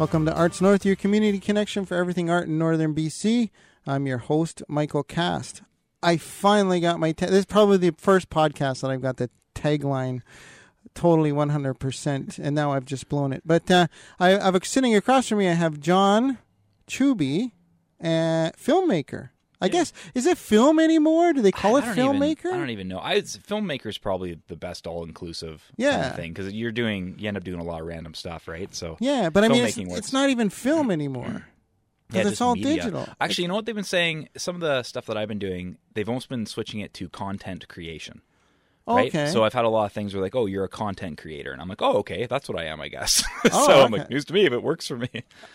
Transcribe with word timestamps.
Welcome 0.00 0.24
to 0.24 0.34
Arts 0.34 0.62
North, 0.62 0.86
your 0.86 0.96
community 0.96 1.38
connection 1.38 1.84
for 1.84 1.94
everything 1.94 2.30
art 2.30 2.48
in 2.48 2.56
northern 2.56 2.94
BC. 2.94 3.50
I'm 3.86 4.06
your 4.06 4.16
host, 4.16 4.62
Michael 4.66 5.02
Cast. 5.02 5.60
I 6.02 6.16
finally 6.16 6.80
got 6.80 6.98
my. 6.98 7.12
Ta- 7.12 7.26
this 7.26 7.40
is 7.40 7.44
probably 7.44 7.76
the 7.76 7.94
first 7.98 8.30
podcast 8.30 8.80
that 8.80 8.90
I've 8.90 9.02
got 9.02 9.18
the 9.18 9.28
tagline 9.54 10.22
totally 10.94 11.32
100%, 11.32 12.38
and 12.38 12.54
now 12.54 12.72
I've 12.72 12.86
just 12.86 13.10
blown 13.10 13.34
it. 13.34 13.42
But 13.44 13.70
uh, 13.70 13.88
I, 14.18 14.38
I've 14.38 14.64
sitting 14.64 14.96
across 14.96 15.28
from 15.28 15.36
me, 15.36 15.50
I 15.50 15.52
have 15.52 15.78
John 15.78 16.38
Chuby, 16.88 17.52
uh, 18.02 18.52
filmmaker. 18.56 19.28
I 19.60 19.68
guess 19.68 19.92
is 20.14 20.26
it 20.26 20.38
film 20.38 20.78
anymore? 20.78 21.32
Do 21.32 21.42
they 21.42 21.52
call 21.52 21.76
it 21.76 21.84
I 21.84 21.94
filmmaker? 21.94 22.38
Even, 22.46 22.54
I 22.54 22.58
don't 22.58 22.70
even 22.70 22.88
know. 22.88 22.98
I, 22.98 23.12
it's, 23.14 23.38
is 23.90 23.98
probably 23.98 24.38
the 24.48 24.56
best 24.56 24.86
all-inclusive 24.86 25.62
kind 25.68 25.74
Yeah. 25.76 26.10
of 26.10 26.16
thing 26.16 26.32
because 26.32 26.52
you're 26.52 26.72
doing, 26.72 27.16
you 27.18 27.28
end 27.28 27.36
up 27.36 27.44
doing 27.44 27.60
a 27.60 27.64
lot 27.64 27.80
of 27.80 27.86
random 27.86 28.14
stuff, 28.14 28.48
right? 28.48 28.74
So 28.74 28.96
yeah, 29.00 29.28
but 29.30 29.44
I 29.44 29.48
mean, 29.48 29.64
it's, 29.64 29.76
it's 29.76 30.12
not 30.12 30.30
even 30.30 30.48
film 30.50 30.90
anymore. 30.90 31.46
yeah, 32.10 32.26
it's 32.26 32.40
all 32.40 32.54
media. 32.54 32.76
digital. 32.76 33.08
Actually, 33.20 33.42
you 33.42 33.48
know 33.48 33.54
what 33.54 33.66
they've 33.66 33.74
been 33.74 33.84
saying? 33.84 34.28
Some 34.36 34.54
of 34.56 34.60
the 34.62 34.82
stuff 34.82 35.06
that 35.06 35.16
I've 35.16 35.28
been 35.28 35.38
doing, 35.38 35.76
they've 35.94 36.08
almost 36.08 36.28
been 36.28 36.46
switching 36.46 36.80
it 36.80 36.94
to 36.94 37.08
content 37.08 37.68
creation. 37.68 38.22
Right? 38.96 39.08
Okay. 39.08 39.30
So 39.30 39.44
I've 39.44 39.52
had 39.52 39.64
a 39.64 39.68
lot 39.68 39.86
of 39.86 39.92
things 39.92 40.14
where 40.14 40.22
like, 40.22 40.34
oh, 40.34 40.46
you're 40.46 40.64
a 40.64 40.68
content 40.68 41.18
creator, 41.18 41.52
and 41.52 41.60
I'm 41.60 41.68
like, 41.68 41.82
oh, 41.82 41.98
okay, 41.98 42.26
that's 42.26 42.48
what 42.48 42.58
I 42.58 42.64
am, 42.64 42.80
I 42.80 42.88
guess. 42.88 43.22
Oh, 43.52 43.66
so 43.66 43.80
I'm 43.84 43.90
like, 43.90 44.10
news 44.10 44.26
to 44.26 44.34
me 44.34 44.44
if 44.44 44.52
it 44.52 44.62
works 44.62 44.86
for 44.86 44.98
me. 44.98 45.08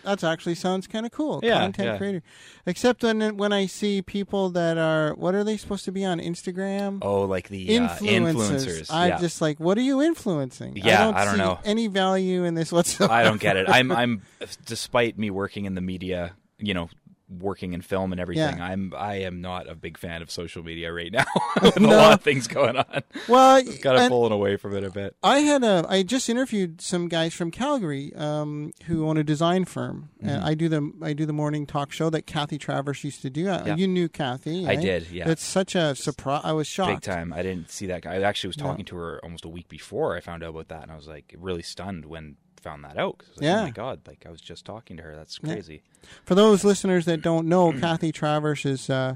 That 0.03 0.23
actually 0.23 0.55
sounds 0.55 0.87
kind 0.87 1.05
of 1.05 1.11
cool. 1.11 1.39
Yeah, 1.43 1.59
Content 1.59 1.87
yeah. 1.87 1.97
creator. 1.97 2.23
Except 2.65 3.03
when 3.03 3.37
when 3.37 3.53
I 3.53 3.67
see 3.67 4.01
people 4.01 4.49
that 4.51 4.77
are 4.77 5.13
what 5.13 5.35
are 5.35 5.43
they 5.43 5.55
supposed 5.55 5.85
to 5.85 5.91
be 5.91 6.03
on 6.03 6.19
Instagram? 6.19 6.99
Oh, 7.03 7.21
like 7.23 7.49
the 7.49 7.77
uh, 7.77 7.89
influencers. 7.97 8.87
I'm 8.91 9.09
yeah. 9.09 9.19
just 9.19 9.39
like, 9.41 9.59
what 9.59 9.77
are 9.77 9.81
you 9.81 10.01
influencing? 10.01 10.73
I 10.83 10.87
Yeah, 10.87 11.03
don't, 11.05 11.15
I 11.15 11.25
don't 11.25 11.35
see 11.35 11.39
know. 11.41 11.59
any 11.63 11.87
value 11.87 12.43
in 12.43 12.55
this 12.55 12.71
whatsoever. 12.71 13.13
I 13.13 13.23
don't 13.23 13.39
get 13.39 13.55
it. 13.55 13.69
I'm 13.69 13.91
I'm 13.91 14.23
despite 14.65 15.17
me 15.17 15.29
working 15.29 15.65
in 15.65 15.75
the 15.75 15.81
media, 15.81 16.33
you 16.57 16.73
know, 16.73 16.89
working 17.27 17.73
in 17.73 17.81
film 17.81 18.11
and 18.11 18.21
everything. 18.21 18.57
Yeah. 18.57 18.65
I'm 18.65 18.93
I 18.95 19.15
am 19.21 19.41
not 19.41 19.67
a 19.67 19.73
big 19.75 19.97
fan 19.97 20.21
of 20.21 20.29
social 20.29 20.61
media 20.63 20.93
right 20.93 21.11
now. 21.11 21.25
With 21.61 21.79
No. 21.79 21.89
a 21.89 21.97
lot 21.97 22.13
of 22.13 22.21
things 22.21 22.47
going 22.47 22.77
on. 22.77 23.01
Well, 23.27 23.63
Kind 23.81 23.85
of 23.97 24.01
and 24.03 24.09
pulling 24.11 24.31
away 24.31 24.57
from 24.57 24.75
it 24.75 24.83
a 24.83 24.91
bit. 24.91 25.15
I 25.23 25.39
had 25.39 25.63
a 25.63 25.85
I 25.89 26.03
just 26.03 26.29
interviewed 26.29 26.81
some 26.81 27.07
guys 27.07 27.33
from 27.33 27.49
Calgary 27.49 28.13
um, 28.15 28.71
who 28.85 29.07
own 29.07 29.17
a 29.17 29.23
design 29.23 29.65
firm, 29.65 30.09
and 30.21 30.29
Mm-hmm. 30.31 30.45
I 30.47 30.53
do 30.53 30.69
the 30.69 30.91
I 31.01 31.13
do 31.13 31.25
the 31.25 31.33
morning 31.33 31.65
talk 31.65 31.91
show 31.91 32.09
that 32.11 32.27
Kathy 32.27 32.57
Travers 32.57 33.03
used 33.03 33.21
to 33.23 33.29
do. 33.29 33.49
Uh, 33.49 33.63
Yeah. 33.65 33.75
You 33.75 33.87
knew 33.87 34.07
Kathy, 34.07 34.67
I 34.67 34.73
eh? 34.73 34.81
did, 34.81 35.09
yeah. 35.09 35.29
It's 35.29 35.43
such 35.43 35.73
a 35.75 35.95
surprise. 35.95 36.41
I 36.43 36.51
was 36.51 36.67
shocked. 36.67 37.05
Big 37.05 37.13
time. 37.13 37.33
I 37.33 37.41
didn't 37.41 37.71
see 37.71 37.87
that 37.87 38.01
guy. 38.03 38.15
I 38.15 38.21
actually 38.21 38.49
was 38.49 38.57
No. 38.59 38.65
talking 38.65 38.85
to 38.85 38.95
her 38.97 39.19
almost 39.23 39.45
a 39.45 39.49
week 39.49 39.67
before 39.67 40.15
I 40.15 40.19
found 40.19 40.43
out 40.43 40.49
about 40.49 40.67
that, 40.67 40.83
and 40.83 40.91
I 40.91 40.95
was 40.95 41.07
like 41.07 41.33
really 41.37 41.63
stunned 41.63 42.05
when 42.05 42.37
found 42.65 42.83
that 42.83 42.97
out. 42.97 43.19
'Cause 43.19 43.37
like, 43.37 43.43
Yeah. 43.45 43.59
Oh 43.61 43.63
my 43.63 43.71
god! 43.71 44.01
Like 44.07 44.25
I 44.27 44.31
was 44.31 44.41
just 44.41 44.65
talking 44.65 44.97
to 44.97 45.03
her. 45.03 45.15
That's 45.15 45.39
Yeah. 45.41 45.53
crazy. 45.53 45.81
For 46.25 46.35
those 46.35 46.63
listeners 46.65 47.05
that 47.05 47.21
don't 47.21 47.47
know, 47.47 47.71
Kathy 47.79 48.11
Travers 48.11 48.65
is 48.65 48.89
uh, 48.89 49.15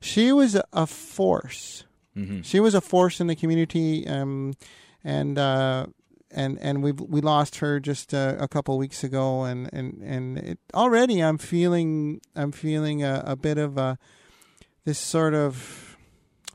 she 0.00 0.30
was 0.32 0.56
a 0.72 0.86
force. 0.86 1.84
hmm 2.14 2.42
She 2.42 2.60
was 2.60 2.74
a 2.74 2.80
force 2.80 3.20
in 3.20 3.26
the 3.26 3.34
community, 3.36 4.06
um, 4.06 4.54
and 5.02 5.38
uh, 5.38 5.86
and 6.30 6.58
and 6.60 6.82
we 6.82 6.92
we 6.92 7.20
lost 7.20 7.56
her 7.56 7.80
just 7.80 8.12
uh, 8.14 8.36
a 8.38 8.48
couple 8.48 8.76
weeks 8.78 9.02
ago, 9.04 9.44
and 9.44 9.68
and 9.72 10.02
and 10.02 10.38
it, 10.38 10.58
already 10.74 11.20
I'm 11.22 11.38
feeling 11.38 12.20
I'm 12.36 12.52
feeling 12.52 13.02
a, 13.02 13.22
a 13.26 13.36
bit 13.36 13.58
of 13.58 13.76
a 13.78 13.98
this 14.84 14.98
sort 14.98 15.34
of 15.34 15.96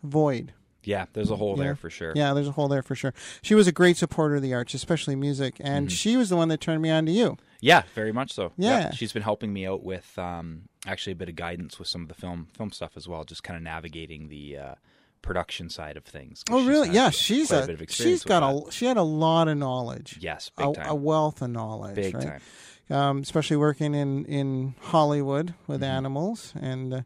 void. 0.03 0.53
Yeah, 0.83 1.05
there's 1.13 1.29
a 1.29 1.35
hole 1.35 1.55
Yeah. 1.57 1.63
there 1.63 1.75
for 1.75 1.89
sure. 1.89 2.13
Yeah, 2.15 2.33
there's 2.33 2.47
a 2.47 2.51
hole 2.53 2.67
there 2.69 2.81
for 2.81 2.95
sure. 2.95 3.13
She 3.41 3.53
was 3.55 3.67
a 3.67 3.71
great 3.71 3.97
supporter 3.97 4.35
of 4.35 4.41
the 4.41 4.53
arts, 4.53 4.73
especially 4.73 5.15
music, 5.15 5.55
and 5.59 5.87
Mhm. 5.87 5.91
she 5.91 6.15
was 6.17 6.29
the 6.29 6.35
one 6.37 6.47
that 6.49 6.61
turned 6.61 6.81
me 6.81 6.89
on 6.89 7.05
to 7.05 7.11
you. 7.11 7.37
Yeah, 7.61 7.83
very 7.95 8.11
much 8.13 8.31
so. 8.31 8.53
Yeah. 8.57 8.91
she's 8.91 9.11
been 9.11 9.23
helping 9.23 9.51
me 9.51 9.67
out 9.67 9.83
with 9.83 10.17
um, 10.17 10.69
actually 10.87 11.11
a 11.13 11.15
bit 11.17 11.27
of 11.29 11.35
guidance 11.35 11.77
with 11.79 11.87
some 11.89 12.03
of 12.03 12.07
the 12.07 12.13
film 12.13 12.47
film 12.53 12.71
stuff 12.71 12.91
as 12.95 13.07
well, 13.07 13.23
just 13.25 13.43
kind 13.43 13.57
of 13.57 13.63
navigating 13.63 14.29
the 14.29 14.57
uh, 14.57 14.75
production 15.21 15.69
side 15.69 15.97
of 15.97 16.05
things. 16.05 16.43
Oh, 16.49 16.65
really? 16.65 16.89
Yeah, 16.91 17.09
she's 17.09 17.51
a, 17.51 17.67
bit 17.67 17.81
of 17.81 17.91
she's 17.91 18.23
got 18.23 18.41
a 18.41 18.71
she 18.71 18.85
had 18.85 18.95
a 18.95 19.03
lot 19.03 19.49
of 19.49 19.57
knowledge. 19.57 20.17
yes, 20.21 20.49
a, 20.57 20.71
a 20.85 20.95
wealth 20.95 21.41
of 21.41 21.49
knowledge. 21.49 21.95
big 21.95 22.15
right? 22.15 22.39
time. 22.89 22.97
um, 22.97 23.19
especially 23.19 23.57
working 23.57 23.93
in, 23.93 24.23
in 24.25 24.75
Hollywood 24.79 25.53
with 25.67 25.81
Mhm. 25.81 25.87
animals 25.87 26.53
and 26.59 26.93
uh, 26.93 27.01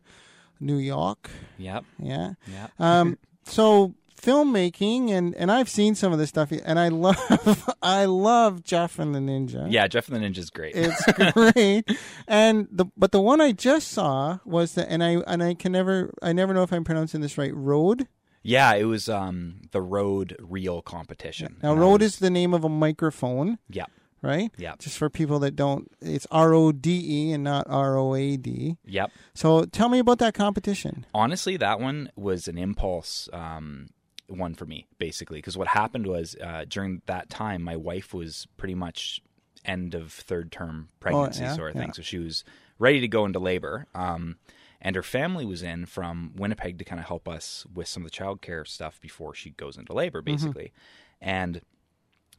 New 0.59 0.77
York. 0.77 1.29
Yep, 1.57 1.83
Yeah. 1.99 2.33
yep. 2.47 2.71
Um, 2.79 3.17
so 3.45 3.93
filmmaking 4.21 5.09
and, 5.11 5.35
and 5.35 5.51
I've 5.51 5.67
seen 5.67 5.95
some 5.95 6.13
of 6.13 6.19
this 6.19 6.29
stuff 6.29 6.51
and 6.51 6.79
I 6.79 6.87
love 6.87 7.73
I 7.81 8.05
love 8.05 8.63
Jeff 8.63 8.97
and 8.97 9.13
the 9.13 9.19
Ninja. 9.19 9.67
yeah, 9.69 9.85
Jeff 9.87 10.07
and 10.09 10.15
the 10.15 10.25
Ninja 10.25 10.37
is 10.37 10.49
great. 10.49 10.73
It's 10.75 11.03
great. 11.33 11.89
and 12.27 12.67
the 12.71 12.85
but 12.95 13.11
the 13.11 13.19
one 13.21 13.41
I 13.41 13.51
just 13.51 13.89
saw 13.89 14.39
was 14.45 14.75
the 14.75 14.89
and 14.89 15.03
I 15.03 15.17
and 15.27 15.43
I 15.43 15.53
can 15.55 15.71
never 15.73 16.13
I 16.21 16.31
never 16.33 16.53
know 16.53 16.63
if 16.63 16.71
I'm 16.71 16.83
pronouncing 16.85 17.19
this 17.21 17.37
right. 17.37 17.53
Rode. 17.53 18.07
yeah, 18.43 18.73
it 18.75 18.85
was 18.85 19.09
um, 19.09 19.61
the 19.71 19.81
Rode 19.81 20.35
Reel 20.39 20.81
competition. 20.81 21.57
Now 21.61 21.73
Rode 21.73 22.01
is 22.01 22.19
the 22.19 22.29
name 22.29 22.53
of 22.53 22.63
a 22.63 22.69
microphone, 22.69 23.59
yeah, 23.69 23.85
right? 24.23 24.49
yeah, 24.57 24.73
Just 24.79 24.97
for 24.97 25.09
people 25.09 25.37
that 25.39 25.55
don't 25.55 25.91
it's 26.01 26.25
R 26.31 26.53
O 26.55 26.71
D 26.71 27.01
E 27.29 27.31
and 27.33 27.43
not 27.43 27.67
R 27.69 27.97
O 27.97 28.15
A 28.15 28.35
D. 28.37 28.77
yep. 28.85 29.11
So 29.35 29.65
tell 29.65 29.89
me 29.89 29.99
about 29.99 30.17
that 30.19 30.33
competition. 30.33 31.05
honestly, 31.13 31.57
that 31.57 31.79
one 31.79 32.09
was 32.15 32.47
an 32.47 32.57
impulse 32.57 33.29
um, 33.33 33.89
one 34.27 34.55
for 34.55 34.65
me, 34.65 34.87
basically, 34.97 35.37
because 35.37 35.57
what 35.57 35.67
happened 35.67 36.07
was 36.07 36.35
uh, 36.41 36.65
during 36.67 37.01
that 37.05 37.29
time, 37.29 37.61
my 37.61 37.75
wife 37.75 38.13
was 38.13 38.47
pretty 38.57 38.73
much 38.75 39.21
end 39.65 39.93
of 39.93 40.11
third 40.11 40.51
term 40.51 40.89
pregnancy, 40.99 41.43
Oh, 41.43 41.47
yeah, 41.47 41.55
sort 41.55 41.69
of 41.71 41.75
yeah. 41.75 41.81
thing. 41.83 41.93
So 41.93 42.01
she 42.01 42.17
was 42.17 42.43
ready 42.79 42.99
to 43.01 43.07
go 43.07 43.25
into 43.25 43.39
labor. 43.39 43.85
Um, 43.93 44.37
and 44.81 44.95
her 44.97 45.03
family 45.03 45.45
was 45.45 45.61
in 45.63 45.85
from 45.85 46.31
Winnipeg 46.35 46.77
to 46.79 46.83
kind 46.83 46.99
of 46.99 47.07
help 47.07 47.27
us 47.29 47.65
with 47.73 47.87
some 47.87 48.03
of 48.03 48.11
the 48.11 48.17
childcare 48.17 48.67
stuff 48.67 48.99
before 48.99 49.33
she 49.35 49.51
goes 49.51 49.77
into 49.77 49.93
labor, 49.93 50.21
Mm-hmm. 50.21 50.33
basically. 50.33 50.73
And 51.21 51.61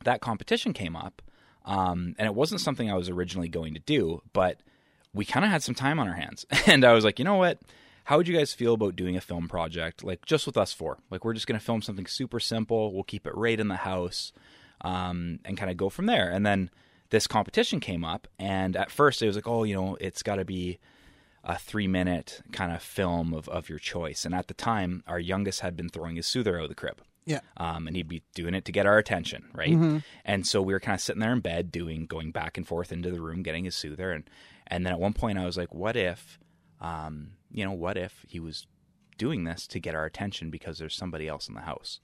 that 0.05 0.21
competition 0.21 0.73
came 0.75 0.95
up, 0.97 1.23
um, 1.65 2.15
and 2.19 2.27
it 2.27 2.35
wasn't 2.35 2.61
something 2.61 2.91
I 2.91 2.97
was 2.97 3.09
originally 3.09 3.49
going 3.49 3.75
to 3.75 3.81
do, 3.81 4.23
but 4.33 4.61
we 5.13 5.25
kind 5.25 5.45
of 5.45 5.51
had 5.51 5.63
some 5.63 5.75
time 5.75 5.99
on 5.99 6.09
our 6.09 6.15
hands, 6.15 6.45
and 6.67 6.85
I 6.85 6.93
was 6.93 7.05
like, 7.05 7.19
you 7.19 7.25
know 7.25 7.37
what? 7.37 7.59
How 8.05 8.19
would 8.19 8.29
you 8.29 8.37
guys 8.37 8.53
feel 8.53 8.75
about 8.75 8.97
doing 8.97 9.17
a 9.17 9.21
film 9.21 9.49
project, 9.49 10.05
like 10.05 10.27
just 10.27 10.45
with 10.47 10.59
us 10.59 10.73
four? 10.75 10.99
Like 11.11 11.25
we're 11.25 11.33
just 11.33 11.47
going 11.47 11.59
to 11.59 11.65
film 11.65 11.81
something 11.81 12.07
super 12.07 12.39
simple. 12.39 12.93
We'll 12.93 13.03
keep 13.03 13.27
it 13.27 13.35
right 13.35 13.59
in 13.59 13.69
the 13.69 13.77
house, 13.77 14.33
um, 14.83 15.41
and 15.45 15.57
kind 15.57 15.71
of 15.71 15.77
go 15.77 15.89
from 15.89 16.07
there. 16.07 16.31
And 16.31 16.45
then 16.45 16.71
this 17.11 17.27
competition 17.27 17.81
came 17.81 18.05
up, 18.05 18.29
and 18.39 18.77
at 18.77 18.91
first 18.91 19.23
it 19.23 19.27
was 19.27 19.37
like, 19.37 19.49
oh, 19.49 19.65
you 19.65 19.75
know, 19.75 19.97
it's 20.01 20.23
got 20.23 20.37
to 20.37 20.45
be 20.45 20.79
a 21.43 21.59
three 21.59 21.87
minute 21.87 22.43
kind 22.53 22.73
of 22.73 22.83
film 22.83 23.33
of, 23.33 23.49
of 23.49 23.69
your 23.69 23.79
choice. 23.79 24.25
And 24.25 24.35
at 24.35 24.49
the 24.49 24.55
time, 24.55 25.03
our 25.07 25.19
youngest 25.19 25.61
had 25.61 25.77
been 25.77 25.89
throwing 25.89 26.17
his 26.17 26.27
soother 26.27 26.59
out 26.59 26.65
of 26.65 26.69
the 26.69 26.75
crib 26.75 27.01
Yeah. 27.27 27.41
um, 27.57 27.87
and 27.87 27.97
he'd 27.97 28.09
be 28.09 28.23
doing 28.35 28.55
it 28.55 28.65
to 28.67 28.73
get 28.73 28.87
our 28.87 28.99
attention, 28.99 29.45
right? 29.55 29.73
And 30.25 30.47
so 30.47 30.61
we 30.61 30.73
were 30.75 30.81
kind 30.81 30.95
of 30.95 31.01
sitting 31.01 31.21
there 31.21 31.33
in 31.33 31.41
bed, 31.41 31.73
doing, 31.73 32.07
going 32.07 32.33
back 32.33 32.59
and 32.59 32.67
forth 32.67 32.93
into 32.93 33.11
the 33.11 33.21
room, 33.21 33.43
getting 33.43 33.65
his 33.65 33.75
soother, 33.75 34.13
and 34.13 34.25
and 34.67 34.85
then 34.85 34.93
at 34.93 35.01
one 35.01 35.13
point 35.15 35.39
I 35.39 35.45
was 35.47 35.57
like, 35.57 35.75
what 35.75 35.97
if, 35.97 36.39
um, 36.81 37.33
you 37.51 37.65
know, 37.65 37.73
what 37.73 37.97
if 37.97 38.25
he 38.29 38.41
was 38.41 38.67
doing 39.19 39.45
this 39.45 39.67
to 39.69 39.81
get 39.81 39.95
our 39.95 40.05
attention 40.05 40.51
because 40.51 40.79
there's 40.79 40.95
somebody 40.97 41.29
else 41.29 41.49
in 41.49 41.55
the 41.55 41.61
house? 41.63 42.01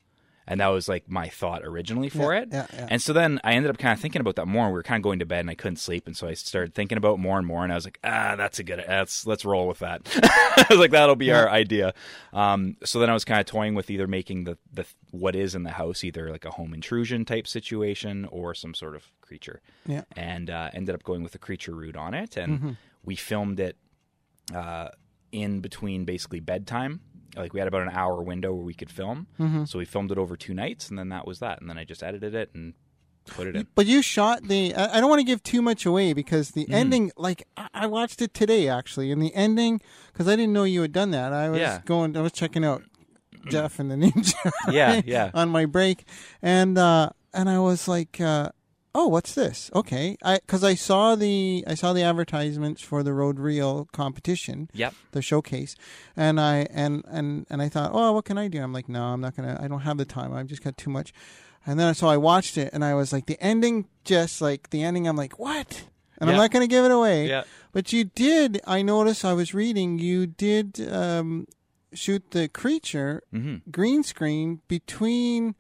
And 0.50 0.60
that 0.60 0.66
was 0.66 0.88
like 0.88 1.08
my 1.08 1.28
thought 1.28 1.62
originally 1.64 2.08
for 2.10 2.34
Yeah, 2.34 2.40
it. 2.42 2.48
yeah, 2.52 2.66
yeah. 2.74 2.86
And 2.90 3.00
so 3.00 3.12
then 3.14 3.40
I 3.44 3.54
ended 3.54 3.70
up 3.70 3.78
kind 3.78 3.92
of 3.94 4.00
thinking 4.00 4.20
about 4.20 4.36
that 4.36 4.46
more. 4.46 4.66
We 4.66 4.72
were 4.74 4.82
kind 4.82 5.00
of 5.00 5.02
going 5.04 5.20
to 5.20 5.24
bed 5.26 5.40
and 5.40 5.48
I 5.50 5.54
couldn't 5.54 5.76
sleep, 5.76 6.06
and 6.06 6.16
so 6.16 6.26
I 6.28 6.34
started 6.34 6.74
thinking 6.74 6.98
about 6.98 7.14
it 7.14 7.18
more 7.18 7.38
and 7.38 7.46
more. 7.46 7.62
And 7.64 7.72
I 7.72 7.76
was 7.76 7.84
like, 7.86 7.98
ah, 8.04 8.34
that's 8.36 8.58
a 8.58 8.64
good. 8.64 8.84
That's 8.86 9.26
let's 9.26 9.44
roll 9.44 9.66
with 9.68 9.78
that. 9.78 10.02
I 10.22 10.66
was 10.68 10.78
like, 10.78 10.90
that'll 10.90 11.16
be 11.16 11.32
our 11.32 11.48
idea. 11.48 11.94
Um, 12.32 12.76
so 12.84 12.98
then 12.98 13.08
I 13.08 13.14
was 13.14 13.24
kind 13.24 13.40
of 13.40 13.46
toying 13.46 13.74
with 13.74 13.90
either 13.90 14.06
making 14.06 14.44
the 14.44 14.58
the 14.72 14.84
what 15.12 15.34
is 15.36 15.54
in 15.54 15.62
the 15.62 15.70
house, 15.70 16.04
either 16.04 16.30
like 16.30 16.44
a 16.44 16.50
home 16.50 16.74
intrusion 16.74 17.24
type 17.24 17.46
situation 17.46 18.24
or 18.26 18.52
some 18.54 18.74
sort 18.74 18.96
of 18.96 19.04
creature. 19.20 19.60
Yeah. 19.86 20.02
And 20.16 20.50
uh, 20.50 20.70
ended 20.74 20.94
up 20.94 21.04
going 21.04 21.22
with 21.22 21.32
the 21.32 21.38
creature 21.38 21.74
route 21.74 21.96
on 21.96 22.12
it, 22.12 22.36
and 22.36 22.76
we 23.04 23.14
filmed 23.16 23.60
it 23.60 23.76
uh, 24.54 24.88
in 25.32 25.60
between 25.60 26.04
basically 26.04 26.40
bedtime. 26.40 27.00
Like 27.36 27.52
we 27.52 27.60
had 27.60 27.68
about 27.68 27.82
an 27.82 27.90
hour 27.92 28.20
window 28.22 28.52
where 28.52 28.64
we 28.64 28.74
could 28.74 28.90
film, 28.90 29.26
Mm-hmm. 29.38 29.64
so 29.64 29.78
we 29.78 29.84
filmed 29.84 30.10
it 30.12 30.18
over 30.18 30.36
two 30.36 30.54
nights, 30.54 30.88
and 30.88 30.98
then 30.98 31.08
that 31.10 31.26
was 31.26 31.38
that. 31.40 31.60
And 31.60 31.68
then 31.70 31.78
I 31.78 31.84
just 31.84 32.02
edited 32.02 32.34
it 32.34 32.50
and 32.54 32.74
put 33.26 33.46
it 33.46 33.54
in. 33.54 33.66
But 33.74 33.86
you 33.86 34.02
shot 34.02 34.42
the. 34.44 34.74
I 34.74 35.00
don't 35.00 35.08
want 35.08 35.20
to 35.20 35.24
give 35.26 35.42
too 35.42 35.62
much 35.62 35.86
away 35.86 36.12
because 36.12 36.50
the 36.50 36.66
Mm. 36.66 36.74
ending, 36.74 37.12
like 37.16 37.44
I 37.56 37.68
I 37.72 37.86
watched 37.86 38.20
it 38.22 38.34
today 38.34 38.68
actually, 38.68 39.12
and 39.12 39.22
the 39.22 39.32
ending 39.34 39.80
because 40.12 40.26
I 40.26 40.34
didn't 40.36 40.52
know 40.52 40.64
you 40.64 40.82
had 40.82 40.92
done 40.92 41.10
that. 41.12 41.32
I 41.32 41.48
was 41.50 41.60
Yeah. 41.60 41.80
going. 41.84 42.16
I 42.16 42.20
was 42.20 42.32
checking 42.32 42.64
out 42.64 42.82
Jeff 43.48 43.78
and 43.78 43.90
the 43.90 43.96
Ninja. 43.96 44.34
Yeah, 44.72 45.00
yeah. 45.04 45.30
On 45.34 45.48
my 45.50 45.66
break, 45.66 46.04
and 46.42 46.76
uh, 46.76 47.10
and 47.32 47.48
I 47.48 47.58
was 47.60 47.86
like, 47.86 48.20
uh, 48.20 48.50
oh, 48.94 49.08
what's 49.08 49.34
this? 49.34 49.70
Okay, 49.74 50.16
I 50.22 50.36
because 50.38 50.64
I 50.64 50.74
saw 50.74 51.14
the 51.14 51.64
I 51.66 51.74
saw 51.74 51.92
the 51.92 52.02
advertisements 52.02 52.82
for 52.82 53.02
the 53.02 53.12
Rode 53.12 53.38
Reel 53.38 53.88
competition. 53.92 54.68
Yep. 54.72 54.94
the 55.12 55.22
showcase 55.22 55.74
and 56.16 56.40
i 56.40 56.66
and 56.70 57.04
and 57.08 57.46
and 57.50 57.62
i 57.62 57.68
thought 57.68 57.90
oh 57.92 58.12
what 58.12 58.24
can 58.24 58.38
i 58.38 58.48
do 58.48 58.62
i'm 58.62 58.72
like 58.72 58.88
no 58.88 59.02
i'm 59.04 59.20
not 59.20 59.36
gonna 59.36 59.58
i 59.60 59.68
don't 59.68 59.80
have 59.80 59.98
the 59.98 60.04
time 60.04 60.32
i've 60.32 60.46
just 60.46 60.62
got 60.62 60.76
too 60.76 60.90
much 60.90 61.12
and 61.66 61.78
then 61.78 61.94
so 61.94 62.06
i 62.08 62.16
watched 62.16 62.56
it 62.58 62.70
and 62.72 62.84
i 62.84 62.94
was 62.94 63.12
like 63.12 63.26
the 63.26 63.40
ending 63.40 63.86
just 64.04 64.40
like 64.40 64.70
the 64.70 64.82
ending 64.82 65.06
i'm 65.08 65.16
like 65.16 65.38
what 65.38 65.84
and 66.20 66.28
I'm 66.28 66.36
not 66.36 66.50
going 66.50 66.62
to 66.62 66.68
give 66.68 66.84
it 66.84 66.90
away. 66.90 67.28
Yeah. 67.28 67.44
But 67.72 67.94
you 67.94 68.04
did. 68.04 68.60
I 68.66 68.82
noticed. 68.82 69.24
I 69.24 69.32
was 69.32 69.54
reading. 69.54 69.98
You 69.98 70.26
did 70.26 70.78
um, 70.92 71.46
shoot 71.94 72.30
the 72.32 72.46
creature 72.48 73.22
hmm 73.32 73.56
green 73.70 74.02
screen 74.02 74.60
between, 74.68 75.54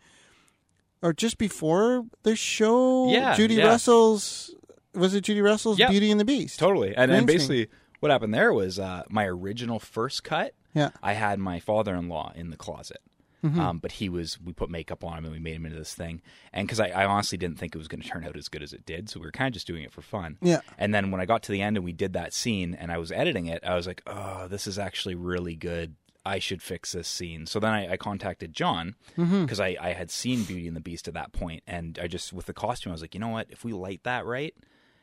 or 1.02 1.12
just 1.12 1.38
before 1.38 2.04
the 2.22 2.36
show. 2.36 3.10
Yeah, 3.10 3.34
Judy 3.34 3.54
yeah. 3.54 3.66
Russell's. 3.66 4.54
Was 4.94 5.14
it 5.14 5.22
Judy 5.22 5.40
Russell's 5.40 5.78
Yep. 5.78 5.90
Beauty 5.90 6.10
and 6.10 6.18
the 6.18 6.24
Beast? 6.24 6.58
Totally. 6.58 6.94
And, 6.96 7.12
and 7.12 7.26
basically, 7.26 7.68
what 8.00 8.10
happened 8.10 8.34
there 8.34 8.52
was 8.52 8.78
uh, 8.78 9.04
my 9.08 9.24
original 9.26 9.78
first 9.78 10.24
cut. 10.24 10.52
Yeah. 10.74 10.90
I 11.02 11.12
had 11.12 11.38
my 11.38 11.60
father-in-law 11.60 12.32
in 12.34 12.50
the 12.50 12.56
closet. 12.56 12.98
Mm-hmm. 13.44 13.58
Um, 13.58 13.78
but 13.78 13.92
he 13.92 14.08
was, 14.10 14.38
we 14.38 14.52
put 14.52 14.68
makeup 14.68 15.02
on 15.02 15.16
him 15.16 15.24
and 15.24 15.32
we 15.32 15.38
made 15.38 15.56
him 15.56 15.64
into 15.64 15.78
this 15.78 15.94
thing. 15.94 16.20
And 16.52 16.66
because 16.66 16.78
I, 16.78 16.88
I 16.88 17.06
honestly 17.06 17.38
didn't 17.38 17.58
think 17.58 17.74
it 17.74 17.78
was 17.78 17.88
going 17.88 18.02
to 18.02 18.08
turn 18.08 18.24
out 18.24 18.36
as 18.36 18.48
good 18.48 18.62
as 18.62 18.72
it 18.74 18.84
did. 18.84 19.08
So 19.08 19.18
we 19.18 19.26
were 19.26 19.32
kind 19.32 19.48
of 19.48 19.54
just 19.54 19.66
doing 19.66 19.82
it 19.82 19.92
for 19.92 20.02
fun. 20.02 20.36
Yeah. 20.42 20.60
And 20.76 20.92
then 20.92 21.10
when 21.10 21.22
I 21.22 21.24
got 21.24 21.42
to 21.44 21.52
the 21.52 21.62
end 21.62 21.76
and 21.78 21.84
we 21.84 21.92
did 21.92 22.12
that 22.12 22.34
scene 22.34 22.74
and 22.74 22.92
I 22.92 22.98
was 22.98 23.10
editing 23.10 23.46
it, 23.46 23.64
I 23.64 23.76
was 23.76 23.86
like, 23.86 24.02
oh, 24.06 24.46
this 24.48 24.66
is 24.66 24.78
actually 24.78 25.14
really 25.14 25.56
good. 25.56 25.94
I 26.24 26.38
should 26.38 26.62
fix 26.62 26.92
this 26.92 27.08
scene. 27.08 27.46
So 27.46 27.58
then 27.60 27.72
I, 27.72 27.92
I 27.92 27.96
contacted 27.96 28.52
John 28.52 28.94
Mm-hmm. 29.16 29.42
because 29.42 29.60
I, 29.60 29.76
I 29.80 29.92
had 29.92 30.10
seen 30.10 30.44
Beauty 30.44 30.66
and 30.68 30.76
the 30.76 30.80
Beast 30.80 31.08
at 31.08 31.14
that 31.14 31.32
point, 31.32 31.62
and 31.66 31.98
I 32.00 32.06
just 32.06 32.32
with 32.32 32.46
the 32.46 32.52
costume, 32.52 32.90
I 32.92 32.94
was 32.94 33.00
like, 33.00 33.14
you 33.14 33.20
know 33.20 33.28
what? 33.28 33.46
If 33.50 33.64
we 33.64 33.72
light 33.72 34.02
that 34.04 34.26
right, 34.26 34.54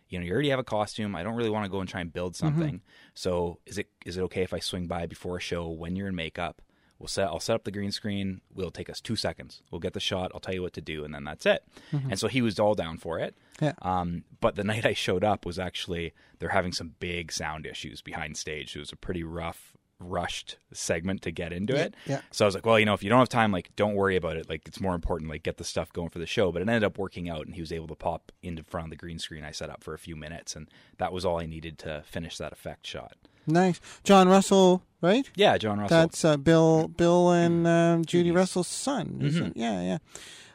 you 0.09 0.19
know, 0.19 0.25
you 0.25 0.31
already 0.31 0.49
have 0.49 0.59
a 0.59 0.63
costume. 0.63 1.15
I 1.15 1.23
don't 1.23 1.35
really 1.35 1.49
want 1.49 1.65
to 1.65 1.71
go 1.71 1.79
and 1.79 1.89
try 1.89 2.01
and 2.01 2.13
build 2.13 2.33
Mm-hmm. 2.33 2.45
something. 2.45 2.81
So 3.13 3.59
is 3.65 3.77
it 3.77 3.89
is 4.05 4.17
it 4.17 4.21
okay 4.23 4.43
if 4.43 4.53
I 4.53 4.59
swing 4.59 4.87
by 4.87 5.05
before 5.07 5.37
a 5.37 5.41
show 5.41 5.67
when 5.67 5.95
you're 5.95 6.07
in 6.07 6.15
makeup? 6.15 6.61
We'll 6.99 7.07
set 7.07 7.27
I'll 7.27 7.39
set 7.39 7.53
up 7.55 7.63
the 7.63 7.71
green 7.71 7.91
screen. 7.91 8.41
We'll 8.53 8.71
take 8.71 8.89
us 8.89 8.99
two 9.01 9.15
seconds. 9.15 9.61
We'll 9.69 9.81
get 9.81 9.93
the 9.93 9.99
shot. 9.99 10.31
I'll 10.33 10.39
tell 10.39 10.55
you 10.55 10.63
what 10.63 10.73
to 10.73 10.81
do, 10.81 11.03
and 11.03 11.13
then 11.13 11.25
that's 11.25 11.45
it. 11.45 11.63
And 11.91 12.17
so 12.19 12.27
he 12.27 12.41
was 12.41 12.59
all 12.59 12.73
down 12.73 12.97
for 12.97 13.19
it. 13.19 13.35
Mm-hmm. 13.57 13.65
Yeah. 13.65 13.73
Um, 13.83 14.23
but 14.39 14.55
the 14.55 14.63
night 14.71 14.83
I 14.85 14.93
showed 14.93 15.23
up 15.23 15.45
was 15.45 15.59
actually 15.59 16.13
they're 16.39 16.49
having 16.49 16.71
some 16.71 16.95
big 16.99 17.31
sound 17.31 17.65
issues 17.67 18.01
behind 18.01 18.35
stage. 18.37 18.75
It 18.75 18.79
was 18.79 18.91
a 18.91 18.95
pretty 18.95 19.23
rough, 19.23 19.76
rushed 19.99 20.57
segment 20.73 21.21
to 21.23 21.31
get 21.31 21.51
into 21.51 21.75
it. 21.75 21.95
yeah. 22.05 22.21
So 22.31 22.45
I 22.45 22.47
was 22.47 22.55
like, 22.55 22.65
well, 22.65 22.77
you 22.79 22.85
know, 22.85 22.93
if 22.93 23.03
you 23.03 23.09
don't 23.09 23.19
have 23.19 23.29
time, 23.29 23.51
like, 23.51 23.75
don't 23.75 23.95
worry 23.95 24.15
about 24.15 24.37
it. 24.37 24.47
Like, 24.49 24.67
it's 24.67 24.79
more 24.79 24.93
important, 24.95 25.29
like, 25.29 25.43
get 25.43 25.57
the 25.57 25.63
stuff 25.63 25.91
going 25.91 26.09
for 26.09 26.19
the 26.19 26.25
show. 26.27 26.51
But 26.51 26.61
it 26.61 26.67
ended 26.69 26.83
up 26.83 26.97
working 26.97 27.29
out, 27.29 27.45
and 27.47 27.55
he 27.55 27.61
was 27.61 27.71
able 27.71 27.87
to 27.87 27.95
pop 27.95 28.31
into 28.43 28.63
front 28.63 28.85
of 28.87 28.89
the 28.91 28.95
green 28.95 29.17
screen 29.19 29.43
I 29.43 29.51
set 29.51 29.69
up 29.69 29.83
for 29.83 29.93
a 29.93 29.99
few 29.99 30.15
minutes, 30.15 30.55
and 30.55 30.67
that 30.99 31.11
was 31.11 31.25
all 31.25 31.39
I 31.39 31.45
needed 31.45 31.77
to 31.79 32.03
finish 32.05 32.37
that 32.37 32.51
effect 32.53 32.85
shot. 32.85 33.13
Nice. 33.47 33.79
John 34.03 34.27
Russell, 34.29 34.83
right? 35.01 35.29
Yeah, 35.35 35.57
John 35.57 35.79
Russell. 35.79 35.97
That's 35.97 36.23
uh, 36.25 36.37
Bill, 36.37 36.89
Bill, 36.89 37.31
and 37.31 37.65
um, 37.65 38.05
Judy 38.05 38.25
Judy's. 38.29 38.35
Russell's 38.35 38.67
son. 38.67 39.19
Isn't 39.21 39.43
Mhm. 39.45 39.49
it? 39.51 39.57
Yeah, 39.57 39.81
yeah. 39.81 39.97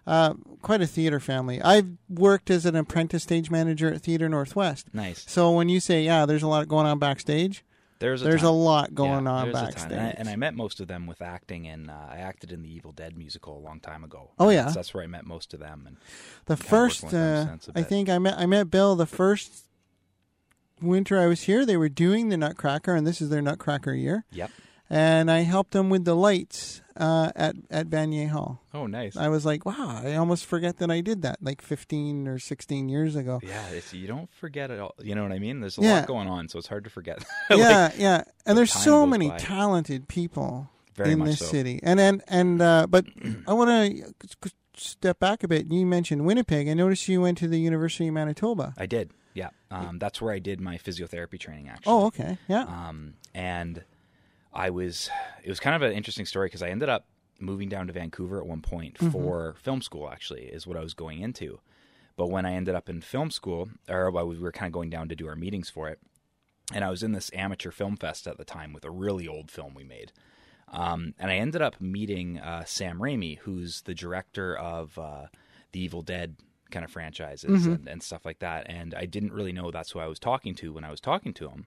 Uh, 0.07 0.35
quite 0.63 0.83
a 0.83 0.87
theater 0.87 1.19
family. 1.21 1.63
I've 1.63 1.87
worked 2.09 2.51
as 2.51 2.67
an 2.67 2.75
apprentice 2.77 3.23
stage 3.23 3.51
manager 3.51 3.93
at 3.95 4.03
Theater 4.03 4.29
Northwest. 4.29 4.87
nice. 4.93 5.25
So 5.29 5.53
when 5.53 5.69
you 5.69 5.81
say, 5.81 6.03
yeah, 6.05 6.27
there's 6.27 6.43
a 6.43 6.49
lot 6.49 6.67
going 6.69 6.87
on 6.87 6.99
backstage, 6.99 7.65
There's 8.03 8.21
a 8.21 8.25
there's 8.25 8.41
ton. 8.43 8.51
a 8.51 8.53
lot 8.53 8.95
going 8.95 9.25
Yeah, 9.25 9.31
on 9.31 9.45
there's 9.45 9.57
a 9.57 9.59
ton. 9.61 9.67
backstage. 9.71 9.93
And 9.93 10.01
I, 10.01 10.15
and 10.19 10.29
I 10.29 10.37
met 10.37 10.55
most 10.55 10.81
of 10.81 10.89
them 10.89 11.07
with 11.07 11.23
acting, 11.23 11.67
and 11.67 11.91
uh, 11.91 11.95
I 12.11 12.17
acted 12.19 12.53
in 12.53 12.63
the 12.63 12.69
Evil 12.75 12.93
Dead 12.93 13.17
musical 13.17 13.57
a 13.57 13.63
long 13.65 13.81
time 13.81 14.05
ago. 14.05 14.31
Oh, 14.39 14.51
yeah? 14.51 14.63
that's, 14.65 14.75
that's 14.75 14.95
where 14.95 15.03
I 15.03 15.07
met 15.07 15.25
most 15.25 15.55
of 15.55 15.61
them. 15.61 15.85
And 15.87 15.97
the 16.47 16.57
first, 16.57 17.05
working 17.05 17.19
with 17.19 17.47
them 17.47 17.61
uh, 17.77 17.79
I 17.79 17.83
think 17.83 18.09
I 18.11 18.19
met 18.19 18.39
I 18.39 18.47
met 18.47 18.71
Bill 18.71 18.95
the 18.97 19.07
first 19.07 19.65
winter 20.81 21.19
I 21.19 21.27
was 21.27 21.43
here. 21.43 21.65
They 21.65 21.77
were 21.77 21.89
doing 21.89 22.29
the 22.29 22.37
Nutcracker, 22.37 22.95
and 22.95 23.07
this 23.07 23.21
is 23.21 23.31
their 23.31 23.43
Nutcracker 23.43 23.95
year. 23.95 24.25
yep. 24.33 24.51
And 24.95 25.31
I 25.31 25.41
helped 25.41 25.71
them 25.71 25.89
with 25.89 26.05
the 26.05 26.15
lights 26.15 26.83
uh, 26.99 27.33
at 27.35 27.57
at 27.71 27.89
Vanier 27.89 28.29
Hall. 28.29 28.61
Oh, 28.75 28.87
nice. 28.87 29.17
I 29.17 29.29
was 29.29 29.47
like, 29.47 29.65
wow, 29.65 30.03
I 30.05 30.17
almost 30.17 30.45
forget 30.45 30.77
that 30.79 30.91
I 30.91 31.01
did 31.01 31.23
that 31.23 31.39
like 31.41 31.63
15 31.63 32.29
or 32.29 32.39
16 32.39 32.91
years 32.91 33.17
ago. 33.17 33.41
yeah, 33.43 33.67
it's, 33.71 33.95
you 33.95 34.07
don't 34.07 34.31
forget 34.35 34.71
it 34.71 34.79
all. 34.79 34.95
You 35.03 35.15
know 35.15 35.23
what 35.23 35.33
I 35.33 35.39
mean? 35.39 35.61
There's 35.61 35.79
a 35.79 35.81
Yeah. 35.83 35.95
lot 36.01 36.07
going 36.07 36.29
on, 36.29 36.49
so 36.49 36.59
it's 36.59 36.69
hard 36.69 36.85
to 36.85 36.91
forget. 36.91 37.25
Like, 37.51 37.59
yeah, 37.59 37.91
yeah. 37.97 38.25
And 38.45 38.59
there's 38.59 38.73
so 38.73 39.07
many 39.07 39.29
by. 39.31 39.39
talented 39.39 40.09
people 40.09 40.69
Very 40.95 41.13
in 41.13 41.25
this 41.25 41.39
so. 41.39 41.47
city. 41.47 41.81
And 41.83 41.99
and 41.99 42.23
and 42.29 42.61
uh, 42.61 42.87
but 42.87 43.07
I 43.49 43.55
want 43.55 43.71
to 43.71 44.51
step 44.77 45.19
back 45.19 45.43
a 45.43 45.49
bit. 45.49 45.73
You 45.73 45.87
mentioned 45.87 46.27
Winnipeg. 46.27 46.69
I 46.69 46.75
noticed 46.75 47.09
you 47.09 47.23
went 47.23 47.39
to 47.39 47.49
the 47.49 47.59
University 47.61 48.09
of 48.09 48.15
Manitoba. 48.15 48.75
I 48.77 48.85
did. 48.87 49.13
Yeah. 49.35 49.49
Um, 49.71 49.99
that's 49.99 50.21
where 50.21 50.35
I 50.35 50.39
did 50.39 50.61
my 50.61 50.77
physiotherapy 50.77 51.41
training, 51.41 51.69
actually. 51.71 51.91
Oh, 51.93 52.07
okay. 52.09 52.37
Yeah. 52.49 52.65
Um, 52.65 53.15
and 53.35 53.85
I 54.53 54.71
was, 54.71 55.11
it 55.43 55.49
was 55.49 55.61
kind 55.61 55.75
of 55.77 55.83
an 55.83 55.93
interesting 55.97 56.27
story 56.27 56.47
because 56.47 56.63
I 56.63 56.69
ended 56.69 56.89
up 56.89 57.07
moving 57.41 57.69
down 57.69 57.87
to 57.87 57.93
Vancouver 57.93 58.39
at 58.41 58.47
one 58.47 58.61
point 58.61 58.95
Mm-hmm. 58.99 59.11
for 59.11 59.55
film 59.59 59.83
school, 59.83 60.09
actually, 60.11 60.43
is 60.45 60.67
what 60.67 60.77
I 60.77 60.83
was 60.83 60.95
going 60.95 61.21
into. 61.21 61.61
But 62.17 62.29
when 62.31 62.45
I 62.45 62.53
ended 62.53 62.75
up 62.75 62.89
in 62.89 63.01
film 63.01 63.31
school, 63.31 63.71
or 63.89 64.11
we 64.11 64.39
were 64.39 64.53
kind 64.53 64.69
of 64.69 64.73
going 64.73 64.91
down 64.91 65.09
to 65.09 65.17
do 65.17 65.27
our 65.27 65.37
meetings 65.37 65.71
for 65.71 65.89
it, 65.89 65.99
and 66.73 66.85
I 66.85 66.91
was 66.91 67.03
in 67.03 67.13
this 67.13 67.31
amateur 67.35 67.71
film 67.71 67.97
fest 67.97 68.27
at 68.27 68.37
the 68.39 68.45
time 68.45 68.73
with 68.73 68.85
a 68.85 68.91
really 68.91 69.27
old 69.27 69.51
film 69.51 69.75
we 69.75 69.85
made. 69.85 70.13
Um, 70.69 71.15
and 71.19 71.31
I 71.31 71.37
ended 71.37 71.61
up 71.61 71.81
meeting 71.81 72.39
uh, 72.39 72.65
Sam 72.65 72.99
Raimi, 72.99 73.39
who's 73.41 73.83
the 73.83 73.95
director 73.95 74.57
of 74.57 74.99
uh, 74.99 75.27
the 75.73 75.81
Evil 75.81 76.03
Dead 76.03 76.37
kind 76.71 76.85
of 76.85 76.91
franchises 76.91 77.67
and, 77.75 77.89
and 77.89 78.03
stuff 78.03 78.25
like 78.25 78.39
that. 78.39 78.67
And 78.71 78.95
I 78.95 79.05
didn't 79.05 79.33
really 79.33 79.53
know 79.53 79.71
that's 79.71 79.91
who 79.91 79.99
I 79.99 80.07
was 80.07 80.19
talking 80.19 80.55
to 80.57 80.73
when 80.73 80.85
I 80.85 80.91
was 80.91 81.01
talking 81.01 81.35
to 81.35 81.49
him. 81.51 81.67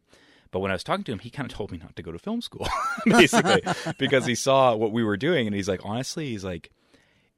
But 0.55 0.61
when 0.61 0.71
I 0.71 0.73
was 0.75 0.85
talking 0.85 1.03
to 1.03 1.11
him, 1.11 1.19
he 1.19 1.29
kind 1.29 1.51
of 1.51 1.53
told 1.53 1.69
me 1.69 1.77
not 1.79 1.97
to 1.97 2.01
go 2.01 2.13
to 2.13 2.17
film 2.17 2.39
school, 2.39 2.65
basically, 3.05 3.61
because 3.97 4.25
he 4.25 4.35
saw 4.35 4.73
what 4.73 4.93
we 4.93 5.03
were 5.03 5.17
doing. 5.17 5.47
And 5.47 5.53
he's 5.53 5.67
like, 5.67 5.81
honestly, 5.83 6.27
he's 6.29 6.45
like, 6.45 6.71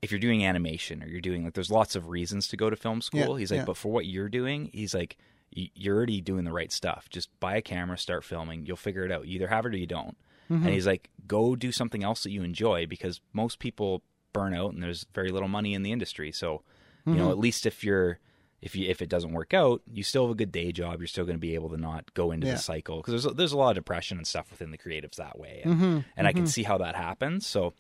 if 0.03 0.11
you're 0.11 0.19
doing 0.19 0.45
animation 0.45 1.01
or 1.01 1.07
you're 1.07 1.19
doing 1.19 1.43
like, 1.43 1.55
there's 1.55 1.71
lots 1.71 1.95
of 1.95 2.09
reasons 2.09 2.47
to 2.49 2.57
go 2.57 2.69
to 2.69 2.75
film 2.75 3.01
school. 3.01 3.33
Yeah, 3.33 3.39
he's 3.39 3.49
like, 3.49 3.61
yeah. 3.61 3.65
but 3.65 3.75
for 3.75 3.91
what 3.91 4.05
you're 4.05 4.29
doing, 4.29 4.69
he's 4.71 4.93
like, 4.93 5.17
you're 5.49 5.95
already 5.97 6.21
doing 6.21 6.43
the 6.43 6.53
right 6.53 6.71
stuff. 6.71 7.09
Just 7.09 7.29
buy 7.39 7.55
a 7.55 7.61
camera, 7.63 7.97
start 7.97 8.23
filming. 8.23 8.67
You'll 8.67 8.77
figure 8.77 9.03
it 9.03 9.11
out. 9.11 9.25
You 9.27 9.37
either 9.37 9.47
have 9.47 9.65
it 9.65 9.73
or 9.73 9.77
you 9.77 9.87
don't. 9.87 10.15
Mm-hmm. 10.51 10.65
And 10.65 10.73
he's 10.75 10.85
like, 10.85 11.09
go 11.25 11.55
do 11.55 11.71
something 11.71 12.03
else 12.03 12.21
that 12.21 12.29
you 12.29 12.43
enjoy 12.43 12.85
because 12.85 13.19
most 13.33 13.57
people 13.57 14.03
burn 14.31 14.53
out 14.53 14.73
and 14.73 14.83
there's 14.83 15.07
very 15.15 15.29
little 15.31 15.47
money 15.49 15.73
in 15.73 15.81
the 15.81 15.91
industry. 15.91 16.31
So, 16.31 16.61
you 17.07 17.13
Mm-hmm. 17.13 17.17
know, 17.19 17.31
at 17.31 17.39
least 17.39 17.65
if 17.65 17.83
you're 17.83 18.19
if 18.61 18.75
you 18.75 18.89
if 18.89 19.01
it 19.01 19.09
doesn't 19.09 19.31
work 19.33 19.53
out, 19.53 19.81
you 19.91 20.03
still 20.03 20.23
have 20.25 20.31
a 20.31 20.35
good 20.35 20.51
day 20.51 20.71
job. 20.71 20.99
You're 20.99 21.07
still 21.07 21.25
going 21.25 21.37
to 21.37 21.39
be 21.39 21.53
able 21.55 21.69
to 21.69 21.77
not 21.77 22.13
go 22.13 22.31
into 22.31 22.47
Yeah. 22.47 22.53
the 22.53 22.59
cycle 22.59 22.97
because 22.97 23.23
there's 23.23 23.35
there's 23.35 23.51
a 23.53 23.57
lot 23.57 23.69
of 23.69 23.75
depression 23.75 24.17
and 24.17 24.25
stuff 24.27 24.49
within 24.51 24.71
the 24.71 24.77
creatives 24.77 25.15
that 25.17 25.37
way, 25.37 25.61
and, 25.63 25.73
Mm-hmm. 25.75 25.99
and 26.17 26.27
I 26.27 26.33
can 26.33 26.47
see 26.47 26.63
how 26.63 26.77
that 26.79 26.95
happens. 26.95 27.45
So 27.45 27.73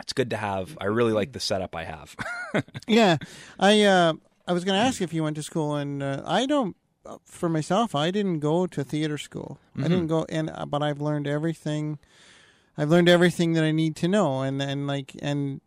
it's 0.00 0.12
good 0.12 0.30
to 0.30 0.36
have. 0.36 0.76
I 0.80 0.86
really 0.86 1.12
like 1.12 1.32
the 1.32 1.40
setup 1.40 1.74
I 1.76 1.84
have. 1.84 2.16
yeah. 2.86 3.16
I 3.58 3.82
uh, 3.82 4.12
I 4.46 4.52
was 4.52 4.64
going 4.64 4.78
to 4.78 4.84
ask 4.86 5.00
if 5.00 5.12
you 5.12 5.22
went 5.22 5.36
to 5.36 5.42
school, 5.42 5.76
and 5.76 6.02
uh, 6.02 6.22
I 6.26 6.46
don't. 6.46 6.76
uh, 7.06 7.18
For 7.26 7.48
myself, 7.48 7.94
I 7.94 8.10
didn't 8.10 8.40
go 8.40 8.66
to 8.66 8.84
theater 8.84 9.18
school. 9.18 9.58
I 9.76 9.80
Mm-hmm. 9.80 9.88
didn't 9.90 10.06
go, 10.08 10.26
and 10.28 10.50
uh, 10.50 10.66
but 10.66 10.82
I've 10.82 11.00
learned 11.00 11.26
everything. 11.26 11.98
I've 12.76 12.90
learned 12.90 13.08
everything 13.08 13.52
that 13.52 13.64
I 13.64 13.70
need 13.70 13.96
to 13.96 14.08
know, 14.08 14.42
and 14.42 14.60
and 14.60 14.86
like 14.86 15.16
and 15.22 15.60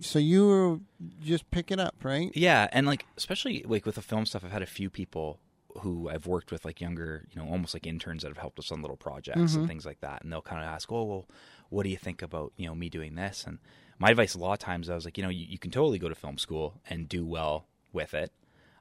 so 0.00 0.18
you 0.18 0.82
just 1.22 1.50
pick 1.50 1.70
it 1.70 1.78
up, 1.78 1.94
right? 2.02 2.30
Yeah, 2.34 2.68
and 2.72 2.86
like 2.86 3.06
especially 3.16 3.64
like 3.66 3.86
with 3.86 3.94
the 3.94 4.02
film 4.02 4.26
stuff, 4.26 4.44
I've 4.44 4.52
had 4.52 4.62
a 4.62 4.66
few 4.66 4.90
people 4.90 5.38
who 5.80 6.08
I've 6.10 6.26
worked 6.26 6.52
with, 6.52 6.64
like 6.64 6.80
younger, 6.80 7.26
you 7.30 7.40
know, 7.40 7.48
almost 7.48 7.74
like 7.74 7.86
interns 7.86 8.22
that 8.22 8.28
have 8.28 8.38
helped 8.38 8.58
us 8.58 8.70
on 8.70 8.82
little 8.82 8.96
projects 8.96 9.54
and 9.54 9.68
things 9.68 9.86
like 9.86 10.00
that, 10.00 10.22
and 10.22 10.32
they'll 10.32 10.42
kind 10.42 10.62
of 10.62 10.68
ask, 10.68 10.90
"Oh, 10.90 11.04
well, 11.04 11.28
what 11.70 11.84
do 11.84 11.90
you 11.90 11.96
think 11.96 12.22
about 12.22 12.52
you 12.56 12.66
know 12.66 12.74
me 12.74 12.88
doing 12.88 13.14
this?" 13.14 13.44
And 13.46 13.58
my 13.98 14.10
advice 14.10 14.34
a 14.34 14.38
lot 14.38 14.52
of 14.52 14.58
times, 14.58 14.90
I 14.90 14.94
was 14.94 15.04
like, 15.04 15.16
you 15.16 15.22
know, 15.22 15.30
you, 15.30 15.46
you 15.48 15.58
can 15.58 15.70
totally 15.70 15.98
go 15.98 16.08
to 16.08 16.14
film 16.14 16.38
school 16.38 16.80
and 16.90 17.08
do 17.08 17.24
well 17.24 17.66
with 17.92 18.14
it, 18.14 18.32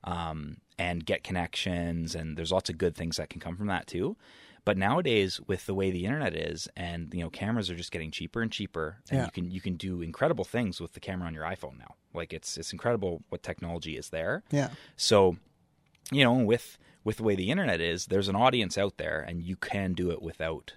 um, 0.04 0.58
and 0.80 1.06
get 1.06 1.24
connections, 1.24 2.16
and 2.16 2.36
there's 2.38 2.52
lots 2.52 2.70
of 2.72 2.78
good 2.80 2.96
things 2.96 3.18
that 3.18 3.30
can 3.30 3.40
come 3.40 3.56
from 3.56 3.68
that 3.68 3.86
too. 3.86 4.18
But 4.64 4.78
nowadays, 4.78 5.40
with 5.48 5.66
the 5.66 5.74
way 5.74 5.90
the 5.90 6.06
internet 6.06 6.36
is, 6.36 6.68
and 6.78 7.12
you 7.14 7.22
know, 7.22 7.30
cameras 7.32 7.72
are 7.72 7.76
just 7.76 7.92
getting 7.92 8.12
cheaper 8.12 8.42
and 8.42 8.52
cheaper, 8.52 8.98
and 9.10 9.20
Yeah. 9.20 9.26
you 9.26 9.32
can 9.32 9.52
you 9.52 9.62
can 9.62 9.76
do 9.76 10.02
incredible 10.02 10.44
things 10.46 10.80
with 10.80 10.94
the 10.94 11.00
camera 11.00 11.28
on 11.28 11.34
your 11.34 11.44
iPhone 11.46 11.80
now. 11.80 11.96
Like 12.14 12.32
it's 12.32 12.58
it's 12.58 12.72
incredible 12.72 13.24
what 13.30 13.42
technology 13.42 13.98
is 13.98 14.10
there. 14.10 14.44
Yeah. 14.52 14.70
So, 14.96 15.38
you 16.12 16.24
know, 16.24 16.34
with 16.34 16.78
with 17.04 17.18
the 17.18 17.24
way 17.24 17.34
the 17.36 17.50
internet 17.50 17.82
is, 17.82 18.06
there's 18.06 18.28
an 18.28 18.36
audience 18.36 18.78
out 18.78 18.98
there, 18.98 19.20
and 19.28 19.42
you 19.42 19.56
can 19.56 19.94
do 19.94 20.12
it 20.12 20.22
without 20.22 20.74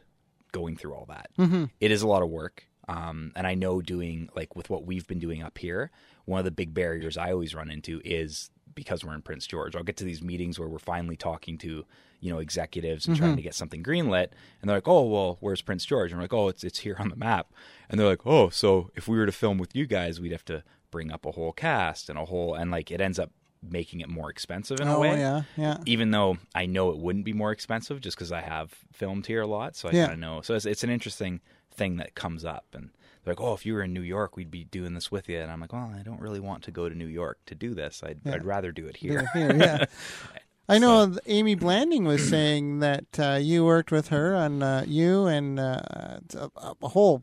going 0.52 0.76
through 0.76 0.94
all 0.94 1.04
that. 1.06 1.28
Mm-hmm. 1.38 1.64
It 1.80 1.90
is 1.90 2.00
a 2.00 2.06
lot 2.06 2.22
of 2.22 2.30
work, 2.30 2.66
um, 2.88 3.32
and 3.36 3.46
I 3.46 3.54
know 3.54 3.82
doing 3.82 4.30
like 4.34 4.56
with 4.56 4.70
what 4.70 4.86
we've 4.86 5.06
been 5.06 5.18
doing 5.18 5.42
up 5.42 5.58
here, 5.58 5.90
one 6.24 6.38
of 6.38 6.46
the 6.46 6.50
big 6.50 6.72
barriers 6.72 7.18
I 7.18 7.32
always 7.32 7.54
run 7.54 7.70
into 7.70 8.00
is 8.02 8.50
because 8.74 9.04
we're 9.04 9.14
in 9.14 9.22
Prince 9.22 9.46
George. 9.46 9.76
I'll 9.76 9.82
get 9.84 9.98
to 9.98 10.04
these 10.04 10.22
meetings 10.22 10.58
where 10.58 10.68
we're 10.68 10.78
finally 10.78 11.16
talking 11.16 11.58
to 11.58 11.84
you 12.24 12.32
know 12.32 12.38
executives 12.38 13.06
and 13.06 13.14
trying 13.16 13.30
mm-hmm. 13.30 13.36
to 13.36 13.42
get 13.42 13.54
something 13.54 13.82
greenlit, 13.82 14.28
and 14.60 14.68
they're 14.68 14.78
like, 14.78 14.88
"Oh, 14.88 15.02
well, 15.02 15.36
where's 15.40 15.60
Prince 15.60 15.84
George?" 15.84 16.10
And 16.10 16.18
we're 16.18 16.24
like, 16.24 16.32
"Oh, 16.32 16.48
it's 16.48 16.64
it's 16.64 16.78
here 16.78 16.96
on 16.98 17.10
the 17.10 17.16
map," 17.16 17.52
and 17.90 18.00
they're 18.00 18.08
like, 18.08 18.26
"Oh, 18.26 18.48
so 18.48 18.90
if 18.96 19.06
we 19.06 19.18
were 19.18 19.26
to 19.26 19.32
film 19.32 19.58
with 19.58 19.76
you 19.76 19.86
guys, 19.86 20.20
we'd 20.20 20.32
have 20.32 20.44
to 20.46 20.64
bring 20.90 21.12
up 21.12 21.26
a 21.26 21.32
whole 21.32 21.52
cast 21.52 22.08
and 22.08 22.18
a 22.18 22.24
whole 22.24 22.54
and 22.54 22.70
like 22.70 22.90
it 22.90 23.00
ends 23.00 23.18
up 23.18 23.30
making 23.62 24.00
it 24.00 24.08
more 24.08 24.30
expensive 24.30 24.80
in 24.80 24.88
a 24.88 24.98
way. 24.98 25.10
Oh 25.10 25.12
way." 25.12 25.18
yeah, 25.18 25.42
yeah. 25.56 25.76
even 25.84 26.12
though 26.12 26.38
I 26.54 26.64
know 26.64 26.90
it 26.90 26.98
wouldn't 26.98 27.26
be 27.26 27.34
more 27.34 27.52
expensive 27.52 28.00
just 28.00 28.16
because 28.16 28.32
I 28.32 28.40
have 28.40 28.72
filmed 28.92 29.26
here 29.26 29.42
a 29.42 29.46
lot, 29.46 29.76
so 29.76 29.90
I 29.90 29.92
Yeah. 29.92 30.06
kind 30.06 30.14
of 30.14 30.18
know. 30.20 30.40
So 30.40 30.54
it's, 30.54 30.64
it's 30.64 30.82
an 30.84 30.90
interesting 30.90 31.40
thing 31.70 31.96
that 31.98 32.14
comes 32.14 32.44
up, 32.44 32.66
and 32.72 32.88
they're 33.22 33.32
like, 33.34 33.40
"Oh, 33.40 33.52
if 33.52 33.66
you 33.66 33.74
were 33.74 33.82
in 33.82 33.92
New 33.92 34.00
York, 34.02 34.36
we'd 34.36 34.50
be 34.50 34.64
doing 34.64 34.94
this 34.94 35.10
with 35.10 35.28
you," 35.28 35.38
and 35.40 35.50
I'm 35.50 35.60
like, 35.60 35.72
"Well, 35.74 35.92
I 35.94 36.02
don't 36.02 36.20
really 36.20 36.40
want 36.40 36.62
to 36.64 36.70
go 36.70 36.88
to 36.88 36.94
New 36.94 37.06
York 37.06 37.38
to 37.46 37.54
do 37.54 37.74
this. 37.74 38.02
I'd, 38.02 38.20
Yeah. 38.24 38.34
I'd 38.34 38.44
rather 38.44 38.72
do 38.72 38.86
it 38.86 38.96
Here, 38.96 39.28
here." 39.34 39.48
here, 39.52 39.56
yeah. 39.56 39.84
I 40.68 40.78
know 40.78 41.06
th- 41.06 41.18
Amy 41.26 41.54
Blanding 41.54 42.04
was 42.04 42.26
saying 42.28 42.80
that 42.80 43.18
uh, 43.18 43.38
you 43.40 43.64
worked 43.64 43.92
with 43.92 44.09
her 44.09 44.35
on 44.35 44.62
uh, 44.62 44.85
you 44.87 45.26
and 45.26 45.59
uh, 45.61 45.80
a, 46.35 46.50
a 46.83 46.88
whole 46.88 47.23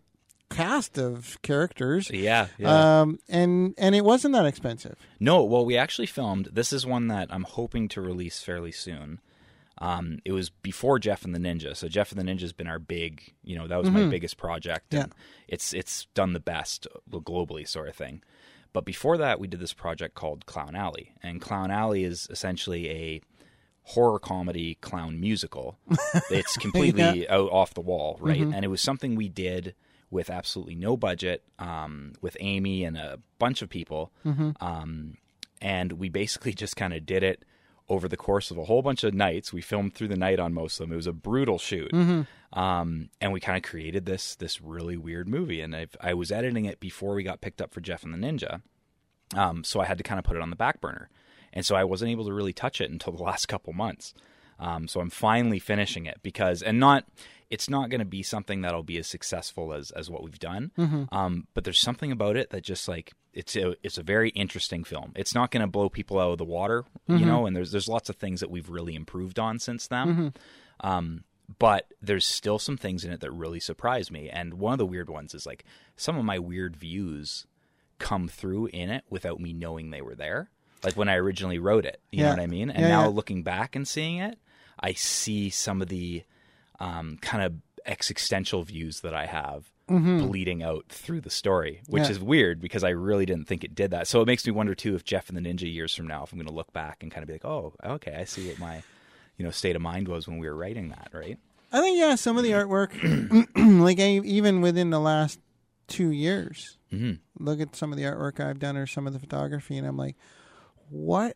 cast 0.49 0.97
of 0.97 1.41
characters. 1.41 2.09
Yeah, 2.11 2.47
yeah. 2.57 3.01
Um, 3.01 3.19
and 3.29 3.73
and 3.77 3.95
it 3.95 4.05
wasn't 4.05 4.33
that 4.33 4.45
expensive. 4.45 4.97
No, 5.19 5.43
well, 5.43 5.65
we 5.65 5.77
actually 5.77 6.07
filmed. 6.07 6.49
This 6.51 6.71
is 6.73 6.85
one 6.85 7.07
that 7.07 7.29
I'm 7.31 7.43
hoping 7.43 7.87
to 7.89 8.01
release 8.01 8.41
fairly 8.43 8.71
soon. 8.71 9.19
Um, 9.77 10.19
it 10.25 10.31
was 10.31 10.51
before 10.51 10.99
Jeff 10.99 11.25
and 11.25 11.33
the 11.33 11.39
Ninja, 11.39 11.75
so 11.75 11.87
Jeff 11.87 12.11
and 12.11 12.21
the 12.21 12.31
Ninja 12.31 12.41
has 12.41 12.53
been 12.53 12.67
our 12.67 12.77
big, 12.77 13.33
you 13.43 13.57
know, 13.57 13.67
that 13.67 13.79
was 13.81 13.89
my 13.89 14.03
biggest 14.03 14.37
project, 14.37 14.93
and 14.93 15.11
it's 15.47 15.73
it's 15.73 16.05
done 16.13 16.33
the 16.33 16.39
best 16.39 16.85
globally, 17.09 17.67
sort 17.67 17.89
of 17.89 17.95
thing. 17.95 18.21
But 18.73 18.85
before 18.85 19.17
that, 19.17 19.39
we 19.39 19.47
did 19.47 19.59
this 19.59 19.73
project 19.73 20.13
called 20.13 20.45
Clown 20.45 20.75
Alley, 20.75 21.13
and 21.23 21.41
Clown 21.41 21.71
Alley 21.71 22.03
is 22.03 22.27
essentially 22.29 22.89
a 22.89 23.21
horror 23.83 24.19
comedy 24.19 24.75
clown 24.75 25.19
musical. 25.19 25.77
it's 26.29 26.57
completely 26.57 27.27
out 27.29 27.51
off 27.51 27.73
the 27.73 27.81
wall, 27.81 28.17
right? 28.21 28.37
And 28.53 28.63
it 28.65 28.69
was 28.69 28.81
something 28.81 29.15
we 29.15 29.29
did 29.29 29.75
with 30.09 30.29
absolutely 30.29 30.75
no 30.75 30.97
budget, 30.97 31.43
um, 31.57 32.13
with 32.21 32.35
Amy 32.41 32.83
and 32.83 32.97
a 32.97 33.19
bunch 33.39 33.61
of 33.61 33.69
people, 33.69 34.11
um, 34.59 35.17
and 35.61 35.93
we 35.93 36.09
basically 36.09 36.53
just 36.63 36.75
kind 36.75 36.93
of 36.93 37.05
did 37.05 37.23
it 37.23 37.43
over 37.89 38.07
the 38.07 38.17
course 38.17 38.51
of 38.51 38.57
a 38.57 38.65
whole 38.65 38.81
bunch 38.81 39.03
of 39.03 39.13
nights. 39.13 39.51
We 39.51 39.61
filmed 39.61 39.93
through 39.95 40.09
the 40.09 40.17
night 40.17 40.39
on 40.39 40.53
most 40.53 40.79
of 40.79 40.85
them. 40.87 40.93
It 40.93 40.97
was 40.97 41.07
a 41.07 41.13
brutal 41.13 41.57
shoot, 41.57 41.91
um, 42.53 43.09
and 43.19 43.33
we 43.33 43.39
kind 43.39 43.57
of 43.57 43.63
created 43.63 44.05
this 44.05 44.35
this 44.35 44.61
really 44.61 44.97
weird 44.97 45.27
movie. 45.27 45.61
And 45.61 45.75
I've, 45.75 45.95
I 46.01 46.13
was 46.13 46.31
editing 46.31 46.65
it 46.65 46.79
before 46.79 47.15
we 47.15 47.23
got 47.23 47.41
picked 47.41 47.61
up 47.61 47.73
for 47.73 47.81
Jeff 47.81 48.03
and 48.03 48.13
the 48.13 48.17
Ninja, 48.17 48.61
um, 49.35 49.63
so 49.63 49.79
I 49.79 49.85
had 49.85 49.97
to 49.97 50.03
kind 50.03 50.19
of 50.19 50.25
put 50.25 50.35
it 50.35 50.41
on 50.41 50.49
the 50.49 50.55
back 50.55 50.81
burner, 50.81 51.09
and 51.53 51.65
so 51.65 51.75
I 51.75 51.83
wasn't 51.83 52.11
able 52.11 52.25
to 52.25 52.33
really 52.33 52.53
touch 52.53 52.81
it 52.81 52.89
until 52.91 53.13
the 53.13 53.23
last 53.31 53.47
couple 53.47 53.73
months. 53.73 54.13
Um, 54.59 54.87
so 54.87 54.99
I'm 54.99 55.09
finally 55.09 55.57
finishing 55.57 56.05
it 56.05 56.19
because, 56.21 56.61
and 56.61 56.79
not, 56.79 57.05
it's 57.49 57.67
not 57.67 57.89
going 57.89 57.99
to 57.99 58.05
be 58.05 58.21
something 58.21 58.61
that'll 58.61 58.83
be 58.83 58.99
as 58.99 59.07
successful 59.07 59.73
as 59.73 59.89
as 59.91 60.09
what 60.09 60.23
we've 60.23 60.37
done. 60.39 60.71
Um, 61.11 61.47
but 61.53 61.63
there's 61.63 61.79
something 61.81 62.11
about 62.11 62.37
it 62.37 62.51
that 62.51 62.63
just 62.63 62.87
like 62.87 63.13
it's 63.33 63.55
a 63.55 63.75
it's 63.83 63.97
a 63.97 64.03
very 64.03 64.29
interesting 64.29 64.83
film. 64.83 65.13
It's 65.15 65.33
not 65.33 65.49
going 65.51 65.61
to 65.61 65.67
blow 65.67 65.89
people 65.89 66.19
out 66.19 66.31
of 66.31 66.37
the 66.37 66.45
water, 66.45 66.85
you 67.07 67.25
know. 67.25 67.45
And 67.47 67.55
there's 67.55 67.71
there's 67.71 67.87
lots 67.87 68.09
of 68.09 68.17
things 68.17 68.39
that 68.41 68.51
we've 68.51 68.69
really 68.69 68.93
improved 68.95 69.39
on 69.39 69.57
since 69.59 69.87
then. 69.87 70.33
Um, 70.81 71.23
but 71.59 71.87
there's 72.01 72.25
still 72.25 72.59
some 72.59 72.77
things 72.77 73.03
in 73.03 73.11
it 73.11 73.19
that 73.21 73.31
really 73.31 73.59
surprise 73.59 74.09
me. 74.11 74.29
And 74.29 74.53
one 74.53 74.73
of 74.73 74.79
the 74.79 74.85
weird 74.85 75.09
ones 75.09 75.33
is 75.33 75.45
like 75.45 75.65
some 75.97 76.17
of 76.17 76.23
my 76.23 76.39
weird 76.39 76.75
views 76.77 77.45
come 77.99 78.27
through 78.27 78.67
in 78.67 78.89
it 78.89 79.03
without 79.09 79.39
me 79.39 79.51
knowing 79.53 79.89
they 79.89 80.01
were 80.01 80.15
there. 80.15 80.49
Like 80.83 80.95
when 80.95 81.09
I 81.09 81.15
originally 81.15 81.59
wrote 81.59 81.85
it, 81.85 81.99
you 82.11 82.19
Yeah. 82.19 82.25
know 82.25 82.29
what 82.31 82.39
I 82.39 82.47
mean? 82.47 82.69
And 82.69 82.81
Yeah, 82.81 82.89
now 82.89 83.03
yeah. 83.03 83.07
looking 83.07 83.43
back 83.43 83.75
and 83.75 83.87
seeing 83.87 84.17
it, 84.17 84.37
I 84.79 84.93
see 84.93 85.49
some 85.49 85.81
of 85.81 85.89
the 85.89 86.23
um, 86.79 87.17
kind 87.21 87.43
of 87.43 87.53
existential 87.85 88.63
views 88.63 89.01
that 89.01 89.13
I 89.13 89.25
have 89.25 89.71
bleeding 89.87 90.63
out 90.63 90.85
through 90.89 91.19
the 91.21 91.29
story, 91.29 91.81
which 91.87 92.03
Mm-hmm. 92.03 92.11
Is 92.11 92.19
weird 92.19 92.61
because 92.61 92.83
I 92.83 92.89
really 92.89 93.25
didn't 93.25 93.47
think 93.47 93.63
it 93.63 93.75
did 93.75 93.91
that. 93.91 94.07
So 94.07 94.21
it 94.21 94.25
makes 94.25 94.45
me 94.45 94.51
wonder 94.51 94.73
too 94.73 94.95
if 94.95 95.03
Jeff 95.03 95.29
and 95.29 95.37
the 95.37 95.41
Ninja 95.41 95.71
years 95.71 95.93
from 95.93 96.07
now, 96.07 96.23
if 96.23 96.31
I'm 96.31 96.37
going 96.39 96.47
to 96.47 96.53
look 96.53 96.71
back 96.73 97.03
and 97.03 97.11
kind 97.11 97.23
of 97.23 97.27
be 97.27 97.33
like, 97.33 97.45
oh, 97.45 97.73
okay, 97.83 98.15
I 98.15 98.23
see 98.23 98.41
what 98.47 98.57
my 98.57 98.83
you 99.37 99.45
know 99.45 99.51
state 99.51 99.75
of 99.75 99.81
mind 99.81 100.07
was 100.07 100.27
when 100.27 100.37
we 100.37 100.47
were 100.47 100.55
writing 100.55 100.89
that, 100.89 101.09
right? 101.13 101.37
I 101.71 101.81
think 101.81 101.97
yeah, 101.99 102.15
some 102.15 102.37
of 102.37 102.43
the 102.43 102.51
artwork, 102.51 102.91
like 103.81 103.99
even 103.99 104.61
within 104.61 104.89
the 104.89 104.99
last 104.99 105.39
two 105.87 106.09
years, 106.11 106.77
hmm 106.89 107.13
look 107.39 107.59
at 107.59 107.75
some 107.75 107.91
of 107.91 107.97
the 107.97 108.03
artwork 108.03 108.39
I've 108.39 108.59
done 108.59 108.77
or 108.77 108.85
some 108.87 109.07
of 109.07 109.13
the 109.13 109.19
photography, 109.19 109.77
and 109.77 109.87
I'm 109.87 109.97
like, 109.97 110.15
what 110.91 111.35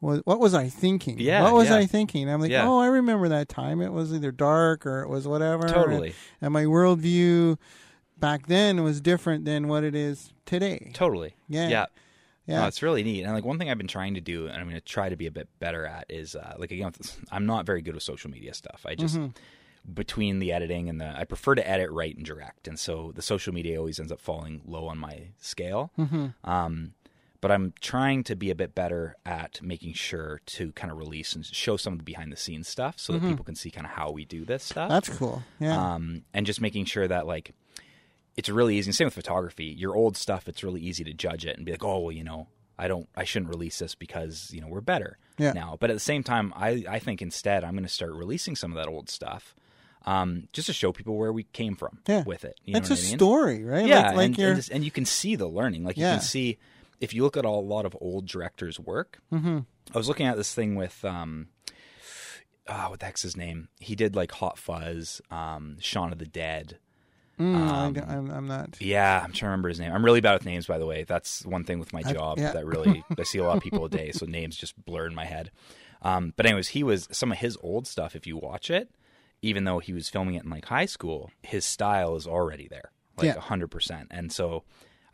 was 0.00 0.20
what 0.24 0.40
was 0.40 0.54
I 0.54 0.68
thinking? 0.68 1.18
Yeah, 1.18 1.42
what 1.42 1.54
was 1.54 1.68
yeah. 1.68 1.76
I 1.76 1.86
thinking? 1.86 2.28
I'm 2.30 2.40
like, 2.40 2.50
Yeah. 2.50 2.68
oh, 2.68 2.78
I 2.78 2.86
remember 2.86 3.28
that 3.28 3.48
time. 3.48 3.80
It 3.80 3.92
was 3.92 4.12
either 4.12 4.32
dark 4.32 4.86
or 4.86 5.02
it 5.02 5.08
was 5.08 5.26
whatever. 5.26 5.68
Totally. 5.68 6.08
And, 6.08 6.16
and 6.42 6.52
my 6.52 6.64
worldview 6.64 7.58
back 8.18 8.46
then 8.46 8.82
was 8.82 9.00
different 9.00 9.44
than 9.44 9.68
what 9.68 9.84
it 9.84 9.94
is 9.94 10.32
today. 10.44 10.90
Totally. 10.94 11.34
Yeah. 11.48 11.68
Yeah. 11.68 11.86
Yeah. 12.46 12.60
No, 12.60 12.68
it's 12.68 12.82
really 12.82 13.02
neat. 13.02 13.24
And 13.24 13.32
like 13.32 13.44
one 13.44 13.58
thing 13.58 13.70
I've 13.70 13.78
been 13.78 13.88
trying 13.88 14.14
to 14.14 14.20
do, 14.20 14.46
and 14.46 14.56
I'm 14.56 14.68
going 14.68 14.76
to 14.76 14.80
try 14.80 15.08
to 15.08 15.16
be 15.16 15.26
a 15.26 15.32
bit 15.32 15.48
better 15.58 15.84
at, 15.84 16.06
is 16.08 16.36
uh, 16.36 16.54
like 16.58 16.70
again, 16.70 16.92
I'm 17.32 17.44
not 17.44 17.66
very 17.66 17.82
good 17.82 17.94
with 17.94 18.04
social 18.04 18.30
media 18.30 18.54
stuff. 18.54 18.86
I 18.86 18.94
just 18.94 19.18
between 19.92 20.38
the 20.38 20.52
editing 20.52 20.88
and 20.88 21.00
the, 21.00 21.06
I 21.16 21.24
prefer 21.24 21.54
to 21.54 21.68
edit, 21.68 21.90
write, 21.90 22.16
and 22.16 22.24
direct, 22.24 22.68
and 22.68 22.78
so 22.78 23.12
the 23.14 23.22
social 23.22 23.52
media 23.52 23.78
always 23.78 23.98
ends 23.98 24.12
up 24.12 24.20
falling 24.20 24.62
low 24.64 24.86
on 24.86 24.98
my 24.98 25.28
scale. 25.40 25.90
Um, 26.44 26.92
but 27.46 27.52
I'm 27.54 27.72
trying 27.80 28.24
to 28.24 28.34
be 28.34 28.50
a 28.50 28.56
bit 28.56 28.74
better 28.74 29.14
at 29.24 29.62
making 29.62 29.92
sure 29.92 30.40
to 30.46 30.72
kind 30.72 30.90
of 30.90 30.98
release 30.98 31.32
and 31.32 31.46
show 31.46 31.76
some 31.76 31.92
of 31.92 32.00
the 32.00 32.04
behind 32.04 32.32
the 32.32 32.36
scenes 32.36 32.66
stuff, 32.66 32.98
so 32.98 33.12
that 33.12 33.22
people 33.22 33.44
can 33.44 33.54
see 33.54 33.70
kind 33.70 33.86
of 33.86 33.92
how 33.92 34.10
we 34.10 34.24
do 34.24 34.44
this 34.44 34.64
stuff 34.64 34.88
That's 34.88 35.08
cool. 35.08 35.44
Yeah. 35.60 35.94
um, 35.94 36.22
and 36.34 36.44
just 36.44 36.60
making 36.60 36.86
sure 36.86 37.06
that 37.06 37.24
like 37.24 37.52
it's 38.36 38.48
really 38.48 38.76
easy. 38.76 38.88
And 38.88 38.96
same 38.96 39.04
with 39.06 39.14
photography. 39.14 39.66
Your 39.66 39.94
old 39.94 40.16
stuff, 40.16 40.48
it's 40.48 40.64
really 40.64 40.80
easy 40.80 41.04
to 41.04 41.12
judge 41.14 41.46
it 41.46 41.56
and 41.56 41.64
be 41.64 41.70
like, 41.70 41.84
oh, 41.84 42.00
well, 42.00 42.10
you 42.12 42.24
know, 42.24 42.48
I 42.76 42.88
don't, 42.88 43.08
I 43.14 43.22
shouldn't 43.22 43.48
release 43.50 43.78
this 43.78 43.94
because 43.94 44.50
you 44.52 44.60
know 44.60 44.66
we're 44.66 44.80
better 44.80 45.16
Yeah. 45.38 45.52
now. 45.52 45.76
But 45.78 45.90
at 45.90 45.94
the 45.94 46.00
same 46.00 46.24
time, 46.24 46.52
I, 46.56 46.84
I 46.88 46.98
think 46.98 47.22
instead 47.22 47.62
I'm 47.62 47.74
going 47.74 47.84
to 47.84 47.88
start 47.88 48.12
releasing 48.12 48.56
some 48.56 48.72
of 48.72 48.76
that 48.76 48.88
old 48.88 49.08
stuff, 49.08 49.54
um, 50.04 50.48
just 50.52 50.66
to 50.66 50.72
show 50.72 50.90
people 50.90 51.16
where 51.16 51.32
we 51.32 51.44
came 51.44 51.76
from 51.76 52.00
Yeah. 52.08 52.24
with 52.24 52.44
it. 52.44 52.58
You 52.64 52.72
know 52.72 52.78
it's 52.80 52.90
what 52.90 52.98
a 52.98 53.02
I 53.02 53.06
mean? 53.08 53.18
story, 53.18 53.64
right? 53.64 53.86
Yeah, 53.86 54.08
Like, 54.08 54.16
like 54.16 54.26
and, 54.30 54.38
and, 54.40 54.56
just- 54.56 54.70
and 54.70 54.84
you 54.84 54.90
can 54.90 55.04
see 55.04 55.36
the 55.36 55.46
learning. 55.48 55.84
Like 55.84 55.96
you 55.96 56.02
Yeah. 56.02 56.14
can 56.16 56.22
see 56.22 56.58
if 57.00 57.14
you 57.14 57.22
look 57.22 57.36
at 57.36 57.44
a 57.44 57.50
lot 57.50 57.86
of 57.86 57.96
old 58.00 58.26
directors' 58.26 58.80
work. 58.80 59.18
Mm-hmm. 59.32 59.60
I 59.94 59.98
was 59.98 60.08
looking 60.08 60.26
at 60.26 60.36
this 60.36 60.54
thing 60.54 60.74
with 60.74 61.04
um, 61.04 61.48
ah, 62.68 62.88
what 62.90 63.00
the 63.00 63.06
heck's 63.06 63.22
his 63.22 63.36
name? 63.36 63.68
He 63.78 63.94
did 63.94 64.16
like 64.16 64.32
Hot 64.32 64.58
Fuzz, 64.58 65.20
um, 65.30 65.76
Shaun 65.80 66.12
of 66.12 66.18
the 66.18 66.26
Dead. 66.26 66.78
Mm, 67.38 67.54
um, 67.54 67.96
I, 68.08 68.14
am 68.14 68.30
I'm 68.30 68.46
not. 68.46 68.80
Yeah, 68.80 69.18
I'm 69.18 69.32
trying 69.32 69.32
to 69.32 69.46
remember 69.46 69.68
his 69.68 69.78
name. 69.78 69.92
I'm 69.92 70.04
really 70.04 70.22
bad 70.22 70.34
with 70.34 70.46
names, 70.46 70.66
by 70.66 70.78
the 70.78 70.86
way. 70.86 71.04
That's 71.04 71.44
one 71.44 71.64
thing 71.64 71.78
with 71.78 71.92
my 71.92 72.02
job 72.02 72.38
yeah. 72.38 72.52
that 72.52 72.64
really 72.66 73.04
I 73.18 73.22
see 73.24 73.38
a 73.38 73.44
lot 73.44 73.58
of 73.58 73.62
people 73.62 73.84
a 73.84 73.90
day, 73.90 74.10
so 74.12 74.24
names 74.26 74.56
just 74.56 74.82
blur 74.84 75.06
in 75.06 75.14
my 75.14 75.26
head. 75.26 75.50
Um, 76.02 76.32
but 76.36 76.46
anyways, 76.46 76.68
he 76.68 76.82
was 76.82 77.08
some 77.10 77.32
of 77.32 77.38
his 77.38 77.58
old 77.62 77.86
stuff. 77.86 78.16
If 78.16 78.26
you 78.26 78.36
watch 78.36 78.70
it, 78.70 78.90
even 79.42 79.64
though 79.64 79.80
he 79.80 79.92
was 79.92 80.08
filming 80.08 80.34
it 80.34 80.44
in 80.44 80.50
like 80.50 80.66
high 80.66 80.86
school, 80.86 81.30
his 81.42 81.64
style 81.64 82.16
is 82.16 82.26
already 82.26 82.68
there, 82.68 82.90
like 83.18 83.26
Yeah. 83.26 83.40
hundred 83.40 83.68
percent. 83.68 84.08
And 84.10 84.32
so, 84.32 84.64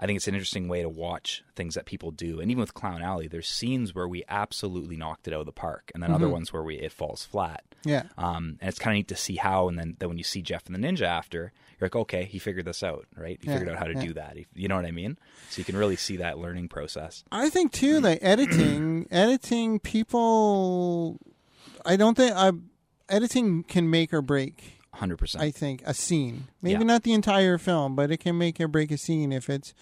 I 0.02 0.06
think 0.06 0.16
it's 0.16 0.26
an 0.26 0.34
interesting 0.34 0.66
way 0.66 0.82
to 0.82 0.88
watch 0.88 1.44
things 1.54 1.76
that 1.76 1.86
people 1.86 2.10
do. 2.10 2.40
And 2.40 2.50
even 2.50 2.60
with 2.60 2.74
Clown 2.74 3.02
Alley, 3.02 3.28
there's 3.28 3.46
scenes 3.46 3.94
where 3.94 4.08
we 4.08 4.24
absolutely 4.28 4.96
knocked 4.96 5.28
it 5.28 5.32
out 5.32 5.38
of 5.40 5.46
the 5.46 5.52
park, 5.52 5.92
and 5.94 6.02
then 6.02 6.10
other 6.10 6.28
ones 6.28 6.52
where 6.52 6.62
we 6.64 6.74
it 6.76 6.90
falls 6.90 7.24
flat. 7.24 7.62
Yeah. 7.84 8.02
Um, 8.18 8.58
and 8.60 8.68
it's 8.68 8.80
kind 8.80 8.94
of 8.94 8.96
neat 8.98 9.08
to 9.08 9.16
see 9.16 9.36
how, 9.36 9.68
and 9.68 9.78
then, 9.78 9.96
then 10.00 10.08
when 10.08 10.18
you 10.18 10.24
see 10.24 10.42
Jeff 10.42 10.66
and 10.66 10.74
the 10.74 10.80
Ninja 10.84 11.02
after, 11.02 11.52
you're 11.78 11.86
like, 11.86 11.94
okay, 11.94 12.24
he 12.24 12.40
figured 12.40 12.64
this 12.64 12.82
out, 12.82 13.06
right? 13.16 13.38
He 13.40 13.46
Yeah, 13.48 13.58
figured 13.58 13.68
out 13.76 13.78
how 13.78 13.86
to 13.86 13.94
yeah. 13.94 14.00
do 14.02 14.12
that. 14.14 14.36
He, 14.36 14.46
you 14.54 14.66
know 14.66 14.74
what 14.76 14.86
I 14.86 14.90
mean? 14.90 15.18
So 15.50 15.60
you 15.60 15.64
can 15.64 15.76
really 15.76 15.96
see 15.96 16.16
that 16.16 16.36
learning 16.36 16.68
process. 16.68 17.22
I 17.30 17.48
think 17.48 17.70
too 17.72 18.00
that 18.00 18.18
editing, 18.22 19.06
editing 19.10 19.78
people. 19.78 21.18
I 21.86 21.96
don't 21.96 22.16
think 22.16 22.32
I, 22.34 22.50
editing 23.08 23.62
can 23.64 23.88
make 23.90 24.12
or 24.12 24.22
break. 24.22 24.78
100%. 24.96 25.36
I 25.40 25.50
think 25.50 25.82
a 25.86 25.94
scene, 25.94 26.48
maybe 26.60 26.80
Yeah. 26.80 26.84
not 26.86 27.02
the 27.02 27.12
entire 27.12 27.58
film, 27.58 27.94
but 27.96 28.10
it 28.10 28.18
can 28.18 28.36
make 28.38 28.60
or 28.60 28.68
break 28.68 28.90
a 28.90 28.98
scene 28.98 29.32
if 29.32 29.48
it's. 29.48 29.74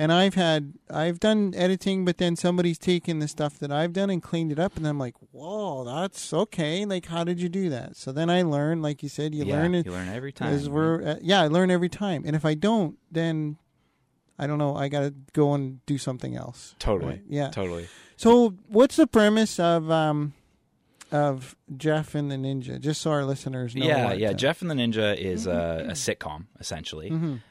And 0.00 0.12
I've 0.12 0.34
had 0.34 0.74
I've 0.88 1.18
done 1.18 1.54
editing, 1.56 2.04
but 2.04 2.18
then 2.18 2.36
somebody's 2.36 2.78
taken 2.78 3.18
the 3.18 3.26
stuff 3.26 3.58
that 3.58 3.72
I've 3.72 3.92
done 3.92 4.10
and 4.10 4.22
cleaned 4.22 4.52
it 4.52 4.58
up, 4.60 4.76
and 4.76 4.86
I'm 4.86 4.96
like, 4.96 5.14
whoa, 5.32 5.82
that's 5.84 6.32
okay. 6.32 6.84
Like, 6.84 7.06
how 7.06 7.24
did 7.24 7.40
you 7.40 7.48
do 7.48 7.68
that? 7.70 7.96
So 7.96 8.12
then 8.12 8.30
I 8.30 8.42
learn, 8.42 8.80
like 8.80 9.02
you 9.02 9.08
said, 9.08 9.34
you 9.34 9.44
yeah, 9.44 9.56
learn 9.56 9.74
you 9.74 9.82
learn 9.90 10.08
every 10.08 10.30
time. 10.30 10.54
as 10.54 10.68
we're 10.68 11.18
yeah, 11.20 11.42
I 11.42 11.48
learn 11.48 11.72
every 11.72 11.88
time. 11.88 12.22
And 12.24 12.36
if 12.36 12.44
I 12.44 12.54
don't, 12.54 12.96
then 13.10 13.56
I 14.38 14.46
don't 14.46 14.58
know. 14.58 14.76
I 14.76 14.86
got 14.86 15.00
to 15.00 15.14
go 15.32 15.54
and 15.54 15.84
do 15.86 15.98
something 15.98 16.36
else. 16.36 16.76
Totally. 16.78 17.14
Right? 17.14 17.22
Yeah. 17.28 17.48
Totally. 17.50 17.88
So, 18.16 18.50
what's 18.68 18.94
the 18.94 19.08
premise 19.08 19.58
of 19.58 19.90
um 19.90 20.32
of 21.12 21.56
Jeff 21.76 22.14
and 22.14 22.30
the 22.30 22.36
Ninja? 22.36 22.80
Just 22.80 23.00
so 23.00 23.10
our 23.12 23.24
listeners 23.24 23.74
know. 23.74 23.86
yeah, 23.86 24.12
yeah. 24.12 24.30
uh, 24.30 24.32
Jeff 24.34 24.62
and 24.62 24.70
the 24.70 24.74
Ninja 24.74 25.16
is 25.16 25.46
a, 25.46 25.86
a 25.88 25.92
sitcom 25.92 26.46
essentially, 26.60 27.10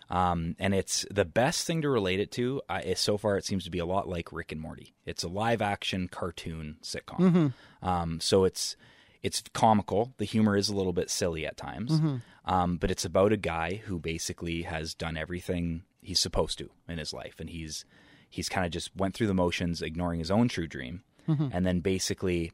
um, 0.09 0.55
and 0.59 0.73
it's 0.73 1.05
the 1.11 1.25
best 1.25 1.65
thing 1.65 1.81
to 1.81 1.89
relate 1.89 2.19
it 2.19 2.31
to. 2.33 2.61
Uh, 2.69 2.81
is 2.83 2.99
so 2.99 3.17
far, 3.17 3.37
it 3.37 3.45
seems 3.45 3.63
to 3.65 3.71
be 3.71 3.79
a 3.79 3.85
lot 3.85 4.07
like 4.07 4.31
Rick 4.31 4.51
and 4.51 4.61
Morty. 4.61 4.93
It's 5.05 5.23
a 5.23 5.27
live 5.27 5.61
action 5.61 6.07
cartoon 6.07 6.77
sitcom, 6.83 7.53
um, 7.81 8.19
so 8.19 8.43
it's 8.43 8.75
it's 9.23 9.41
comical. 9.53 10.13
The 10.17 10.25
humor 10.25 10.55
is 10.55 10.69
a 10.69 10.75
little 10.75 10.93
bit 10.93 11.09
silly 11.09 11.45
at 11.45 11.57
times, 11.57 11.99
um, 12.45 12.77
but 12.77 12.91
it's 12.91 13.05
about 13.05 13.33
a 13.33 13.37
guy 13.37 13.81
who 13.85 13.99
basically 13.99 14.61
has 14.63 14.93
done 14.93 15.17
everything 15.17 15.83
he's 16.01 16.19
supposed 16.19 16.57
to 16.59 16.69
in 16.87 16.97
his 16.99 17.13
life, 17.13 17.35
and 17.39 17.49
he's 17.49 17.83
he's 18.29 18.49
kind 18.49 18.65
of 18.65 18.71
just 18.71 18.95
went 18.95 19.15
through 19.15 19.27
the 19.27 19.33
motions, 19.33 19.81
ignoring 19.81 20.19
his 20.19 20.29
own 20.31 20.47
true 20.47 20.67
dream, 20.67 21.01
and 21.27 21.65
then 21.65 21.79
basically 21.81 22.51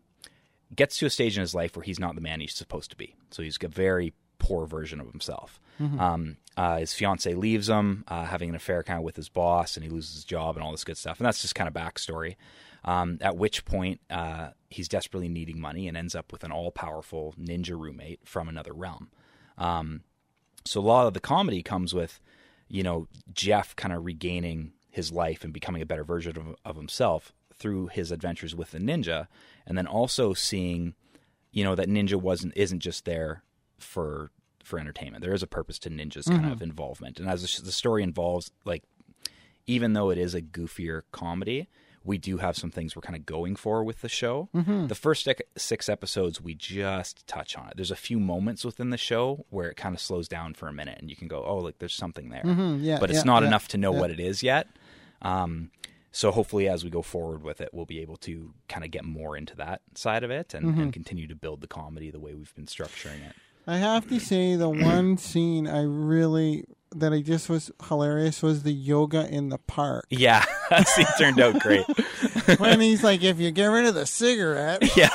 gets 0.75 0.97
to 0.97 1.05
a 1.05 1.09
stage 1.09 1.37
in 1.37 1.41
his 1.41 1.55
life 1.55 1.75
where 1.75 1.83
he's 1.83 1.99
not 1.99 2.15
the 2.15 2.21
man 2.21 2.39
he's 2.39 2.53
supposed 2.53 2.91
to 2.91 2.97
be. 2.97 3.15
So 3.31 3.43
he's 3.43 3.57
a 3.61 3.67
very 3.67 4.13
poor 4.39 4.65
version 4.65 4.99
of 4.99 5.07
himself. 5.07 5.59
Um, 5.99 6.37
uh, 6.55 6.77
his 6.77 6.93
fiance 6.93 7.33
leaves 7.33 7.69
him, 7.69 8.03
uh, 8.07 8.25
having 8.25 8.49
an 8.49 8.55
affair 8.55 8.83
kind 8.83 8.99
of 8.99 9.03
with 9.03 9.15
his 9.15 9.29
boss, 9.29 9.75
and 9.75 9.83
he 9.83 9.89
loses 9.89 10.15
his 10.15 10.23
job 10.25 10.55
and 10.55 10.63
all 10.63 10.71
this 10.71 10.83
good 10.83 10.97
stuff. 10.97 11.19
And 11.19 11.25
that's 11.25 11.41
just 11.41 11.55
kind 11.55 11.67
of 11.67 11.73
backstory. 11.73 12.35
Um, 12.85 13.17
at 13.21 13.37
which 13.37 13.63
point, 13.65 14.01
uh, 14.09 14.49
he's 14.69 14.89
desperately 14.89 15.29
needing 15.29 15.59
money 15.59 15.87
and 15.87 15.95
ends 15.95 16.15
up 16.15 16.31
with 16.31 16.43
an 16.43 16.51
all 16.51 16.71
powerful 16.71 17.33
ninja 17.39 17.79
roommate 17.79 18.19
from 18.25 18.49
another 18.49 18.73
realm. 18.73 19.09
Um, 19.57 20.01
so 20.65 20.79
a 20.79 20.83
lot 20.83 21.07
of 21.07 21.13
the 21.13 21.19
comedy 21.19 21.63
comes 21.63 21.93
with, 21.93 22.19
you 22.67 22.83
know, 22.83 23.07
Jeff 23.33 23.75
kind 23.75 23.93
of 23.93 24.05
regaining 24.05 24.73
his 24.89 25.11
life 25.11 25.43
and 25.43 25.53
becoming 25.53 25.81
a 25.81 25.85
better 25.85 26.03
version 26.03 26.37
of, 26.37 26.55
of 26.65 26.75
himself 26.75 27.33
through 27.53 27.87
his 27.87 28.11
adventures 28.11 28.55
with 28.55 28.71
the 28.71 28.79
ninja, 28.79 29.27
and 29.65 29.77
then 29.77 29.87
also 29.87 30.33
seeing, 30.33 30.93
you 31.51 31.63
know, 31.63 31.75
that 31.75 31.89
ninja 31.89 32.15
wasn't 32.15 32.53
isn't 32.55 32.79
just 32.79 33.05
there 33.05 33.43
for 33.77 34.31
for 34.63 34.79
entertainment. 34.79 35.23
There 35.23 35.33
is 35.33 35.43
a 35.43 35.47
purpose 35.47 35.77
to 35.79 35.89
ninja's 35.89 36.27
kind 36.27 36.45
of 36.45 36.53
mm-hmm. 36.53 36.63
involvement, 36.63 37.19
and 37.19 37.29
as 37.29 37.41
the, 37.41 37.71
story 37.71 38.01
involves, 38.01 38.51
like, 38.65 38.83
even 39.67 39.93
though 39.93 40.09
it 40.09 40.17
is 40.17 40.33
a 40.33 40.41
goofier 40.41 41.03
comedy. 41.11 41.67
We 42.05 42.17
do 42.17 42.39
have 42.39 42.57
some 42.57 42.69
things 42.69 42.97
we're 42.97 43.01
kind 43.01 43.15
of 43.15 43.25
going 43.25 43.55
for 43.55 43.81
with 43.81 44.01
the 44.01 44.09
show. 44.09 44.49
Mm-hmm. 44.53 44.87
The 44.87 44.95
first 44.95 45.25
six- 45.55 45.87
episodes, 45.87 46.41
we 46.41 46.53
just 46.53 47.25
touch 47.27 47.57
on 47.57 47.69
it. 47.69 47.77
There's 47.77 47.91
a 47.91 47.95
few 47.95 48.19
moments 48.19 48.65
within 48.65 48.89
the 48.89 48.97
show 48.97 49.45
where 49.51 49.69
it 49.69 49.77
kind 49.77 49.95
of 49.95 50.01
slows 50.01 50.27
down 50.27 50.53
for 50.53 50.67
a 50.67 50.73
minute, 50.73 50.97
and 50.99 51.09
you 51.09 51.15
can 51.15 51.29
go, 51.29 51.45
"Oh, 51.45 51.59
like 51.59 51.77
there's 51.79 51.95
something 51.95 52.27
there," 52.27 52.43
mm-hmm. 52.43 52.83
yeah, 52.83 52.99
but 52.99 53.09
it's 53.09 53.19
yeah, 53.19 53.23
not 53.23 53.43
yeah, 53.43 53.47
enough 53.47 53.69
to 53.69 53.77
know 53.77 53.93
what 53.93 54.11
it 54.11 54.19
is 54.19 54.43
yet. 54.43 54.67
Um, 55.21 55.71
so 56.13 56.31
hopefully, 56.31 56.69
as 56.69 56.83
we 56.85 56.89
go 56.89 57.01
forward 57.01 57.43
with 57.43 57.59
it, 57.59 57.69
we'll 57.73 57.85
be 57.85 57.99
able 57.99 58.15
to 58.17 58.53
kind 58.69 58.85
of 58.85 58.91
get 58.91 59.03
more 59.03 59.35
into 59.35 59.55
that 59.57 59.81
side 59.95 60.23
of 60.23 60.31
it 60.31 60.53
and, 60.53 60.65
Mm-hmm. 60.67 60.81
and 60.81 60.93
continue 60.93 61.27
to 61.27 61.35
build 61.35 61.59
the 61.61 61.67
comedy 61.67 62.11
the 62.11 62.19
way 62.19 62.33
we've 62.35 62.53
been 62.55 62.67
structuring 62.67 63.27
it. 63.27 63.35
I 63.67 63.77
have 63.77 64.07
to 64.09 64.19
say 64.19 64.55
the 64.55 64.69
one 64.69 65.17
scene 65.17 65.67
I 65.67 65.81
really 65.83 66.65
that 66.95 67.11
I 67.11 67.21
just 67.21 67.49
was 67.49 67.71
hilarious 67.87 68.43
was 68.43 68.61
the 68.61 68.71
yoga 68.71 69.27
in 69.27 69.49
the 69.49 69.57
park. 69.57 70.05
Yeah, 70.11 70.45
that 70.69 70.87
scene 70.87 71.07
turned 71.17 71.39
out 71.39 71.59
great. 71.59 71.85
when 72.59 72.79
he's 72.79 73.03
like, 73.03 73.23
if 73.23 73.39
you 73.39 73.49
get 73.49 73.65
rid 73.65 73.87
of 73.87 73.95
the 73.95 74.05
cigarette, 74.05 74.83
yeah, 74.95 75.09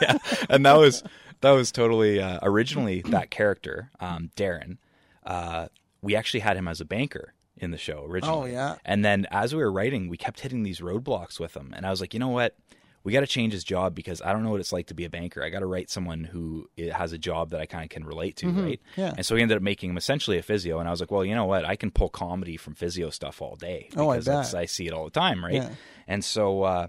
yeah, 0.00 0.16
and 0.48 0.64
that 0.64 0.78
was 0.78 1.02
that 1.42 1.50
was 1.50 1.70
totally 1.70 2.20
uh, 2.22 2.38
originally 2.42 3.02
that 3.08 3.30
character, 3.30 3.90
um, 4.00 4.30
Darren. 4.36 4.78
Uh, 5.26 5.68
we 6.00 6.16
actually 6.16 6.40
had 6.40 6.56
him 6.56 6.66
as 6.66 6.80
a 6.80 6.84
banker 6.86 7.34
in 7.60 7.70
the 7.70 7.78
show 7.78 8.04
originally. 8.04 8.50
Oh, 8.50 8.52
yeah. 8.52 8.76
And 8.84 9.04
then 9.04 9.26
as 9.30 9.54
we 9.54 9.62
were 9.62 9.72
writing, 9.72 10.08
we 10.08 10.16
kept 10.16 10.40
hitting 10.40 10.62
these 10.62 10.80
roadblocks 10.80 11.38
with 11.40 11.56
him, 11.56 11.72
and 11.76 11.86
I 11.86 11.90
was 11.90 12.00
like, 12.00 12.14
you 12.14 12.20
know 12.20 12.28
what? 12.28 12.56
We 13.04 13.12
got 13.12 13.20
to 13.20 13.26
change 13.26 13.52
his 13.52 13.64
job 13.64 13.94
because 13.94 14.20
I 14.20 14.32
don't 14.32 14.42
know 14.42 14.50
what 14.50 14.60
it's 14.60 14.72
like 14.72 14.88
to 14.88 14.94
be 14.94 15.04
a 15.04 15.08
banker. 15.08 15.42
I 15.42 15.48
got 15.48 15.60
to 15.60 15.66
write 15.66 15.88
someone 15.88 16.24
who 16.24 16.68
has 16.92 17.12
a 17.12 17.18
job 17.18 17.50
that 17.50 17.60
I 17.60 17.64
kind 17.64 17.84
of 17.84 17.90
can 17.90 18.04
relate 18.04 18.36
to, 18.38 18.48
right? 18.48 18.80
Mm-hmm. 18.90 19.00
Yeah. 19.00 19.14
And 19.16 19.24
so 19.24 19.36
we 19.36 19.40
ended 19.40 19.56
up 19.56 19.62
making 19.62 19.90
him 19.90 19.96
essentially 19.96 20.36
a 20.36 20.42
physio, 20.42 20.78
and 20.78 20.88
I 20.88 20.90
was 20.90 21.00
like, 21.00 21.10
well, 21.10 21.24
you 21.24 21.34
know 21.34 21.46
what? 21.46 21.64
I 21.64 21.76
can 21.76 21.90
pull 21.90 22.08
comedy 22.08 22.56
from 22.56 22.74
physio 22.74 23.08
stuff 23.10 23.40
all 23.40 23.56
day 23.56 23.88
Oh, 23.96 24.10
I 24.10 24.20
bet. 24.20 24.54
I 24.54 24.66
see 24.66 24.86
it 24.88 24.92
all 24.92 25.04
the 25.04 25.10
time, 25.10 25.42
right? 25.44 25.54
Yeah. 25.54 25.70
And 26.06 26.24
so 26.24 26.64
uh, 26.64 26.86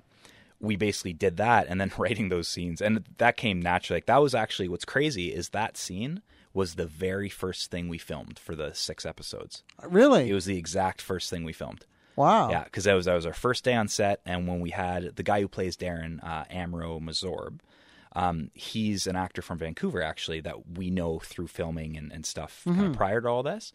we 0.59 0.75
basically 0.75 1.13
did 1.13 1.37
that 1.37 1.67
and 1.69 1.79
then 1.79 1.91
writing 1.97 2.29
those 2.29 2.47
scenes. 2.47 2.81
And 2.81 3.05
that 3.19 3.37
came 3.37 3.61
naturally. 3.61 3.97
Like, 3.97 4.07
that 4.07 4.21
was 4.21 4.35
actually 4.35 4.67
what's 4.67 4.85
crazy 4.85 5.33
is 5.33 5.49
that 5.49 5.77
scene 5.77 6.21
was 6.53 6.75
the 6.75 6.85
very 6.87 7.29
first 7.29 7.69
thing 7.71 7.87
we 7.89 7.97
filmed 7.97 8.39
for 8.39 8.55
the 8.55 8.73
six 8.73 9.05
episodes. 9.05 9.63
really? 9.87 10.29
It 10.29 10.33
was 10.33 10.45
the 10.45 10.57
exact 10.57 11.01
first 11.01 11.29
thing 11.29 11.43
we 11.43 11.53
filmed. 11.53 11.85
wow. 12.15 12.49
Yeah, 12.49 12.63
because 12.63 12.83
that 12.85 12.93
was 12.93 13.05
that 13.05 13.13
was 13.15 13.25
our 13.25 13.33
first 13.33 13.63
day 13.63 13.73
on 13.75 13.87
set, 13.87 14.19
and 14.25 14.47
when 14.47 14.59
we 14.59 14.71
had 14.71 15.15
the 15.15 15.23
guy 15.23 15.41
who 15.41 15.47
plays 15.47 15.77
Darren, 15.77 16.23
uh, 16.23 16.45
Amro 16.49 16.99
Majzoub, 16.99 17.59
um, 18.15 18.49
he's 18.55 19.05
an 19.07 19.15
actor 19.15 19.41
from 19.41 19.59
Vancouver 19.59 20.01
actually 20.01 20.41
that 20.41 20.77
we 20.77 20.89
know 20.89 21.19
through 21.19 21.47
filming 21.47 21.95
and, 21.95 22.11
and 22.11 22.25
stuff 22.25 22.63
kind 22.65 22.85
of 22.87 22.93
prior 22.93 23.21
to 23.21 23.27
all 23.27 23.43
this, 23.43 23.71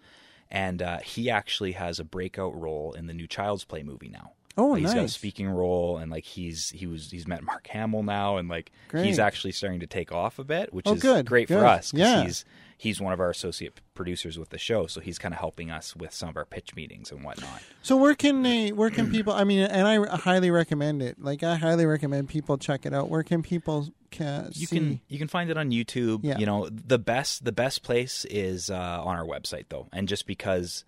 and 0.51 0.83
uh, 0.83 0.99
he 0.99 1.31
actually 1.31 1.73
has 1.73 2.01
a 2.01 2.05
breakout 2.05 2.55
role 2.61 2.93
in 2.93 3.07
the 3.07 3.15
new 3.15 3.27
Child's 3.29 3.65
Play 3.65 3.83
movie 3.85 4.09
now. 4.09 4.33
Oh, 4.57 4.75
He's 4.75 4.95
got 4.95 5.05
a 5.05 5.09
speaking 5.09 5.49
role, 5.49 5.99
and 5.99 6.11
like 6.13 6.25
he's 6.25 6.71
he 6.71 6.87
was 6.87 7.11
he's 7.11 7.27
met 7.27 7.43
Mark 7.43 7.67
Hamill 7.69 8.03
now, 8.05 8.37
and 8.37 8.49
like 8.49 8.71
Great. 8.89 9.07
he's 9.07 9.19
actually 9.19 9.51
starting 9.53 9.81
to 9.81 9.87
take 9.89 10.13
off 10.13 10.39
a 10.39 10.45
bit, 10.45 10.73
which 10.73 10.87
Oh, 10.87 10.95
is 10.95 11.03
good, 11.03 11.27
great 11.27 11.49
good. 11.49 11.59
for 11.59 11.67
us. 11.67 11.93
Yeah. 11.95 12.23
he's 12.25 12.45
he's 12.77 13.01
one 13.01 13.13
of 13.13 13.21
our 13.21 13.31
associate 13.31 13.81
producers 13.95 14.39
with 14.39 14.51
the 14.51 14.59
show, 14.59 14.87
so 14.87 15.01
he's 15.01 15.19
kind 15.19 15.33
of 15.35 15.41
helping 15.41 15.71
us 15.71 15.95
with 15.97 16.13
some 16.13 16.29
of 16.29 16.37
our 16.37 16.45
pitch 16.45 16.75
meetings 16.75 17.11
and 17.11 17.23
whatnot. 17.25 17.63
So 17.83 17.97
where 17.97 18.15
can 18.15 18.43
they? 18.43 18.73
Where 18.73 18.91
can 18.91 19.11
people? 19.11 19.33
I 19.33 19.45
mean, 19.45 19.61
and 19.61 19.87
I 19.87 20.17
highly 20.17 20.51
recommend 20.51 21.03
it. 21.03 21.21
Like 21.23 21.43
I 21.43 21.57
highly 21.57 21.87
recommend 21.87 22.29
people 22.29 22.59
check 22.59 22.87
it 22.87 22.93
out. 22.95 23.09
Where 23.09 23.23
can 23.23 23.43
people 23.43 23.89
ca- 24.11 24.49
you 24.53 24.67
see? 24.67 24.77
can 24.79 25.01
you 25.09 25.19
can 25.19 25.29
find 25.29 25.51
it 25.51 25.57
on 25.57 25.71
YouTube. 25.71 26.21
Yeah. 26.23 26.39
You 26.39 26.47
know 26.47 26.69
the 26.69 26.99
best 26.99 27.45
the 27.45 27.53
best 27.53 27.83
place 27.83 28.25
is 28.31 28.71
uh, 28.71 28.75
on 29.05 29.17
our 29.17 29.25
website 29.25 29.65
though, 29.69 29.89
and 29.93 30.09
just 30.09 30.27
because 30.27 30.85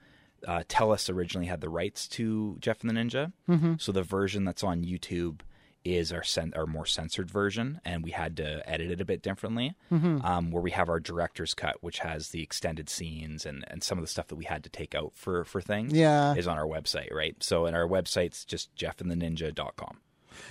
uh, 0.46 0.62
Telus 0.68 1.12
originally 1.12 1.46
had 1.46 1.60
the 1.60 1.68
rights 1.68 2.06
to 2.08 2.56
Jeff 2.60 2.82
and 2.84 2.90
the 2.90 2.94
Ninja, 3.00 3.32
Mm-hmm. 3.48 3.74
so 3.78 3.90
the 3.92 4.02
version 4.02 4.44
that's 4.44 4.62
on 4.62 4.84
YouTube 4.84 5.40
is 5.86 6.12
our 6.12 6.22
cen- 6.22 6.52
our 6.56 6.66
more 6.66 6.86
censored 6.86 7.30
version, 7.30 7.80
and 7.84 8.02
we 8.02 8.10
had 8.10 8.36
to 8.38 8.68
edit 8.68 8.90
it 8.90 9.00
a 9.00 9.04
bit 9.04 9.22
differently. 9.22 9.74
Mm-hmm. 9.92 10.24
Um, 10.24 10.50
where 10.50 10.62
we 10.62 10.72
have 10.72 10.88
our 10.88 11.00
director's 11.00 11.54
cut, 11.54 11.76
which 11.82 12.00
has 12.00 12.30
the 12.30 12.42
extended 12.42 12.88
scenes 12.88 13.46
and, 13.46 13.64
and 13.68 13.82
some 13.82 13.98
of 13.98 14.02
the 14.02 14.08
stuff 14.08 14.26
that 14.28 14.36
we 14.36 14.44
had 14.44 14.64
to 14.64 14.70
take 14.70 14.94
out 14.94 15.12
for 15.14 15.44
for 15.44 15.60
things. 15.60 15.92
Yeah. 15.92 16.34
is 16.34 16.46
on 16.48 16.58
our 16.58 16.66
website, 16.66 17.12
right? 17.12 17.36
So, 17.42 17.66
and 17.66 17.76
our 17.76 17.86
website's 17.86 18.44
just 18.44 18.74
jeffandtheninja.com, 18.76 19.98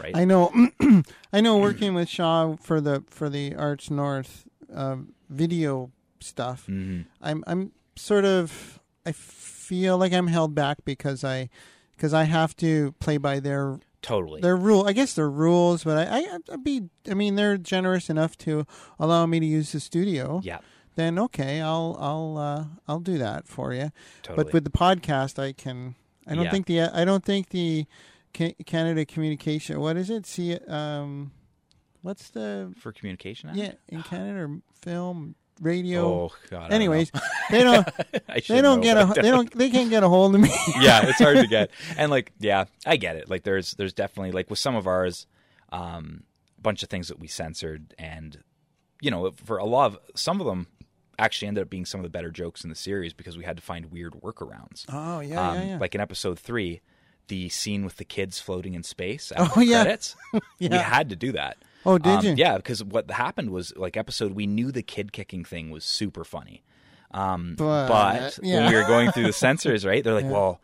right? 0.01 0.15
I 0.15 0.25
know. 0.25 0.51
I 1.33 1.41
know. 1.41 1.57
Working 1.57 1.93
with 1.93 2.09
Shaw 2.09 2.55
for 2.55 2.79
the 2.81 3.03
for 3.07 3.29
the 3.29 3.55
Arts 3.55 3.91
North 3.91 4.47
uh, 4.73 4.97
video 5.29 5.91
stuff, 6.19 6.65
hmm 6.65 7.01
I'm 7.21 7.43
I'm 7.47 7.71
sort 7.95 8.25
of 8.25 8.79
I 9.05 9.11
feel 9.11 9.97
like 9.97 10.13
I'm 10.13 10.27
held 10.27 10.55
back 10.55 10.79
because 10.85 11.23
I 11.23 11.49
because 11.95 12.13
I 12.13 12.23
have 12.23 12.55
to 12.57 12.93
play 12.99 13.17
by 13.17 13.39
their 13.39 13.79
Totally. 14.05 14.41
their 14.41 14.55
rule. 14.55 14.85
I 14.87 14.93
guess 14.93 15.13
their 15.13 15.29
rules, 15.29 15.83
but 15.83 15.97
I, 16.07 16.19
I 16.19 16.37
I'd 16.53 16.63
be. 16.63 16.83
I 17.09 17.13
mean, 17.15 17.35
they're 17.35 17.57
generous 17.57 18.09
enough 18.09 18.37
to 18.39 18.65
allow 18.99 19.25
me 19.25 19.39
to 19.39 19.45
use 19.45 19.71
the 19.71 19.79
studio. 19.79 20.41
yeah, 20.43 20.59
Then 20.95 21.17
okay, 21.19 21.59
I'll 21.61 21.97
I'll 21.99 22.37
uh, 22.37 22.65
I'll 22.87 22.99
do 22.99 23.17
that 23.17 23.47
for 23.47 23.73
you. 23.73 23.91
totally. 24.23 24.43
But 24.45 24.53
with 24.53 24.63
the 24.63 24.69
podcast, 24.69 25.39
I 25.39 25.53
can. 25.53 25.95
I 26.27 26.35
don't 26.35 26.45
Yeah. 26.45 26.51
think 26.51 26.65
the 26.67 26.81
I 26.81 27.03
don't 27.05 27.23
think 27.25 27.49
the 27.49 27.85
Canada 28.65 29.05
Communication. 29.05 29.79
What 29.79 29.97
is 29.97 30.09
it? 30.09 30.25
See, 30.25 30.57
um, 30.67 31.31
what's 32.01 32.29
the 32.29 32.73
for 32.79 32.91
communication. 32.91 33.49
Act? 33.49 33.57
yeah 33.57 33.71
in 33.89 34.03
Canada 34.03 34.59
film 34.81 35.35
radio. 35.61 36.01
Oh 36.05 36.31
God. 36.49 36.63
Don't 36.69 36.73
Anyways, 36.73 37.13
know. 37.13 37.19
they 37.51 37.63
don't 37.63 37.87
they 38.47 38.61
don't 38.61 38.81
get 38.81 38.97
a 38.97 39.01
I 39.01 39.13
they 39.21 39.31
don't 39.31 39.51
they 39.57 39.69
can't 39.69 39.89
get 39.89 40.03
a 40.03 40.09
hold 40.09 40.35
of 40.35 40.41
me. 40.41 40.49
yeah, 40.79 41.05
it's 41.07 41.19
hard 41.19 41.37
to 41.37 41.47
get. 41.47 41.71
And 41.97 42.11
like, 42.11 42.31
yeah, 42.39 42.65
I 42.85 42.97
get 42.97 43.15
it. 43.15 43.29
Like, 43.29 43.43
there's 43.43 43.71
there's 43.73 43.93
definitely 43.93 44.31
like 44.31 44.49
with 44.49 44.59
some 44.59 44.75
of 44.75 44.87
ours, 44.87 45.27
um, 45.71 46.23
a 46.57 46.61
bunch 46.61 46.83
of 46.83 46.89
things 46.89 47.07
that 47.09 47.19
we 47.19 47.27
censored, 47.27 47.93
and 47.97 48.43
you 49.01 49.11
know, 49.11 49.31
for 49.43 49.57
a 49.57 49.65
lot 49.65 49.87
of 49.93 49.99
some 50.15 50.39
of 50.41 50.47
them 50.47 50.67
actually 51.17 51.47
ended 51.47 51.61
up 51.61 51.69
being 51.69 51.85
some 51.85 51.99
of 51.99 52.03
the 52.03 52.09
better 52.09 52.29
jokes 52.29 52.63
in 52.65 52.69
the 52.69 52.75
series 52.75 53.13
because 53.13 53.37
we 53.37 53.43
had 53.45 53.55
to 53.55 53.63
find 53.63 53.85
weird 53.91 54.13
workarounds. 54.21 54.83
Oh 54.89 55.21
yeah 55.21 55.49
um, 55.49 55.55
yeah 55.55 55.63
yeah. 55.65 55.77
Like 55.79 55.95
in 55.95 56.01
episode 56.01 56.37
three, 56.37 56.81
the 57.29 57.47
scene 57.49 57.85
with 57.85 57.95
the 57.95 58.03
kids 58.03 58.39
floating 58.41 58.73
in 58.73 58.83
space 58.83 59.31
after 59.33 59.59
Oh, 59.59 59.63
yeah. 59.63 59.83
credits, 59.83 60.15
we 60.33 60.41
Yeah. 60.59 60.77
had 60.79 61.09
to 61.09 61.15
do 61.15 61.31
that. 61.31 61.55
Oh, 61.85 61.97
did 61.97 62.09
Um, 62.19 62.25
you? 62.25 62.33
Yeah, 62.37 62.57
because 62.57 62.83
what 62.83 63.09
happened 63.11 63.49
was 63.51 63.75
like 63.75 63.95
episode 63.97 64.33
we 64.33 64.47
knew 64.47 64.71
the 64.71 64.83
kid 64.83 65.11
kicking 65.11 65.43
thing 65.45 65.69
was 65.69 65.83
super 65.85 66.23
funny. 66.23 66.63
Um, 67.11 67.55
But, 67.57 67.87
but 67.87 68.39
when 68.41 68.69
we 68.69 68.75
were 68.75 68.83
going 68.87 69.11
through 69.11 69.23
the 69.27 69.33
censors, 69.33 69.85
right? 69.85 70.03
They're 70.03 70.13
like, 70.13 70.25
Yeah. 70.25 70.31
well, 70.31 70.61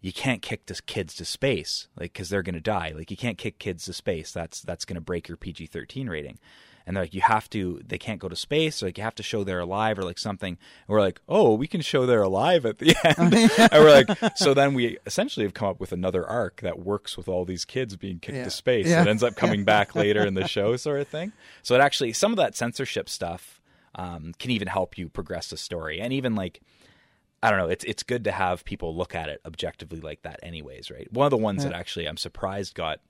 you 0.00 0.12
can't 0.12 0.42
kick 0.42 0.66
the 0.66 0.78
kids 0.86 1.14
to 1.14 1.24
space, 1.24 1.88
like 1.98 2.12
because 2.12 2.28
they're 2.28 2.42
going 2.42 2.54
to 2.56 2.60
die. 2.60 2.92
Like 2.94 3.10
you 3.10 3.16
can't 3.16 3.38
kick 3.38 3.58
kids 3.58 3.86
to 3.86 3.94
space. 3.94 4.32
That's 4.32 4.60
that's 4.60 4.84
going 4.84 4.96
to 4.96 5.00
break 5.00 5.28
your 5.28 5.38
PG 5.38 5.66
thirteen 5.68 6.10
rating. 6.10 6.38
And 6.86 6.94
they're 6.96 7.04
like, 7.04 7.14
you 7.14 7.22
have 7.22 7.48
to. 7.50 7.80
They 7.86 7.96
can't 7.96 8.20
go 8.20 8.28
to 8.28 8.36
space. 8.36 8.82
Like 8.82 8.98
you 8.98 9.04
have 9.04 9.14
to 9.14 9.22
show 9.22 9.42
they're 9.42 9.60
alive 9.60 9.98
or 9.98 10.02
like 10.02 10.18
something. 10.18 10.50
And 10.58 10.58
we're 10.88 11.00
like, 11.00 11.20
oh, 11.28 11.54
we 11.54 11.66
can 11.66 11.80
show 11.80 12.04
they're 12.04 12.22
alive 12.22 12.66
at 12.66 12.78
the 12.78 12.94
end. 13.04 13.34
and 13.72 13.82
we're 13.84 14.04
like, 14.04 14.36
so 14.36 14.52
then 14.52 14.74
we 14.74 14.98
essentially 15.06 15.46
have 15.46 15.54
come 15.54 15.68
up 15.68 15.80
with 15.80 15.92
another 15.92 16.26
arc 16.28 16.60
that 16.60 16.78
works 16.78 17.16
with 17.16 17.26
all 17.28 17.44
these 17.46 17.64
kids 17.64 17.96
being 17.96 18.18
kicked 18.18 18.36
Yeah. 18.36 18.44
to 18.44 18.50
space. 18.50 18.86
Yeah. 18.86 19.00
It 19.02 19.08
ends 19.08 19.22
up 19.22 19.34
coming 19.34 19.64
back 19.74 19.94
later 19.94 20.26
in 20.26 20.34
the 20.34 20.46
show, 20.46 20.76
sort 20.76 21.00
of 21.00 21.08
thing. 21.08 21.32
So 21.62 21.74
it 21.74 21.80
actually 21.80 22.12
some 22.12 22.32
of 22.32 22.36
that 22.36 22.54
censorship 22.54 23.08
stuff 23.08 23.62
um, 23.94 24.34
can 24.38 24.50
even 24.50 24.68
help 24.68 24.98
you 24.98 25.08
progress 25.08 25.48
the 25.48 25.56
story, 25.56 26.00
and 26.00 26.12
even 26.12 26.34
like 26.34 26.60
I 27.42 27.48
don't 27.50 27.58
know, 27.60 27.68
it's 27.68 27.84
it's 27.84 28.02
good 28.02 28.24
to 28.24 28.32
have 28.32 28.64
people 28.64 28.96
look 28.96 29.14
at 29.14 29.28
it 29.28 29.40
objectively 29.46 30.00
like 30.00 30.22
that, 30.22 30.40
anyways, 30.42 30.90
right? 30.90 31.10
One 31.12 31.26
of 31.26 31.30
the 31.30 31.36
ones 31.38 31.62
that 31.64 31.72
actually 31.72 32.06
I'm 32.06 32.16
surprised 32.16 32.74
got. 32.74 33.00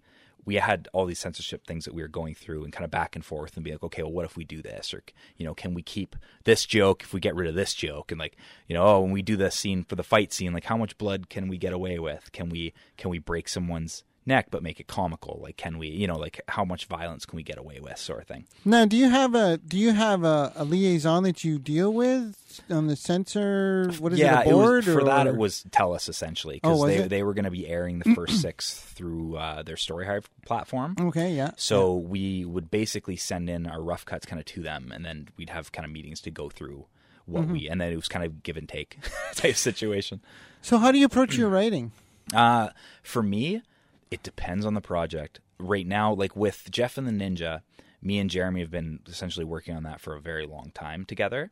We 0.44 0.56
had 0.56 0.88
all 0.92 1.06
these 1.06 1.18
censorship 1.18 1.66
things 1.66 1.84
that 1.84 1.94
we 1.94 2.02
were 2.02 2.08
going 2.08 2.34
through 2.34 2.64
and 2.64 2.72
kind 2.72 2.84
of 2.84 2.90
back 2.90 3.16
and 3.16 3.24
forth 3.24 3.56
and 3.56 3.64
be 3.64 3.72
like, 3.72 3.82
okay, 3.82 4.02
well, 4.02 4.12
what 4.12 4.24
if 4.24 4.36
we 4.36 4.44
do 4.44 4.62
this? 4.62 4.92
Or, 4.92 5.02
you 5.36 5.44
know, 5.44 5.54
can 5.54 5.74
we 5.74 5.82
keep 5.82 6.16
this 6.44 6.66
joke 6.66 7.02
if 7.02 7.12
we 7.12 7.20
get 7.20 7.34
rid 7.34 7.48
of 7.48 7.54
this 7.54 7.74
joke? 7.74 8.12
And 8.12 8.18
like, 8.18 8.36
you 8.68 8.74
know, 8.74 8.84
oh, 8.84 9.00
when 9.00 9.10
we 9.10 9.22
do 9.22 9.36
the 9.36 9.50
scene 9.50 9.84
for 9.84 9.96
the 9.96 10.02
fight 10.02 10.32
scene, 10.32 10.52
like 10.52 10.64
how 10.64 10.76
much 10.76 10.98
blood 10.98 11.28
can 11.28 11.48
we 11.48 11.58
get 11.58 11.72
away 11.72 11.98
with? 11.98 12.30
Can 12.32 12.48
we, 12.48 12.72
can 12.96 13.10
we 13.10 13.18
break 13.18 13.48
someone's 13.48 14.04
neck, 14.26 14.46
but 14.50 14.62
make 14.62 14.80
it 14.80 14.86
comical. 14.86 15.38
Like, 15.42 15.56
can 15.56 15.78
we, 15.78 15.88
you 15.88 16.06
know, 16.06 16.16
like 16.16 16.40
how 16.48 16.64
much 16.64 16.86
violence 16.86 17.26
can 17.26 17.36
we 17.36 17.42
get 17.42 17.58
away 17.58 17.78
with, 17.80 17.98
sort 17.98 18.20
of 18.22 18.26
thing. 18.26 18.46
Now, 18.64 18.84
do 18.86 18.96
you 18.96 19.10
have 19.10 19.34
a 19.34 19.58
do 19.58 19.78
you 19.78 19.92
have 19.92 20.24
a, 20.24 20.52
a 20.56 20.64
liaison 20.64 21.22
that 21.24 21.44
you 21.44 21.58
deal 21.58 21.92
with 21.92 22.60
on 22.70 22.86
the 22.86 22.96
censor? 22.96 23.90
What 23.98 24.12
is 24.12 24.18
yeah, 24.18 24.40
it? 24.40 24.46
A 24.46 24.50
board 24.50 24.86
was, 24.86 24.94
for 24.94 25.00
or? 25.00 25.04
that 25.04 25.26
it 25.26 25.36
was 25.36 25.64
Telus 25.70 26.08
essentially 26.08 26.60
Oh, 26.64 26.70
because 26.70 26.80
was 26.80 26.90
they 26.90 26.96
it? 27.04 27.08
they 27.08 27.22
were 27.22 27.34
going 27.34 27.44
to 27.44 27.50
be 27.50 27.66
airing 27.66 27.98
the 27.98 28.14
first 28.14 28.40
six 28.40 28.78
through 28.80 29.36
uh, 29.36 29.62
their 29.62 29.76
Story 29.76 30.06
Hive 30.06 30.28
platform. 30.46 30.96
okay. 30.98 31.32
Yeah. 31.34 31.50
So 31.56 31.94
we 31.96 32.44
would 32.44 32.70
basically 32.70 33.16
send 33.16 33.50
in 33.50 33.66
our 33.66 33.82
rough 33.82 34.04
cuts 34.04 34.26
kind 34.26 34.40
of 34.40 34.46
to 34.46 34.62
them, 34.62 34.90
and 34.94 35.04
then 35.04 35.28
we'd 35.36 35.50
have 35.50 35.72
kind 35.72 35.84
of 35.84 35.92
meetings 35.92 36.20
to 36.22 36.30
go 36.30 36.48
through 36.48 36.86
what 37.26 37.44
Mm-hmm. 37.44 37.52
we, 37.52 37.68
and 37.70 37.80
then 37.80 37.90
it 37.90 37.96
was 37.96 38.06
kind 38.08 38.22
of 38.24 38.42
give 38.42 38.56
and 38.58 38.68
take 38.68 38.98
type 39.34 39.56
situation. 39.56 40.20
So 40.60 40.76
how 40.76 40.92
do 40.92 40.98
you 40.98 41.06
approach 41.06 41.36
your 41.36 41.48
writing? 41.48 41.92
Uh, 42.34 42.68
for 43.02 43.22
me, 43.22 43.62
it 44.10 44.22
depends 44.22 44.64
on 44.66 44.74
the 44.74 44.80
project. 44.80 45.40
Right 45.58 45.86
now, 45.86 46.12
like 46.12 46.34
with 46.36 46.68
Jeff 46.70 46.98
and 46.98 47.06
the 47.06 47.12
Ninja, 47.12 47.62
me 48.02 48.18
and 48.18 48.28
Jeremy 48.28 48.60
have 48.60 48.70
been 48.70 49.00
essentially 49.06 49.46
working 49.46 49.74
on 49.74 49.84
that 49.84 50.00
for 50.00 50.14
a 50.14 50.20
very 50.20 50.46
long 50.46 50.70
time 50.74 51.04
together. 51.06 51.48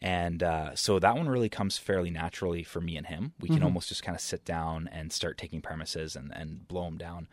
And 0.00 0.42
uh, 0.42 0.74
so 0.74 0.98
that 0.98 1.16
one 1.16 1.28
really 1.28 1.48
comes 1.48 1.78
fairly 1.78 2.10
naturally 2.10 2.64
for 2.64 2.80
me 2.80 2.96
and 2.96 3.06
him. 3.06 3.34
We 3.40 3.48
can 3.48 3.58
almost 3.62 3.88
just 3.88 4.02
kind 4.02 4.16
of 4.16 4.20
sit 4.20 4.44
down 4.44 4.88
and 4.90 5.12
start 5.12 5.38
taking 5.38 5.60
premises 5.62 6.16
and, 6.16 6.32
and 6.34 6.66
blow 6.66 6.84
them 6.86 6.98
down. 6.98 7.28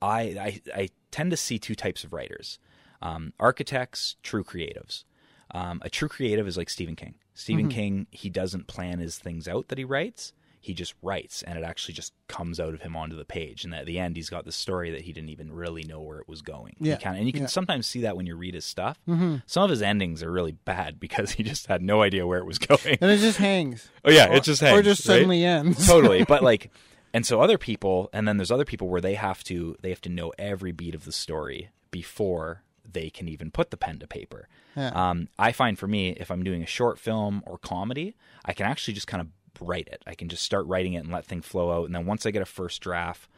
I, 0.00 0.20
I, 0.20 0.60
I 0.74 0.88
tend 1.10 1.32
to 1.32 1.36
see 1.36 1.58
two 1.58 1.74
types 1.74 2.02
of 2.04 2.12
writers 2.12 2.58
um, 3.02 3.34
architects, 3.38 4.16
true 4.22 4.42
creatives. 4.44 5.04
Um, 5.50 5.80
a 5.84 5.90
true 5.90 6.08
creative 6.08 6.48
is 6.48 6.56
like 6.56 6.70
Stephen 6.70 6.96
King. 6.96 7.16
Stephen 7.34 7.68
King, 7.68 8.06
he 8.10 8.30
doesn't 8.30 8.66
plan 8.68 9.00
his 9.00 9.18
things 9.18 9.46
out 9.46 9.68
that 9.68 9.76
he 9.78 9.84
writes. 9.84 10.32
He 10.64 10.72
just 10.74 10.94
writes, 11.02 11.42
and 11.42 11.58
it 11.58 11.62
actually 11.64 11.92
just 11.92 12.14
comes 12.26 12.58
out 12.58 12.72
of 12.72 12.80
him 12.80 12.96
onto 12.96 13.16
the 13.16 13.24
page. 13.26 13.64
And 13.64 13.74
at 13.74 13.84
the 13.84 13.98
end, 13.98 14.16
he's 14.16 14.30
got 14.30 14.46
this 14.46 14.56
story 14.56 14.90
that 14.92 15.02
he 15.02 15.12
didn't 15.12 15.28
even 15.28 15.52
really 15.52 15.82
know 15.84 16.00
where 16.00 16.18
it 16.20 16.28
was 16.28 16.40
going. 16.40 16.74
Yeah, 16.80 16.96
kinda, 16.96 17.18
and 17.18 17.26
you 17.26 17.32
can 17.34 17.42
yeah. 17.42 17.48
sometimes 17.48 17.86
see 17.86 18.00
that 18.00 18.16
when 18.16 18.24
you 18.26 18.34
read 18.34 18.54
his 18.54 18.64
stuff. 18.64 18.98
Some 19.06 19.42
of 19.64 19.68
his 19.70 19.82
endings 19.82 20.22
are 20.22 20.32
really 20.32 20.52
bad 20.52 20.98
because 21.06 21.32
he 21.32 21.42
just 21.42 21.66
had 21.66 21.82
no 21.82 22.00
idea 22.00 22.26
where 22.26 22.38
it 22.38 22.46
was 22.46 22.58
going. 22.58 22.96
And 23.02 23.10
it 23.10 23.18
just 23.18 23.36
hangs. 23.38 23.88
oh 24.06 24.10
yeah, 24.10 24.30
Or- 24.30 24.36
it 24.36 24.42
just 24.44 24.62
hangs. 24.62 24.78
or 24.78 24.82
just 24.82 25.06
right? 25.06 25.14
suddenly 25.16 25.44
ends. 25.44 25.86
totally 25.94 26.24
but 26.24 26.42
like 26.42 26.70
and 27.12 27.24
so 27.26 27.40
other 27.42 27.58
people 27.58 28.08
and 28.12 28.26
then 28.26 28.38
there's 28.38 28.50
other 28.50 28.64
people 28.64 28.88
where 28.88 29.00
they 29.02 29.14
have 29.14 29.44
to 29.44 29.76
they 29.82 29.90
have 29.90 30.00
to 30.00 30.08
know 30.08 30.32
every 30.38 30.72
beat 30.72 30.94
of 30.94 31.04
the 31.04 31.12
story 31.12 31.68
before 31.90 32.62
they 32.90 33.08
can 33.10 33.28
even 33.28 33.50
put 33.50 33.70
the 33.70 33.76
pen 33.76 33.98
to 33.98 34.06
paper 34.06 34.48
Yeah. 34.76 34.88
um, 35.10 35.28
i 35.38 35.52
find 35.52 35.78
for 35.78 35.86
me 35.86 36.10
if 36.10 36.30
i'm 36.30 36.42
doing 36.42 36.62
a 36.62 36.66
short 36.66 36.98
film 36.98 37.42
or 37.46 37.58
comedy 37.58 38.16
i 38.44 38.52
can 38.52 38.66
actually 38.66 38.94
just 38.94 39.06
kind 39.06 39.20
of 39.20 39.28
write 39.60 39.88
it. 39.88 40.02
I 40.06 40.14
can 40.14 40.28
just 40.28 40.42
start 40.42 40.66
writing 40.66 40.94
it 40.94 40.98
and 41.04 41.12
let 41.12 41.24
things 41.24 41.46
flow 41.46 41.72
out. 41.72 41.86
And 41.86 41.94
then 41.94 42.06
once 42.06 42.24
i 42.26 42.30
get 42.30 42.42
a 42.42 42.46
first 42.46 42.80
draft 42.82 43.28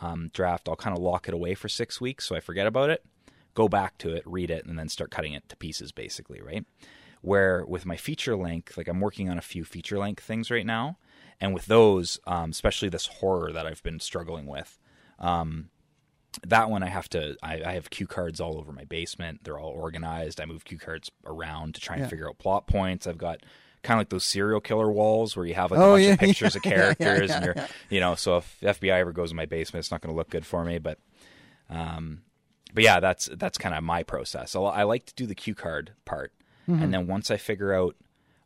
um, 0.00 0.30
draft 0.34 0.68
i'll 0.68 0.76
kind 0.76 0.96
of 0.96 1.02
lock 1.02 1.28
it 1.28 1.34
away 1.34 1.54
for 1.54 1.68
six 1.68 2.00
weeks 2.00 2.24
so 2.26 2.34
i 2.34 2.40
forget 2.40 2.66
about 2.66 2.90
it 2.90 3.04
go 3.54 3.68
back 3.68 3.96
to 3.98 4.12
it 4.12 4.22
read 4.26 4.50
it 4.50 4.66
and 4.66 4.76
then 4.78 4.88
start 4.88 5.10
cutting 5.10 5.32
it 5.32 5.48
to 5.48 5.56
pieces 5.56 5.92
basically 5.92 6.40
right? 6.42 6.64
Where 7.22 7.64
with 7.64 7.86
my 7.86 7.96
feature 7.96 8.36
length 8.36 8.76
like 8.76 8.88
i'm 8.88 9.00
working 9.00 9.30
on 9.30 9.38
a 9.38 9.42
few 9.42 9.64
feature 9.64 9.98
length 9.98 10.22
things 10.24 10.50
right 10.50 10.66
now. 10.66 10.98
And 11.40 11.54
with 11.54 11.66
those 11.66 12.18
um, 12.26 12.50
especially 12.50 12.88
this 12.88 13.06
horror 13.06 13.52
that 13.52 13.66
i've 13.66 13.82
been 13.82 14.00
struggling 14.00 14.46
with 14.46 14.78
um, 15.18 15.70
that 16.46 16.68
one 16.68 16.82
i 16.82 16.88
have 16.88 17.08
to 17.10 17.36
I, 17.42 17.62
I 17.64 17.72
have 17.74 17.90
cue 17.90 18.08
cards 18.08 18.40
all 18.40 18.58
over 18.58 18.72
my 18.72 18.84
basement. 18.84 19.44
They're 19.44 19.58
all 19.58 19.70
organized. 19.70 20.40
I 20.40 20.46
move 20.46 20.64
cue 20.64 20.78
cards 20.78 21.10
around 21.24 21.76
to 21.76 21.80
try 21.80 21.96
and 21.96 22.04
Yeah. 22.04 22.08
figure 22.08 22.28
out 22.28 22.38
plot 22.38 22.66
points. 22.66 23.06
I've 23.06 23.18
got 23.18 23.40
kind 23.84 23.96
of 23.98 24.00
like 24.00 24.08
those 24.08 24.24
serial 24.24 24.60
killer 24.60 24.90
walls 24.90 25.36
where 25.36 25.46
you 25.46 25.54
have 25.54 25.70
like 25.70 25.78
Oh, 25.78 25.94
a 25.94 25.96
bunch 25.96 26.04
yeah, 26.04 26.12
of 26.14 26.18
pictures 26.18 26.56
of 26.56 26.64
yeah, 26.64 26.70
yeah, 26.70 26.94
characters 26.94 27.30
yeah, 27.30 27.36
and 27.36 27.44
you're 27.44 27.56
you 27.90 28.00
know 28.00 28.14
so 28.16 28.38
if 28.38 28.56
fbi 28.62 28.88
ever 28.98 29.12
goes 29.12 29.30
in 29.30 29.36
my 29.36 29.46
basement 29.46 29.84
it's 29.84 29.90
not 29.92 30.00
going 30.00 30.12
to 30.12 30.16
look 30.16 30.30
good 30.30 30.44
for 30.44 30.64
me 30.64 30.78
but 30.78 30.98
um 31.70 32.22
but 32.72 32.82
yeah 32.82 33.00
that's 33.00 33.28
that's 33.36 33.58
kind 33.58 33.74
of 33.74 33.84
my 33.84 34.02
process 34.02 34.50
so 34.50 34.64
i 34.66 34.82
like 34.82 35.06
to 35.06 35.14
do 35.14 35.26
the 35.26 35.34
cue 35.34 35.54
card 35.54 35.92
part 36.04 36.32
Mm-hmm. 36.68 36.82
and 36.82 36.94
then 36.94 37.06
once 37.06 37.30
i 37.30 37.36
figure 37.36 37.74
out 37.74 37.94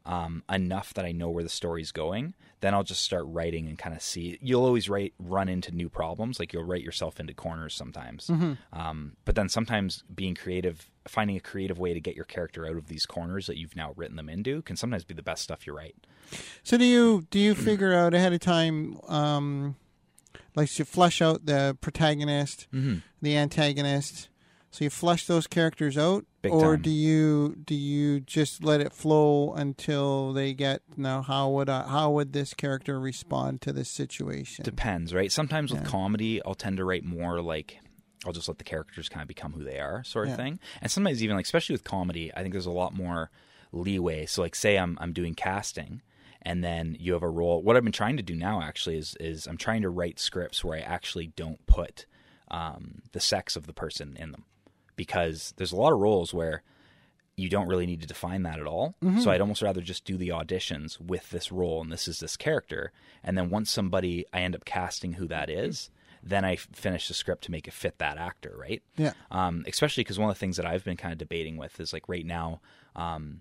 um, 0.05 0.43
enough 0.51 0.95
that 0.95 1.05
I 1.05 1.13
know 1.13 1.29
where 1.29 1.43
the 1.45 1.51
story's 1.51 1.93
going, 1.93 2.33
then 2.61 2.73
I'll 2.73 2.83
just 2.83 3.03
start 3.03 3.25
writing 3.27 3.67
and 3.69 3.77
kind 3.79 3.95
of 3.95 4.01
see. 4.01 4.39
You'll 4.41 4.65
always 4.65 4.89
write 4.89 5.13
run 5.19 5.51
into 5.51 5.71
new 5.71 5.91
problems, 5.91 6.41
like 6.41 6.55
you'll 6.55 6.65
write 6.65 6.81
yourself 6.83 7.21
into 7.21 7.35
corners 7.35 7.75
sometimes. 7.75 8.29
Mm-hmm. 8.29 8.55
Um, 8.73 9.17
but 9.27 9.35
then 9.35 9.51
sometimes 9.51 10.05
being 10.15 10.35
creative, 10.35 10.91
finding 11.09 11.37
a 11.37 11.41
creative 11.41 11.79
way 11.79 11.93
to 11.95 12.01
get 12.01 12.15
your 12.17 12.25
character 12.25 12.67
out 12.67 12.77
of 12.77 12.89
these 12.89 13.07
corners 13.07 13.47
that 13.47 13.57
you've 13.59 13.77
now 13.77 13.93
written 13.97 14.17
them 14.17 14.29
into, 14.29 14.63
can 14.63 14.77
sometimes 14.77 15.05
be 15.05 15.15
the 15.15 15.23
best 15.23 15.43
stuff 15.43 15.67
you 15.67 15.75
write. 15.77 15.97
So 16.63 16.77
do 16.77 16.85
you 16.85 17.27
do 17.31 17.39
you 17.39 17.55
figure 17.55 17.95
out 17.95 18.15
ahead 18.15 18.33
of 18.33 18.41
time, 18.41 18.99
um, 19.09 19.77
like 20.55 20.79
you 20.79 20.85
flesh 20.85 21.21
out 21.23 21.47
the 21.47 21.77
protagonist, 21.81 22.67
Mm-hmm. 22.73 22.99
the 23.23 23.37
antagonist? 23.37 24.29
So 24.71 24.85
you 24.85 24.91
flesh 24.91 25.27
those 25.27 25.47
characters 25.47 25.97
out, 25.97 26.27
Big 26.43 26.53
or 26.53 26.75
time. 26.75 26.83
do 26.83 26.91
you 26.91 27.57
do 27.65 27.75
you 27.75 28.21
just 28.21 28.63
let 28.63 28.83
it 28.83 28.93
flow 28.93 29.55
until 29.55 30.35
they 30.35 30.53
get 30.53 30.83
now? 30.95 31.23
How 31.23 31.49
would 31.49 31.71
I, 31.71 31.89
how 31.89 32.11
would 32.11 32.35
this 32.35 32.53
character 32.53 33.01
respond 33.01 33.63
to 33.63 33.73
this 33.73 33.89
situation? 33.89 34.65
Depends, 34.65 35.15
right? 35.15 35.33
Sometimes 35.33 35.73
with 35.73 35.85
comedy, 35.87 36.43
I'll 36.45 36.55
tend 36.55 36.77
to 36.77 36.85
write 36.85 37.03
more 37.05 37.41
like 37.41 37.79
I'll 38.27 38.33
just 38.33 38.49
let 38.49 38.59
the 38.59 38.65
characters 38.65 39.09
kind 39.09 39.23
of 39.23 39.29
become 39.29 39.53
who 39.53 39.63
they 39.65 39.79
are, 39.79 40.03
sort 40.05 40.27
of 40.27 40.31
Yeah. 40.31 40.37
thing. 40.37 40.61
And 40.83 40.91
sometimes 40.91 41.23
even 41.23 41.37
like, 41.37 41.45
especially 41.45 41.75
with 41.75 41.85
comedy, 41.85 42.33
I 42.35 42.43
think 42.43 42.53
there's 42.53 42.67
a 42.67 42.71
lot 42.71 42.95
more 42.95 43.31
leeway. 43.73 44.27
So 44.27 44.43
like, 44.43 44.55
say 44.55 44.77
I'm 44.79 44.97
I'm 45.01 45.13
doing 45.13 45.35
casting, 45.35 46.03
and 46.43 46.65
then 46.65 46.97
you 46.99 47.13
have 47.13 47.23
a 47.23 47.29
role. 47.29 47.63
What 47.63 47.77
I've 47.77 47.85
been 47.85 47.93
trying 47.93 48.17
to 48.17 48.23
do 48.23 48.35
now 48.35 48.63
actually 48.63 48.97
is 48.97 49.17
is 49.21 49.47
I'm 49.47 49.57
trying 49.59 49.83
to 49.83 49.91
write 49.91 50.19
scripts 50.19 50.65
where 50.65 50.77
I 50.79 50.81
actually 50.81 51.29
don't 51.29 51.65
put 51.67 52.07
um, 52.51 53.03
the 53.13 53.21
sex 53.21 53.57
of 53.57 53.67
the 53.67 53.73
person 53.75 54.17
in 54.19 54.33
them, 54.33 54.45
because 54.97 55.53
there's 55.57 55.73
a 55.73 55.77
lot 55.77 55.93
of 55.93 55.99
roles 56.01 56.33
where 56.35 56.63
you 57.37 57.49
don't 57.49 57.69
really 57.69 57.87
need 57.87 58.01
to 58.01 58.07
define 58.07 58.43
that 58.43 58.59
at 58.59 58.67
all. 58.67 58.97
So 59.21 59.31
I'd 59.31 59.41
almost 59.41 59.63
rather 59.63 59.81
just 59.81 60.05
do 60.05 60.17
the 60.17 60.31
auditions 60.31 61.01
with 61.01 61.31
this 61.31 61.53
role 61.53 61.81
and 61.81 61.93
this 61.93 62.09
is 62.09 62.19
this 62.19 62.37
character. 62.37 62.91
And 63.23 63.39
then 63.39 63.49
once 63.49 63.71
somebody, 63.71 64.25
I 64.33 64.41
end 64.41 64.57
up 64.57 64.65
casting 64.65 65.13
who 65.13 65.29
that 65.29 65.49
is, 65.49 65.89
then 66.23 66.45
I 66.45 66.55
f- 66.55 66.69
finish 66.73 67.09
the 67.09 67.15
script 67.15 67.45
to 67.45 67.51
make 67.51 67.67
it 67.69 67.75
fit 67.75 67.99
that 67.99 68.19
actor, 68.19 68.55
right? 68.59 68.83
Yeah. 68.97 69.13
Um, 69.31 69.65
especially 69.67 70.03
because 70.05 70.19
one 70.19 70.29
of 70.31 70.37
the 70.37 70.41
things 70.41 70.57
that 70.57 70.67
I've 70.67 70.85
been 70.85 70.97
kind 70.97 71.13
of 71.13 71.19
debating 71.19 71.57
with 71.57 71.79
is 71.81 71.93
like 71.93 72.09
right 72.09 72.27
now, 72.27 72.61
um, 72.97 73.41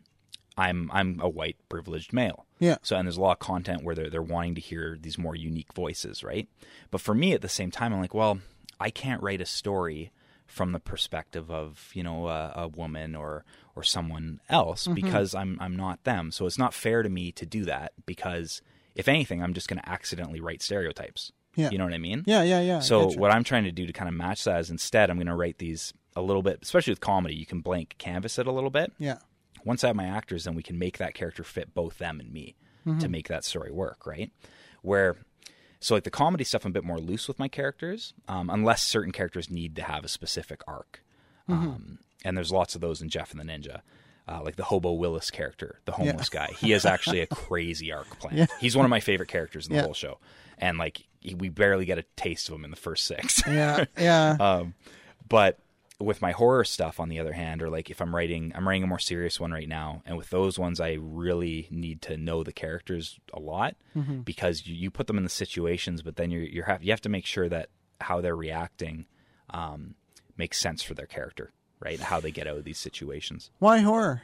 I'm 0.58 0.90
I'm 0.92 1.20
a 1.22 1.30
white 1.30 1.58
privileged 1.70 2.14
male. 2.14 2.46
Yeah. 2.60 2.78
So 2.82 2.96
and 2.96 3.06
there's 3.08 3.18
a 3.18 3.22
lot 3.22 3.34
of 3.34 3.40
content 3.40 3.84
where 3.84 3.94
they're 3.96 4.10
they're 4.10 4.22
wanting 4.22 4.56
to 4.56 4.62
hear 4.62 4.98
these 5.00 5.18
more 5.18 5.36
unique 5.36 5.74
voices, 5.74 6.24
right? 6.24 6.48
But 6.90 7.02
for 7.02 7.14
me 7.14 7.34
at 7.34 7.42
the 7.42 7.50
same 7.50 7.70
time, 7.72 7.94
I'm 7.94 8.02
like, 8.02 8.14
well, 8.16 8.40
I 8.80 8.90
can't 8.90 9.22
write 9.22 9.42
a 9.42 9.46
story 9.46 10.12
from 10.48 10.72
the 10.72 10.80
perspective 10.80 11.52
of 11.52 11.92
you 11.94 12.02
know 12.04 12.28
a, 12.28 12.54
a 12.56 12.68
woman 12.70 13.16
or 13.16 13.44
or 13.76 13.84
someone 13.84 14.40
else 14.50 14.86
Mm-hmm. 14.86 14.96
because 14.96 15.36
I'm 15.36 15.58
I'm 15.62 15.76
not 15.76 16.04
them. 16.06 16.32
So 16.32 16.48
it's 16.48 16.58
not 16.58 16.74
fair 16.74 17.04
to 17.04 17.10
me 17.10 17.32
to 17.34 17.46
do 17.46 17.64
that 17.66 17.92
because 18.08 18.62
if 18.96 19.08
anything, 19.08 19.44
I'm 19.44 19.54
just 19.54 19.68
going 19.68 19.80
to 19.80 19.88
accidentally 19.88 20.40
write 20.40 20.64
stereotypes. 20.64 21.32
Yeah. 21.58 21.70
You 21.72 21.78
know 21.78 21.84
what 21.84 21.94
I 21.94 21.98
mean? 21.98 22.24
Yeah, 22.26 22.44
yeah, 22.44 22.62
yeah. 22.62 22.80
So 22.80 23.10
what 23.12 23.32
I'm 23.34 23.44
trying 23.44 23.66
to 23.66 23.72
do 23.72 23.86
to 23.86 23.92
kind 23.94 24.08
of 24.08 24.16
match 24.16 24.46
that 24.46 24.60
is 24.62 24.70
instead 24.70 25.10
I'm 25.10 25.18
going 25.18 25.28
to 25.28 25.36
write 25.36 25.58
these 25.58 25.94
a 26.16 26.22
little 26.22 26.42
bit, 26.44 26.60
especially 26.62 26.92
with 26.92 27.02
comedy, 27.02 27.36
you 27.36 27.46
can 27.46 27.62
blank 27.62 27.96
canvas 27.98 28.40
it 28.40 28.48
a 28.48 28.52
little 28.52 28.70
bit. 28.70 28.94
Yeah. 29.00 29.18
Once 29.66 29.84
I 29.84 29.88
have 29.88 29.96
my 29.96 30.06
actors, 30.06 30.46
then 30.46 30.56
we 30.56 30.64
can 30.64 30.80
make 30.80 30.98
that 31.00 31.14
character 31.14 31.44
fit 31.44 31.74
both 31.74 31.98
them 31.98 32.20
and 32.22 32.32
me 32.32 32.56
to 33.02 33.10
make 33.10 33.28
that 33.28 33.44
story 33.44 33.70
work, 33.70 34.08
right? 34.08 34.32
Where 34.82 35.18
so 35.82 35.94
like 35.94 36.06
the 36.06 36.10
comedy 36.10 36.46
stuff, 36.46 36.64
I'm 36.64 36.72
a 36.72 36.74
bit 36.74 36.86
more 36.86 37.00
loose 37.00 37.28
with 37.28 37.38
my 37.38 37.50
characters, 37.50 38.14
um, 38.30 38.50
unless 38.50 38.82
certain 38.82 39.12
characters 39.12 39.50
need 39.50 39.76
to 39.76 39.82
have 39.84 40.06
a 40.06 40.08
specific 40.08 40.62
arc. 40.68 41.04
Um, 41.50 42.00
and 42.24 42.38
there's 42.38 42.52
lots 42.52 42.76
of 42.76 42.82
those 42.82 43.02
in 43.02 43.10
Jeff 43.10 43.32
and 43.32 43.40
the 43.40 43.44
Ninja. 43.44 43.82
Uh, 44.30 44.42
like 44.44 44.58
the 44.58 44.64
Hobo 44.66 44.92
Willis 44.92 45.32
character, 45.32 45.80
the 45.86 45.94
homeless 45.94 46.28
guy. 46.28 46.50
He 46.60 46.72
has 46.72 46.86
actually 46.86 47.22
a 47.22 47.28
crazy 47.32 47.94
arc 47.94 48.20
plan. 48.20 48.36
Yeah. 48.38 48.46
He's 48.60 48.76
one 48.76 48.86
of 48.86 48.90
my 48.90 49.00
favorite 49.00 49.30
characters 49.30 49.68
in 49.68 49.72
the 49.74 49.78
Yeah. 49.80 49.84
whole 49.86 49.94
show. 49.94 50.20
And 50.58 50.78
like 50.78 51.06
we 51.36 51.50
barely 51.50 51.86
get 51.86 51.98
a 51.98 52.06
taste 52.16 52.48
of 52.50 52.56
him 52.56 52.64
in 52.66 52.72
the 52.72 52.78
first 52.78 53.06
six. 53.06 53.42
Yeah, 53.48 53.86
yeah. 53.98 54.38
Um, 54.40 54.74
but 55.28 55.60
with 56.00 56.22
my 56.22 56.32
horror 56.32 56.64
stuff, 56.64 57.00
on 57.00 57.10
the 57.10 57.20
other 57.20 57.34
hand, 57.34 57.62
or 57.64 57.70
like 57.70 57.90
if 57.90 58.02
I'm 58.02 58.16
writing, 58.16 58.52
I'm 58.56 58.68
writing 58.68 58.84
a 58.84 58.88
more 58.88 59.00
serious 59.00 59.40
one 59.40 59.52
right 59.52 59.68
now, 59.68 60.04
and 60.06 60.16
with 60.16 60.30
those 60.30 60.60
ones, 60.60 60.80
I 60.80 60.98
really 61.00 61.68
need 61.72 62.02
to 62.04 62.18
know 62.18 62.44
the 62.44 62.54
characters 62.54 63.20
a 63.34 63.40
lot 63.40 63.76
Mm-hmm. 63.96 64.20
because 64.22 64.68
you, 64.68 64.76
you 64.76 64.92
put 64.92 65.08
them 65.08 65.18
in 65.18 65.24
the 65.24 65.30
situations, 65.30 66.02
but 66.04 66.16
then 66.16 66.30
you're 66.32 66.44
you 66.44 66.62
have 66.64 66.84
you 66.84 66.92
have 66.92 67.02
to 67.02 67.10
make 67.10 67.26
sure 67.26 67.50
that 67.50 67.70
how 68.00 68.22
they're 68.22 68.36
reacting 68.36 69.08
um, 69.50 69.96
makes 70.38 70.60
sense 70.60 70.84
for 70.84 70.94
their 70.94 71.08
character, 71.08 71.52
right? 71.80 72.00
How 72.00 72.20
they 72.20 72.30
get 72.32 72.46
out 72.48 72.58
of 72.58 72.64
these 72.64 72.78
situations. 72.78 73.50
Why 73.58 73.80
horror? 73.80 74.22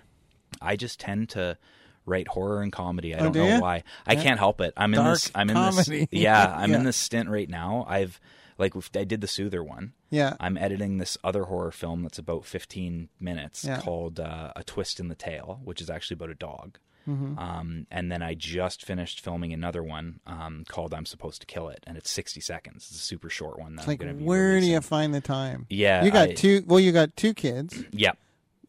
I 0.62 0.76
just 0.76 1.00
tend 1.00 1.30
to 1.30 1.58
write 2.06 2.28
horror 2.28 2.62
and 2.62 2.72
comedy. 2.72 3.13
I 3.16 3.20
Oh, 3.20 3.24
don't 3.24 3.32
do 3.34 3.39
know 3.39 3.48
ya? 3.48 3.60
why. 3.60 3.84
I 4.06 4.16
can't 4.16 4.39
help 4.39 4.60
it. 4.62 4.74
I'm 4.78 4.94
in 4.94 5.04
this. 5.04 5.32
I'm 5.36 5.50
in 5.50 5.56
comedy. 5.56 6.00
this. 6.02 6.08
Yeah, 6.12 6.54
I'm 6.56 6.74
in 6.74 6.82
Yeah. 6.82 6.86
this 6.86 6.98
stint 6.98 7.30
right 7.30 7.50
now. 7.50 7.86
I've 7.88 8.20
like 8.58 8.74
I 8.96 9.04
did 9.04 9.22
the 9.22 9.28
Soother 9.28 9.63
one. 9.63 9.94
Yeah. 10.12 10.36
I'm 10.39 10.58
editing 10.58 10.98
this 11.00 11.18
other 11.24 11.46
horror 11.46 11.72
film 11.72 12.04
that's 12.04 12.20
about 12.20 12.46
15 12.46 13.10
minutes 13.20 13.66
Yeah. 13.66 13.80
called 13.82 14.20
uh, 14.20 14.54
A 14.56 14.63
Twist 14.63 15.00
in 15.00 15.08
the 15.08 15.16
Tail, 15.16 15.60
which 15.63 15.82
is 15.82 15.89
actually 15.89 16.16
about 16.16 16.30
a 16.30 16.36
dog. 16.36 16.78
Mm-hmm. 17.10 17.38
Um, 17.38 17.88
and 17.92 18.10
then 18.12 18.22
I 18.22 18.34
just 18.34 18.86
finished 18.86 19.20
filming 19.20 19.52
another 19.52 19.84
one 19.84 20.22
um, 20.26 20.63
called 20.70 20.94
"I'm 20.94 21.06
Supposed 21.06 21.42
to 21.42 21.48
Kill 21.48 21.68
It," 21.68 21.84
and 21.86 21.98
it's 21.98 22.10
60 22.10 22.39
seconds. 22.39 22.88
It's 22.89 22.96
a 22.96 23.04
super 23.04 23.30
short 23.30 23.60
one. 23.60 23.76
That 23.76 23.88
like, 23.88 24.00
gonna 24.00 24.13
be 24.13 24.24
where 24.24 24.58
do 24.62 24.66
you 24.66 24.80
find 24.80 25.13
the 25.13 25.20
time? 25.20 25.66
Yeah, 25.70 26.06
You 26.06 26.12
got 26.12 26.30
I- 26.30 26.34
two. 26.34 26.63
Well, 26.66 26.80
you 26.80 26.94
got 26.94 27.13
two 27.18 27.34
kids. 27.34 27.84
Yeah, 27.92 28.13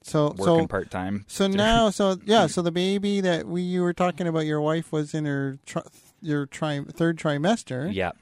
So 0.06 0.26
working 0.36 0.44
so 0.44 0.66
part 0.66 0.90
time. 0.90 1.24
so 1.28 1.46
now 1.46 1.88
so 1.90 2.18
yeah. 2.24 2.46
So 2.46 2.60
the 2.62 2.70
baby 2.70 3.20
that 3.22 3.46
we 3.46 3.62
you 3.62 3.82
were 3.82 3.94
talking 3.94 4.26
about, 4.28 4.44
your 4.46 4.60
wife 4.60 4.92
was 4.92 5.14
in 5.14 5.24
her 5.24 5.58
tri- 5.66 5.82
your 6.20 6.44
tri- 6.46 6.84
third 6.92 7.18
trimester. 7.18 7.92
Yeah, 7.92 8.12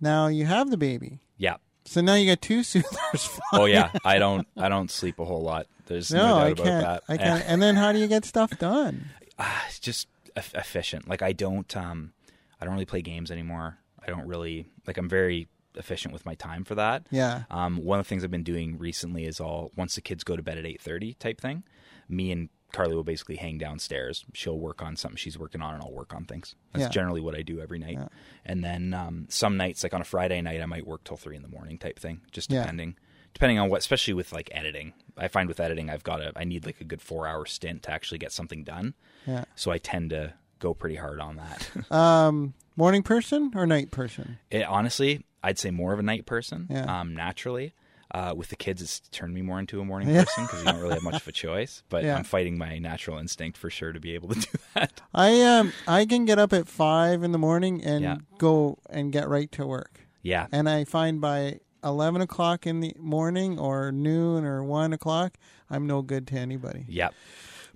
Now 0.00 0.28
you 0.28 0.46
have 0.46 0.70
the 0.70 0.76
baby. 0.76 1.18
yeah. 1.36 1.56
So 1.84 2.00
now 2.00 2.14
you 2.14 2.30
got 2.30 2.40
two 2.40 2.62
soothers. 2.62 3.40
Oh 3.52 3.64
yeah, 3.64 3.90
I 4.04 4.18
don't 4.18 4.46
I 4.56 4.68
don't 4.68 4.90
sleep 4.90 5.18
a 5.18 5.24
whole 5.24 5.42
lot. 5.42 5.66
There's 5.86 6.12
no, 6.12 6.18
no, 6.18 6.28
doubt 6.28 6.38
I 6.38 6.48
about 6.50 6.64
can't. 6.64 6.84
that. 6.84 7.02
I 7.08 7.16
can't. 7.16 7.44
And 7.48 7.60
then 7.60 7.74
how 7.74 7.90
do 7.92 7.98
you 7.98 8.06
get 8.06 8.24
stuff 8.24 8.56
done? 8.58 9.06
Ah, 9.38 9.64
it's 9.66 9.80
just 9.80 10.06
eff- 10.36 10.54
efficient. 10.54 11.08
Like 11.08 11.22
I 11.22 11.32
don't 11.32 11.76
um 11.76 12.12
I 12.60 12.64
don't 12.64 12.74
really 12.74 12.84
play 12.84 13.02
games 13.02 13.30
anymore. 13.32 13.78
I 14.00 14.06
don't 14.06 14.26
really 14.28 14.66
like 14.86 14.96
I'm 14.98 15.08
very 15.08 15.48
efficient 15.76 16.12
with 16.12 16.26
my 16.26 16.34
time 16.34 16.64
for 16.64 16.74
that. 16.74 17.06
Yeah. 17.10 17.44
Um, 17.50 17.76
one 17.84 17.98
of 17.98 18.04
the 18.06 18.08
things 18.08 18.24
I've 18.24 18.30
been 18.30 18.42
doing 18.42 18.78
recently 18.78 19.24
is 19.24 19.40
all 19.40 19.70
once 19.76 19.94
the 19.94 20.00
kids 20.00 20.24
go 20.24 20.36
to 20.36 20.42
bed 20.42 20.58
at 20.58 20.66
eight 20.66 20.80
thirty 20.80 21.14
type 21.14 21.40
thing. 21.40 21.62
Me 22.08 22.30
and 22.32 22.48
Carly 22.72 22.94
will 22.94 23.04
basically 23.04 23.36
hang 23.36 23.58
downstairs. 23.58 24.24
She'll 24.32 24.58
work 24.58 24.80
on 24.82 24.96
something 24.96 25.16
she's 25.18 25.38
working 25.38 25.60
on, 25.60 25.74
and 25.74 25.82
I'll 25.82 25.92
work 25.92 26.14
on 26.14 26.24
things. 26.24 26.54
That's 26.72 26.84
Yeah. 26.84 26.88
generally 26.88 27.20
what 27.20 27.34
I 27.34 27.42
do 27.42 27.60
every 27.60 27.78
night. 27.78 27.98
Yeah. 27.98 28.08
And 28.46 28.64
then 28.64 28.94
um, 28.94 29.26
some 29.28 29.56
nights, 29.58 29.82
like 29.82 29.92
on 29.94 30.00
a 30.00 30.04
Friday 30.04 30.40
night, 30.40 30.60
I 30.62 30.66
might 30.66 30.86
work 30.86 31.04
till 31.04 31.16
three 31.18 31.36
in 31.36 31.42
the 31.42 31.48
morning 31.48 31.76
type 31.78 31.98
thing, 31.98 32.22
just 32.32 32.50
Yeah. 32.50 32.60
depending. 32.62 32.96
Depending 33.34 33.58
on 33.58 33.68
what, 33.70 33.78
especially 33.78 34.14
with 34.14 34.32
like 34.32 34.48
editing, 34.52 34.92
I 35.16 35.28
find 35.28 35.48
with 35.48 35.60
editing, 35.60 35.88
I've 35.90 36.02
got 36.02 36.16
to, 36.18 36.32
I 36.36 36.44
need 36.44 36.64
like 36.66 36.80
a 36.80 36.84
good 36.84 37.00
four 37.02 37.26
hour 37.26 37.44
stint 37.46 37.82
to 37.84 37.90
actually 37.90 38.18
get 38.18 38.32
something 38.32 38.62
done. 38.64 38.94
Yeah. 39.26 39.44
So 39.54 39.70
I 39.70 39.78
tend 39.78 40.10
to 40.10 40.34
go 40.58 40.74
pretty 40.74 40.96
hard 40.96 41.20
on 41.20 41.36
that. 41.36 41.70
Um, 41.90 42.54
morning 42.76 43.02
person 43.02 43.52
or 43.54 43.66
night 43.66 43.90
person? 43.90 44.38
It, 44.50 44.64
honestly, 44.64 45.24
I'd 45.42 45.58
say 45.58 45.70
more 45.70 45.92
of 45.92 45.98
a 45.98 46.02
night 46.02 46.26
person. 46.26 46.66
Yeah. 46.70 47.00
Um, 47.00 47.14
naturally, 47.14 47.74
uh, 48.14 48.34
with 48.36 48.48
the 48.50 48.56
kids, 48.56 48.82
it's 48.82 49.00
turned 49.10 49.32
me 49.34 49.42
more 49.42 49.58
into 49.58 49.80
a 49.80 49.84
morning 49.84 50.08
Yeah. 50.14 50.24
person 50.24 50.44
because 50.46 50.60
you 50.60 50.66
don't 50.66 50.80
really 50.80 50.94
have 50.94 51.02
much 51.02 51.20
of 51.22 51.26
a 51.28 51.32
choice. 51.32 51.82
But 51.88 52.04
Yeah. 52.04 52.16
I'm 52.16 52.24
fighting 52.24 52.58
my 52.58 52.78
natural 52.78 53.18
instinct 53.18 53.56
for 53.58 53.70
sure 53.70 53.92
to 53.92 54.00
be 54.00 54.14
able 54.14 54.28
to 54.30 54.40
do 54.40 54.58
that. 54.74 55.00
I 55.14 55.40
um 55.42 55.72
I 55.88 56.04
can 56.06 56.24
get 56.24 56.38
up 56.38 56.52
at 56.52 56.68
five 56.68 57.22
in 57.22 57.32
the 57.32 57.38
morning 57.38 57.82
and 57.82 58.02
Yeah. 58.02 58.16
go 58.38 58.78
and 58.90 59.12
get 59.12 59.28
right 59.28 59.50
to 59.52 59.66
work. 59.66 60.00
Yeah, 60.24 60.46
And 60.52 60.68
I 60.68 60.84
find 60.84 61.20
by 61.20 61.58
eleven 61.82 62.20
o'clock 62.20 62.64
in 62.66 62.78
the 62.78 62.94
morning 62.96 63.58
or 63.58 63.90
noon 63.90 64.44
or 64.44 64.62
one 64.62 64.92
o'clock, 64.92 65.36
I'm 65.68 65.84
no 65.88 66.00
good 66.02 66.28
to 66.28 66.36
anybody. 66.36 66.84
yeah, 66.86 67.08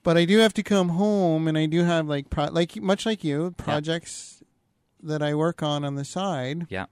But 0.05 0.17
I 0.17 0.27
do 0.27 0.39
have 0.39 0.55
to 0.55 0.63
come 0.63 0.91
home, 0.91 1.49
and 1.49 1.59
I 1.59 1.67
do 1.67 1.83
have 1.83 2.07
like 2.07 2.31
pro- 2.31 2.53
like 2.53 2.77
much 2.81 3.05
like 3.05 3.25
you 3.25 3.51
projects 3.57 4.45
that 5.03 5.23
I 5.23 5.35
work 5.35 5.61
on 5.63 5.85
on 5.85 5.97
the 5.97 6.05
side. 6.05 6.67
yeah, 6.69 6.87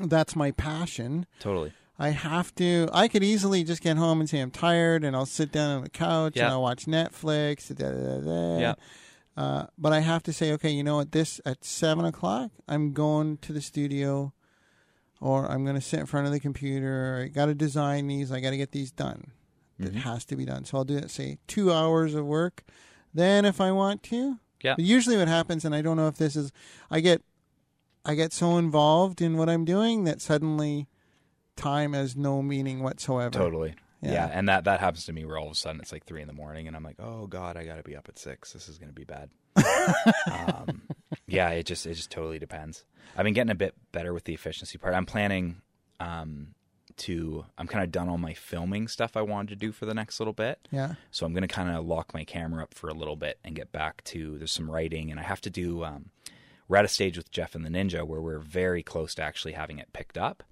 That's 0.00 0.34
my 0.36 0.50
passion. 0.52 1.26
totally. 1.40 1.72
I 1.98 2.08
have 2.10 2.52
to. 2.56 2.88
I 2.92 3.06
could 3.06 3.22
easily 3.22 3.62
just 3.62 3.80
get 3.82 3.96
home 3.96 4.18
and 4.20 4.28
say 4.28 4.40
I'm 4.40 4.50
tired, 4.50 5.04
and 5.04 5.14
I'll 5.14 5.26
sit 5.26 5.52
down 5.52 5.70
on 5.76 5.82
the 5.84 5.90
couch 5.90 6.32
Yeah. 6.36 6.44
and 6.44 6.52
I'll 6.54 6.62
watch 6.62 6.86
Netflix. 6.86 7.68
Da, 7.76 7.90
da, 7.90 8.18
da. 8.20 8.58
Yeah. 8.58 8.74
Uh, 9.36 9.66
but 9.78 9.92
I 9.92 10.00
have 10.00 10.22
to 10.24 10.32
say, 10.32 10.52
okay, 10.52 10.70
you 10.70 10.82
know 10.82 10.96
what? 10.96 11.12
This 11.12 11.40
at 11.46 11.64
seven 11.64 12.04
o'clock, 12.04 12.50
I'm 12.66 12.92
going 12.92 13.36
to 13.38 13.52
the 13.52 13.60
studio, 13.60 14.32
or 15.20 15.46
I'm 15.48 15.62
going 15.64 15.76
to 15.76 15.80
sit 15.82 16.00
in 16.00 16.06
front 16.06 16.26
of 16.26 16.32
the 16.32 16.40
computer. 16.40 17.22
I 17.24 17.28
got 17.28 17.46
to 17.46 17.54
design 17.54 18.08
these. 18.08 18.32
I 18.32 18.40
got 18.40 18.50
to 18.50 18.56
get 18.56 18.72
these 18.72 18.90
done. 18.90 19.30
It 19.78 19.92
Mhm. 19.94 20.02
has 20.02 20.24
to 20.26 20.36
be 20.36 20.44
done. 20.44 20.64
So 20.64 20.78
I'll 20.78 20.84
do 20.84 20.96
it. 20.96 21.10
Say 21.10 21.38
two 21.46 21.72
hours 21.72 22.14
of 22.14 22.26
work. 22.26 22.64
Then, 23.14 23.44
if 23.44 23.60
I 23.60 23.70
want 23.70 24.02
to, 24.04 24.38
Yeah. 24.64 24.74
But 24.76 24.84
usually, 24.84 25.16
what 25.16 25.26
happens, 25.28 25.64
and 25.64 25.74
I 25.74 25.82
don't 25.82 25.96
know 25.96 26.06
if 26.06 26.16
this 26.18 26.36
is, 26.36 26.52
I 26.88 27.00
get, 27.00 27.20
I 28.04 28.14
get 28.14 28.32
so 28.32 28.56
involved 28.58 29.20
in 29.20 29.36
what 29.36 29.48
I'm 29.48 29.64
doing 29.64 30.04
that 30.04 30.20
suddenly, 30.20 30.88
time 31.56 31.92
has 31.92 32.16
no 32.16 32.42
meaning 32.42 32.82
whatsoever. 32.82 33.30
Totally. 33.30 33.74
Yeah. 34.00 34.12
Yeah. 34.12 34.30
and 34.32 34.48
that 34.48 34.64
that 34.64 34.80
happens 34.80 35.04
to 35.06 35.12
me 35.12 35.24
where 35.24 35.38
all 35.38 35.46
of 35.46 35.52
a 35.52 35.56
sudden 35.56 35.80
it's 35.80 35.92
like 35.92 36.04
three 36.04 36.20
in 36.20 36.26
the 36.26 36.34
morning, 36.34 36.66
and 36.66 36.76
I'm 36.76 36.82
like, 36.82 36.96
oh 36.98 37.26
god, 37.26 37.56
I 37.56 37.64
got 37.64 37.76
to 37.76 37.82
be 37.82 37.96
up 37.96 38.08
at 38.08 38.18
six. 38.18 38.52
This 38.52 38.68
is 38.68 38.78
going 38.78 38.88
to 38.88 38.94
be 38.94 39.04
bad. 39.04 39.30
um, 40.30 40.82
yeah, 41.26 41.50
it 41.50 41.66
just 41.66 41.86
it 41.86 41.94
just 41.94 42.10
totally 42.10 42.38
depends. 42.38 42.84
I've 43.16 43.24
been 43.24 43.34
getting 43.34 43.50
a 43.50 43.56
bit 43.56 43.74
better 43.92 44.12
with 44.12 44.24
the 44.24 44.34
efficiency 44.34 44.78
part. 44.78 44.94
I'm 44.94 45.06
planning 45.06 45.60
um, 46.00 46.48
to. 46.98 47.44
I'm 47.56 47.68
kind 47.68 47.84
of 47.84 47.92
done 47.92 48.08
all 48.08 48.18
my 48.18 48.34
filming 48.34 48.88
stuff 48.88 49.16
I 49.16 49.22
wanted 49.22 49.50
to 49.50 49.56
do 49.56 49.70
for 49.70 49.86
the 49.86 49.94
next 49.94 50.18
little 50.18 50.32
bit. 50.32 50.66
Yeah. 50.72 50.94
So 51.12 51.24
I'm 51.24 51.32
going 51.32 51.46
to 51.46 51.54
kind 51.54 51.70
of 51.70 51.86
lock 51.86 52.12
my 52.12 52.24
camera 52.24 52.64
up 52.64 52.74
for 52.74 52.88
a 52.88 52.94
little 52.94 53.16
bit 53.16 53.38
and 53.44 53.54
get 53.54 53.70
back 53.70 54.02
to 54.04 54.38
there's 54.38 54.50
some 54.50 54.68
writing 54.70 55.10
and 55.10 55.20
I 55.20 55.22
have 55.22 55.40
to 55.42 55.50
do 55.50 55.84
um, 55.84 56.10
we're 56.68 56.76
at 56.76 56.84
a 56.84 56.88
stage 56.88 57.16
with 57.16 57.30
Jeff 57.30 57.54
and 57.54 57.64
the 57.64 57.70
Ninja 57.70 58.06
where 58.06 58.20
we're 58.20 58.38
very 58.38 58.82
close 58.82 59.14
to 59.16 59.22
actually 59.22 59.52
having 59.52 59.78
it 59.78 59.92
picked 59.92 60.18
up. 60.18 60.42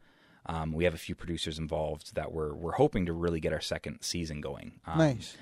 Um, 0.46 0.72
we 0.72 0.84
have 0.84 0.94
a 0.94 0.98
few 0.98 1.14
producers 1.14 1.58
involved 1.58 2.14
that 2.14 2.32
we're 2.32 2.54
we're 2.54 2.72
hoping 2.72 3.06
to 3.06 3.12
really 3.12 3.40
get 3.40 3.52
our 3.52 3.60
second 3.60 3.98
season 4.00 4.40
going. 4.40 4.80
Um, 4.86 4.98
Nice. 4.98 5.36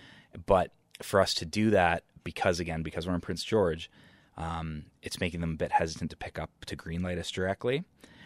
But 0.46 0.72
for 1.02 1.20
us 1.20 1.34
to 1.34 1.46
do 1.46 1.70
that, 1.70 2.04
because 2.24 2.60
again, 2.60 2.82
because 2.82 3.06
we're 3.06 3.14
in 3.14 3.20
Prince 3.20 3.44
George, 3.44 3.90
um, 4.36 4.86
it's 5.02 5.20
making 5.20 5.40
them 5.40 5.52
a 5.52 5.56
bit 5.56 5.72
hesitant 5.72 6.10
to 6.10 6.16
pick 6.16 6.38
up 6.38 6.50
to 6.66 6.76
greenlight 6.76 7.18
us 7.18 7.30
directly. 7.30 7.84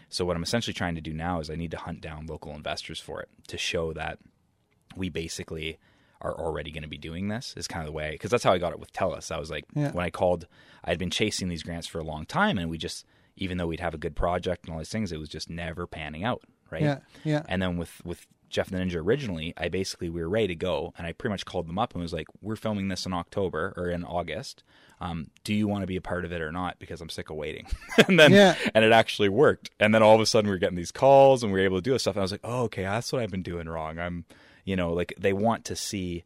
So 0.09 0.25
what 0.25 0.37
I'm 0.37 0.43
essentially 0.43 0.75
trying 0.75 0.95
to 0.97 1.01
do 1.01 1.15
now 1.15 1.41
is 1.41 1.49
I 1.49 1.55
need 1.55 1.71
to 1.71 1.79
hunt 1.79 2.01
down 2.03 2.27
local 2.27 2.53
investors 2.55 3.01
for 3.01 3.23
it 3.23 3.29
to 3.49 3.57
show 3.57 3.93
that 3.95 4.19
we 4.95 5.09
basically 5.09 5.79
are 6.23 6.35
already 6.39 6.71
going 6.71 6.83
to 6.85 6.89
be 6.89 6.97
doing 6.99 7.29
this 7.29 7.53
is 7.57 7.69
kind 7.69 7.83
of 7.83 7.87
the 7.87 7.93
way 7.93 8.13
because 8.13 8.31
that's 8.31 8.45
how 8.45 8.53
I 8.53 8.59
got 8.59 8.73
it 8.73 8.81
with 8.81 8.93
Telus. 8.93 9.31
I 9.31 9.39
was 9.39 9.51
like 9.51 9.65
Yeah. 9.75 9.91
when 9.93 10.05
I 10.05 10.11
called, 10.11 10.47
I'd 10.85 10.99
been 10.99 11.11
chasing 11.11 11.49
these 11.49 11.63
grants 11.63 11.87
for 11.87 11.99
a 11.99 12.05
long 12.05 12.25
time, 12.27 12.57
and 12.59 12.71
we 12.71 12.79
just 12.79 13.05
even 13.37 13.59
though 13.59 13.67
we'd 13.67 13.81
have 13.81 13.95
a 13.95 13.99
good 13.99 14.15
project 14.15 14.65
and 14.67 14.73
all 14.73 14.79
these 14.79 14.91
things, 14.91 15.11
it 15.13 15.19
was 15.19 15.29
just 15.29 15.49
never 15.51 15.87
panning 15.87 16.23
out, 16.25 16.43
right? 16.71 16.83
Yeah. 16.83 16.99
Yeah. 17.25 17.43
And 17.49 17.61
then 17.63 17.77
with 17.77 18.01
with 18.05 18.27
Jeff 18.51 18.69
the 18.69 18.77
Ninja 18.77 18.97
originally, 18.97 19.55
I 19.57 19.69
basically 19.71 20.11
we 20.11 20.21
were 20.21 20.29
ready 20.29 20.49
to 20.49 20.55
go, 20.55 20.93
and 20.99 21.07
I 21.07 21.13
pretty 21.13 21.33
much 21.33 21.47
called 21.47 21.67
them 21.67 21.79
up 21.79 21.95
and 21.95 22.03
was 22.03 22.13
like, 22.13 22.27
"We're 22.43 22.55
filming 22.57 22.89
this 22.89 23.07
in 23.07 23.15
October 23.15 23.73
or 23.79 23.89
in 23.89 24.05
August. 24.05 24.63
Um, 25.01 25.29
do 25.43 25.55
you 25.55 25.67
want 25.67 25.83
to 25.83 25.87
be 25.87 25.97
a 25.97 26.03
part 26.03 26.27
of 26.27 26.33
it 26.33 26.43
or 26.43 26.53
not? 26.53 26.79
Because 26.79 27.01
I'm 27.01 27.09
sick 27.09 27.31
of 27.31 27.37
waiting." 27.37 27.67
and 28.07 28.21
then 28.21 28.31
Yeah. 28.33 28.55
and 28.75 28.85
it 28.85 28.93
actually 28.93 29.31
worked. 29.31 29.71
And 29.81 29.95
then 29.95 30.03
all 30.03 30.15
of 30.15 30.21
a 30.21 30.27
sudden, 30.27 30.51
we 30.51 30.55
are 30.55 30.59
getting 30.59 30.77
these 30.77 30.93
calls, 30.93 31.43
and 31.43 31.51
we 31.51 31.61
were 31.61 31.65
able 31.65 31.79
to 31.79 31.83
do 31.83 31.93
this 31.93 32.03
stuff. 32.03 32.15
And 32.17 32.21
I 32.21 32.25
was 32.25 32.33
like, 32.33 32.43
"Oh, 32.45 32.65
okay, 32.65 32.83
that's 32.83 33.11
what 33.11 33.23
I've 33.23 33.31
been 33.31 33.43
doing 33.43 33.67
wrong." 33.71 33.99
I'm, 33.99 34.27
you 34.65 34.77
know, 34.77 34.93
like 34.93 35.15
they 35.19 35.33
want 35.33 35.65
to 35.67 35.77
see 35.77 36.25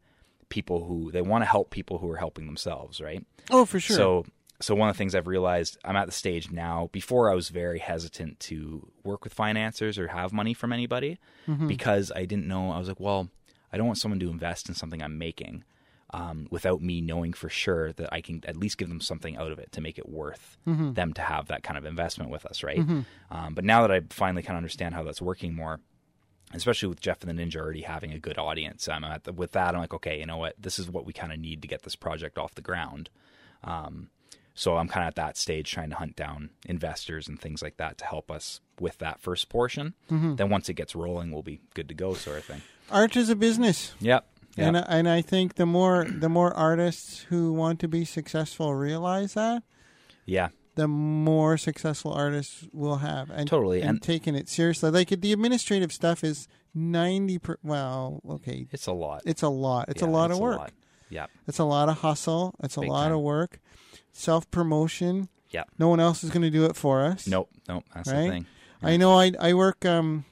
people 0.48 0.84
who 0.84 1.10
they 1.10 1.22
want 1.22 1.42
to 1.42 1.46
help 1.46 1.70
people 1.70 1.98
who 1.98 2.10
are 2.10 2.16
helping 2.18 2.46
themselves, 2.46 3.00
right? 3.00 3.24
Oh, 3.50 3.64
for 3.64 3.80
sure. 3.80 3.96
So 3.96 4.24
so 4.60 4.74
one 4.74 4.88
of 4.88 4.94
the 4.94 4.98
things 4.98 5.14
I've 5.14 5.26
realized 5.26 5.76
I'm 5.84 5.96
at 5.96 6.06
the 6.06 6.12
stage 6.12 6.50
now. 6.50 6.88
Before 6.92 7.30
I 7.30 7.34
was 7.34 7.48
very 7.50 7.78
hesitant 7.78 8.40
to 8.40 8.88
work 9.04 9.22
with 9.24 9.34
financiers 9.34 9.98
or 9.98 10.08
have 10.08 10.32
money 10.32 10.54
from 10.54 10.72
anybody 10.72 11.18
Mm-hmm. 11.48 11.68
because 11.68 12.10
I 12.14 12.24
didn't 12.24 12.48
know. 12.48 12.72
I 12.72 12.78
was 12.78 12.88
like, 12.88 12.98
well, 13.00 13.28
I 13.72 13.76
don't 13.76 13.86
want 13.86 13.98
someone 13.98 14.18
to 14.20 14.30
invest 14.30 14.68
in 14.68 14.74
something 14.74 15.00
I'm 15.02 15.16
making 15.18 15.62
um, 16.12 16.46
without 16.50 16.80
me 16.82 17.00
knowing 17.00 17.32
for 17.34 17.48
sure 17.48 17.92
that 17.92 18.12
I 18.12 18.20
can 18.20 18.42
at 18.46 18.56
least 18.56 18.78
give 18.78 18.88
them 18.88 19.00
something 19.00 19.36
out 19.36 19.52
of 19.52 19.58
it 19.58 19.70
to 19.72 19.80
make 19.80 19.98
it 19.98 20.08
worth 20.08 20.56
Mm-hmm. 20.66 20.94
them 20.94 21.12
to 21.14 21.22
have 21.22 21.48
that 21.48 21.62
kind 21.62 21.76
of 21.78 21.84
investment 21.84 22.30
with 22.30 22.44
us, 22.46 22.62
right? 22.64 22.78
Um, 23.30 23.54
but 23.54 23.64
now 23.64 23.82
that 23.82 23.92
I 23.92 24.00
finally 24.10 24.42
kind 24.42 24.56
of 24.56 24.58
understand 24.58 24.94
how 24.94 25.02
that's 25.04 25.20
working 25.22 25.54
more, 25.54 25.80
especially 26.52 26.88
with 26.88 27.00
Jeff 27.00 27.22
and 27.22 27.38
the 27.38 27.42
Ninja 27.42 27.56
already 27.56 27.82
having 27.82 28.12
a 28.12 28.18
good 28.18 28.38
audience. 28.38 28.88
I'm 28.88 29.04
at 29.04 29.24
the, 29.24 29.32
with 29.32 29.52
that. 29.52 29.74
I'm 29.74 29.80
like, 29.80 29.94
okay, 29.94 30.18
you 30.20 30.26
know 30.26 30.36
what? 30.36 30.54
This 30.58 30.78
is 30.78 30.90
what 30.90 31.04
we 31.06 31.12
kind 31.12 31.32
of 31.32 31.38
need 31.38 31.62
to 31.62 31.68
get 31.68 31.82
this 31.82 31.96
project 31.96 32.38
off 32.38 32.54
the 32.54 32.62
ground. 32.62 33.10
Um, 33.64 34.10
so 34.54 34.76
I'm 34.78 34.88
kind 34.88 35.04
of 35.04 35.08
at 35.08 35.14
that 35.16 35.36
stage 35.36 35.70
trying 35.70 35.90
to 35.90 35.96
hunt 35.96 36.16
down 36.16 36.50
investors 36.66 37.28
and 37.28 37.38
things 37.38 37.62
like 37.62 37.76
that 37.76 37.98
to 37.98 38.06
help 38.06 38.30
us 38.30 38.60
with 38.80 38.96
that 38.98 39.20
first 39.20 39.48
portion. 39.50 39.94
Then 40.08 40.48
once 40.48 40.68
it 40.70 40.74
gets 40.74 40.94
rolling, 40.94 41.30
we'll 41.30 41.42
be 41.42 41.60
good 41.74 41.88
to 41.88 41.94
go, 41.94 42.14
sort 42.14 42.38
of 42.38 42.44
thing. 42.44 42.62
art 42.90 43.16
is 43.16 43.28
a 43.28 43.36
business. 43.36 43.94
Yep. 44.00 44.24
Yep. 44.56 44.66
And 44.66 44.76
and 44.88 45.08
I 45.10 45.20
think 45.20 45.56
the 45.56 45.66
more 45.66 46.06
the 46.08 46.30
more 46.30 46.54
artists 46.54 47.26
who 47.28 47.52
want 47.52 47.78
to 47.80 47.88
be 47.88 48.06
successful 48.06 48.74
realize 48.74 49.34
that, 49.34 49.62
yeah. 50.24 50.48
The 50.76 50.86
more 50.88 51.56
successful 51.58 52.12
artists 52.12 52.66
will 52.72 52.96
have 52.96 53.28
and 53.30 53.48
Totally, 53.48 53.80
and, 53.80 53.90
and- 53.90 54.02
taking 54.02 54.34
it 54.34 54.48
seriously. 54.48 54.90
Like 54.90 55.08
the 55.08 55.32
administrative 55.32 55.92
stuff 55.92 56.22
is 56.24 56.48
ninety. 56.74 57.38
Per, 57.38 57.56
well, 57.62 58.20
okay, 58.28 58.68
It's 58.70 58.86
a 58.86 58.92
lot. 58.92 59.22
it's 59.26 59.42
a 59.42 59.48
lot. 59.48 59.88
It's 59.88 60.02
a 60.02 60.06
lot 60.06 60.30
it's 60.30 60.38
of 60.38 60.42
work. 60.42 60.70
Yep. 61.10 61.30
It's 61.48 61.58
a 61.58 61.64
lot 61.64 61.88
of 61.88 61.98
hustle. 61.98 62.54
It's 62.62 62.76
a 62.76 62.80
lot 62.80 63.04
time. 63.04 63.12
of 63.12 63.20
work. 63.20 63.58
Self 64.12 64.50
promotion. 64.50 65.28
Yep. 65.50 65.68
No 65.78 65.88
one 65.88 66.00
else 66.00 66.24
is 66.24 66.30
going 66.30 66.42
to 66.42 66.50
do 66.50 66.64
it 66.66 66.74
for 66.76 67.02
us. 67.04 67.26
Nope. 67.26 67.48
Nope. 67.68 67.84
That's 67.94 68.10
Right? 68.10 68.22
the 68.24 68.28
thing. 68.30 68.46
I 68.82 68.96
know. 68.96 69.18
I 69.18 69.32
I 69.40 69.54
work. 69.54 69.84
Um, 69.84 70.24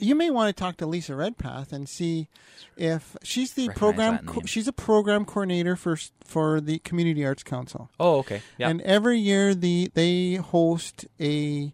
you 0.00 0.14
may 0.14 0.30
want 0.30 0.54
to 0.54 0.58
talk 0.58 0.76
to 0.78 0.86
Lisa 0.86 1.14
Redpath 1.16 1.72
and 1.72 1.88
see 1.88 2.28
if 2.76 3.16
she's 3.22 3.54
the 3.54 3.68
Recognize 3.68 3.78
program. 3.78 4.18
Co- 4.26 4.42
she's 4.46 4.68
a 4.68 4.72
program 4.72 5.24
coordinator 5.24 5.76
for 5.76 5.96
for 6.24 6.60
the 6.60 6.78
Community 6.80 7.24
Arts 7.24 7.42
Council. 7.42 7.90
Oh, 7.98 8.18
okay. 8.18 8.42
Yeah. 8.58 8.68
And 8.68 8.80
every 8.82 9.18
year 9.18 9.54
the 9.54 9.90
they 9.94 10.34
host 10.34 11.06
a 11.20 11.72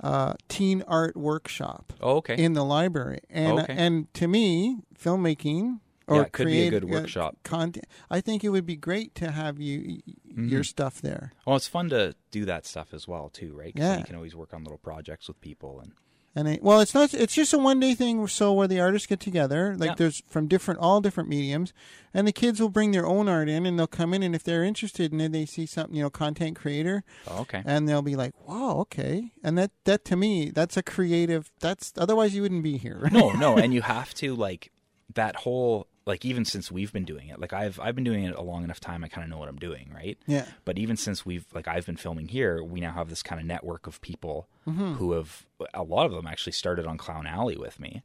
uh, 0.00 0.34
teen 0.48 0.82
art 0.86 1.16
workshop 1.16 1.92
oh, 2.00 2.16
okay. 2.16 2.36
in 2.36 2.52
the 2.52 2.64
library. 2.64 3.20
And 3.30 3.60
Okay. 3.60 3.74
and 3.76 4.12
to 4.14 4.28
me, 4.28 4.78
filmmaking 4.98 5.80
or 6.06 6.18
Yeah, 6.18 6.24
could 6.24 6.46
be 6.48 6.66
a 6.66 6.70
good 6.70 6.84
workshop. 6.84 7.36
content. 7.44 7.86
I 8.10 8.20
think 8.20 8.44
it 8.44 8.50
would 8.50 8.66
be 8.66 8.76
great 8.76 9.14
to 9.16 9.30
have 9.30 9.58
you 9.60 10.02
your 10.36 10.60
Mhm. 10.62 10.66
stuff 10.66 11.00
there. 11.00 11.32
Well, 11.46 11.56
it's 11.56 11.68
fun 11.68 11.88
to 11.90 12.14
do 12.30 12.44
that 12.44 12.66
stuff 12.66 12.92
as 12.92 13.08
well 13.08 13.30
too, 13.30 13.54
right? 13.56 13.72
Yeah. 13.74 13.98
you 13.98 14.04
can 14.04 14.14
always 14.16 14.34
work 14.36 14.52
on 14.52 14.64
little 14.64 14.78
projects 14.78 15.28
with 15.28 15.40
people 15.40 15.80
and 15.80 15.92
And 16.36 16.48
it, 16.48 16.62
well, 16.64 16.80
it's 16.80 16.94
not. 16.94 17.14
It's 17.14 17.34
just 17.34 17.52
a 17.52 17.58
one 17.58 17.78
day 17.78 17.94
thing. 17.94 18.26
So 18.26 18.52
where 18.52 18.66
the 18.66 18.80
artists 18.80 19.06
get 19.06 19.20
together, 19.20 19.76
like 19.78 19.90
Yeah. 19.90 19.94
there's 19.96 20.22
from 20.26 20.48
different, 20.48 20.80
all 20.80 21.00
different 21.00 21.28
mediums, 21.28 21.72
and 22.12 22.26
the 22.26 22.32
kids 22.32 22.60
will 22.60 22.70
bring 22.70 22.90
their 22.90 23.06
own 23.06 23.28
art 23.28 23.48
in, 23.48 23.64
and 23.66 23.78
they'll 23.78 23.86
come 23.86 24.12
in, 24.12 24.22
and 24.24 24.34
if 24.34 24.42
they're 24.42 24.64
interested, 24.64 25.12
and 25.12 25.20
then 25.20 25.30
they 25.30 25.46
see 25.46 25.64
something, 25.64 25.94
you 25.94 26.02
know, 26.02 26.10
content 26.10 26.56
creator, 26.56 27.04
oh, 27.28 27.42
okay. 27.42 27.62
and 27.64 27.88
they'll 27.88 28.02
be 28.02 28.16
like, 28.16 28.32
"Wow, 28.48 28.78
okay." 28.78 29.30
And 29.44 29.56
that 29.58 29.70
that 29.84 30.04
to 30.06 30.16
me, 30.16 30.50
that's 30.50 30.76
a 30.76 30.82
creative. 30.82 31.52
That's 31.60 31.92
otherwise 31.96 32.34
you 32.34 32.42
wouldn't 32.42 32.64
be 32.64 32.78
here. 32.78 33.08
no, 33.12 33.30
no, 33.30 33.56
and 33.62 33.72
you 33.72 33.82
have 33.82 34.12
to 34.14 34.34
like 34.34 34.72
that 35.14 35.36
whole 35.36 35.86
like 36.06 36.24
even 36.24 36.44
since 36.44 36.70
we've 36.70 36.92
been 36.92 37.04
doing 37.04 37.28
it, 37.28 37.40
like 37.40 37.52
I've 37.52 37.80
I've 37.80 37.94
been 37.94 38.04
doing 38.04 38.24
it 38.24 38.34
a 38.34 38.42
long 38.42 38.64
enough 38.64 38.80
time, 38.80 39.04
I 39.04 39.08
kind 39.08 39.24
of 39.24 39.30
know 39.30 39.38
what 39.38 39.48
I'm 39.48 39.58
doing, 39.58 39.90
right? 39.94 40.18
yeah. 40.26 40.46
But 40.64 40.78
even 40.78 40.96
since 40.96 41.24
we've 41.24 41.46
like 41.54 41.66
I've 41.66 41.86
been 41.86 41.96
filming 41.96 42.28
here, 42.28 42.62
we 42.62 42.80
now 42.80 42.92
have 42.92 43.08
this 43.08 43.22
kind 43.22 43.40
of 43.40 43.46
network 43.46 43.86
of 43.86 44.00
people 44.00 44.48
mm-hmm. 44.66 44.94
who 44.94 45.12
have 45.12 45.46
a 45.72 45.82
lot 45.82 46.06
of 46.06 46.12
them 46.12 46.26
actually 46.26 46.52
started 46.52 46.86
on 46.86 46.98
Clown 46.98 47.26
Alley 47.26 47.56
with 47.56 47.80
me, 47.80 48.02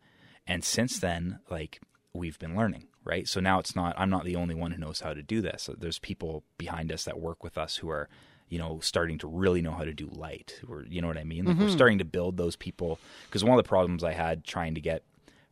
and 0.48 0.64
since 0.64 1.00
then, 1.00 1.40
like 1.50 1.82
we've 2.14 2.40
been 2.40 2.56
learning, 2.56 2.88
right? 3.04 3.28
So 3.28 3.40
now 3.40 3.60
it's 3.60 3.76
not 3.76 3.96
I'm 3.98 4.10
not 4.10 4.24
the 4.24 4.36
only 4.36 4.56
one 4.56 4.72
who 4.72 4.80
knows 4.80 5.02
how 5.02 5.14
to 5.14 5.22
do 5.22 5.42
this. 5.42 5.70
There's 5.78 6.00
people 6.00 6.44
behind 6.58 6.92
us 6.92 7.04
that 7.04 7.20
work 7.20 7.44
with 7.44 7.58
us 7.58 7.78
who 7.78 7.90
are 7.90 8.08
you 8.48 8.58
know 8.58 8.80
starting 8.82 9.18
to 9.20 9.28
really 9.28 9.62
know 9.62 9.72
how 9.72 9.84
to 9.84 9.94
do 9.94 10.10
light 10.12 10.60
or 10.68 10.84
you 10.90 11.02
know 11.02 11.08
what 11.08 11.18
i 11.18 11.24
mean 11.24 11.46
like 11.46 11.56
we're 11.56 11.66
mm-hmm. 11.66 11.76
starting 11.76 12.00
to 12.00 12.06
build 12.06 12.36
those 12.36 12.56
people 12.56 13.00
because 13.28 13.44
one 13.44 13.58
of 13.58 13.64
the 13.64 13.68
problems 13.68 14.04
i 14.04 14.12
had 14.12 14.44
trying 14.44 14.74
to 14.74 14.82
get 14.82 15.04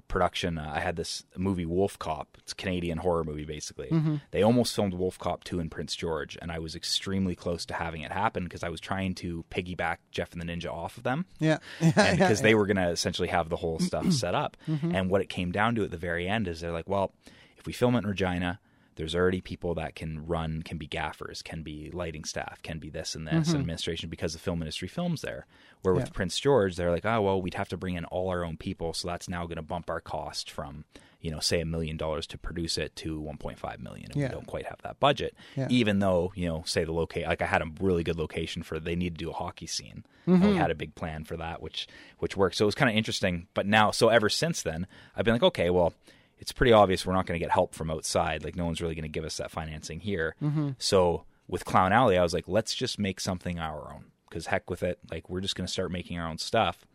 production 0.07 0.57
uh, 0.57 0.71
i 0.73 0.79
had 0.79 0.95
this 0.95 1.23
movie 1.35 1.65
WolfCop 1.65 2.25
it's 2.37 2.53
a 2.53 2.55
canadian 2.55 2.99
horror 2.99 3.23
movie 3.23 3.45
basically 3.45 3.89
they 4.31 4.41
almost 4.41 4.73
filmed 4.75 4.93
WolfCop 4.93 5.43
2 5.43 5.59
in 5.59 5.69
prince 5.69 5.95
george 5.95 6.37
and 6.41 6.51
i 6.51 6.59
was 6.59 6.75
extremely 6.75 7.35
close 7.35 7.65
to 7.65 7.73
having 7.73 8.01
it 8.01 8.11
happen 8.11 8.43
because 8.43 8.63
i 8.63 8.69
was 8.69 8.79
trying 8.79 9.13
to 9.15 9.43
piggyback 9.51 9.97
jeff 10.11 10.31
and 10.33 10.41
the 10.41 10.45
ninja 10.45 10.71
off 10.71 10.97
of 10.97 11.03
them 11.03 11.25
Yeah. 11.39 11.57
and 11.81 12.17
because 12.17 12.41
they 12.41 12.55
were 12.55 12.65
going 12.65 12.77
to 12.77 12.89
essentially 12.89 13.27
have 13.27 13.49
the 13.49 13.57
whole 13.57 13.79
stuff 13.79 14.11
set 14.11 14.33
up. 14.35 14.57
Mm-hmm. 14.67 14.95
And 14.95 15.09
what 15.09 15.21
it 15.21 15.29
came 15.29 15.51
down 15.51 15.75
to 15.75 15.83
at 15.83 15.91
the 15.91 15.97
very 15.97 16.27
end 16.27 16.47
is 16.47 16.61
they're 16.61 16.71
like, 16.71 16.87
well, 16.89 17.11
if 17.57 17.65
we 17.65 17.73
film 17.73 17.95
it 17.95 17.99
in 17.99 18.07
Regina, 18.07 18.59
there's 18.97 19.15
already 19.15 19.39
people 19.41 19.73
that 19.75 19.95
can 19.95 20.25
run, 20.27 20.61
can 20.63 20.77
be 20.77 20.87
gaffers, 20.87 21.41
can 21.41 21.63
be 21.63 21.89
lighting 21.93 22.25
staff, 22.25 22.61
can 22.63 22.77
be 22.79 22.89
this 22.89 23.15
and 23.15 23.25
this, 23.27 23.49
and 23.49 23.59
administration 23.61 24.09
because 24.09 24.33
the 24.33 24.39
film 24.39 24.61
industry 24.61 24.87
films 24.89 25.21
there. 25.21 25.45
Where 25.83 25.93
with 25.93 26.05
Mm-hmm. 26.05 26.13
Prince 26.13 26.39
George, 26.39 26.75
they're 26.75 26.91
like, 26.91 27.05
oh, 27.05 27.21
well, 27.21 27.41
we'd 27.41 27.53
have 27.53 27.69
to 27.69 27.77
bring 27.77 27.95
in 27.95 28.03
all 28.05 28.29
our 28.29 28.43
own 28.43 28.57
people. 28.57 28.93
So 28.93 29.07
that's 29.07 29.29
now 29.29 29.45
going 29.45 29.55
to 29.57 29.61
bump 29.61 29.89
our 29.89 30.01
cost 30.01 30.49
from, 30.51 30.83
you 31.21 31.29
know, 31.31 31.39
say 31.39 31.61
a 31.61 31.65
million 31.65 31.95
dollars 31.97 32.25
to 32.27 32.37
produce 32.37 32.77
it 32.77 32.95
to 32.97 33.21
1.5 33.21 33.79
million. 33.79 34.07
And 34.11 34.15
Yeah. 34.19 34.27
we 34.29 34.33
don't 34.33 34.47
quite 34.47 34.65
have 34.65 34.81
that 34.81 34.99
budget. 34.99 35.35
Yeah. 35.55 35.67
Even 35.69 35.99
though, 35.99 36.33
you 36.35 36.47
know, 36.49 36.63
say 36.65 36.83
the 36.83 36.91
locate, 36.91 37.27
like 37.27 37.41
I 37.41 37.45
had 37.45 37.61
a 37.61 37.67
really 37.79 38.03
good 38.03 38.17
location 38.17 38.63
for, 38.63 38.79
they 38.79 38.95
need 38.95 39.17
to 39.17 39.23
do 39.25 39.29
a 39.29 39.33
hockey 39.33 39.67
scene. 39.67 40.03
Mm-hmm. 40.27 40.41
And 40.43 40.51
we 40.51 40.57
had 40.57 40.71
a 40.71 40.75
big 40.75 40.95
plan 40.95 41.23
for 41.23 41.37
that, 41.37 41.61
which, 41.61 41.87
which 42.17 42.35
worked. 42.35 42.55
So 42.55 42.65
it 42.65 42.67
was 42.67 42.75
kind 42.75 42.89
of 42.89 42.97
interesting. 42.97 43.47
But 43.53 43.65
now, 43.67 43.91
so 43.91 44.09
ever 44.09 44.29
since 44.29 44.63
then, 44.63 44.87
I've 45.15 45.23
been 45.25 45.35
like, 45.35 45.43
okay, 45.43 45.69
well, 45.69 45.93
it's 46.39 46.51
pretty 46.51 46.71
obvious 46.73 47.05
we're 47.05 47.13
not 47.13 47.25
going 47.25 47.39
to 47.39 47.43
get 47.43 47.51
help 47.51 47.73
from 47.73 47.89
outside. 47.91 48.43
Like 48.43 48.55
no 48.55 48.65
one's 48.65 48.81
really 48.81 48.95
going 48.95 49.03
to 49.03 49.09
give 49.09 49.23
us 49.25 49.37
that 49.37 49.51
financing 49.51 49.99
here. 49.99 50.35
Mm-hmm. 50.41 50.71
So 50.77 51.25
with 51.47 51.65
Clown 51.65 51.93
Alley, 51.93 52.17
I 52.17 52.23
was 52.23 52.33
like, 52.33 52.47
let's 52.47 52.73
just 52.75 52.99
make 52.99 53.19
something 53.19 53.59
our 53.59 53.91
own. 53.93 54.05
Because 54.29 54.47
heck 54.47 54.69
with 54.69 54.83
it, 54.83 54.99
like 55.09 55.29
we're 55.29 55.39
just 55.41 55.55
going 55.55 55.65
to 55.65 55.71
start 55.71 55.91
making 55.91 56.19
our 56.19 56.27
own 56.27 56.37
stuff. 56.37 56.85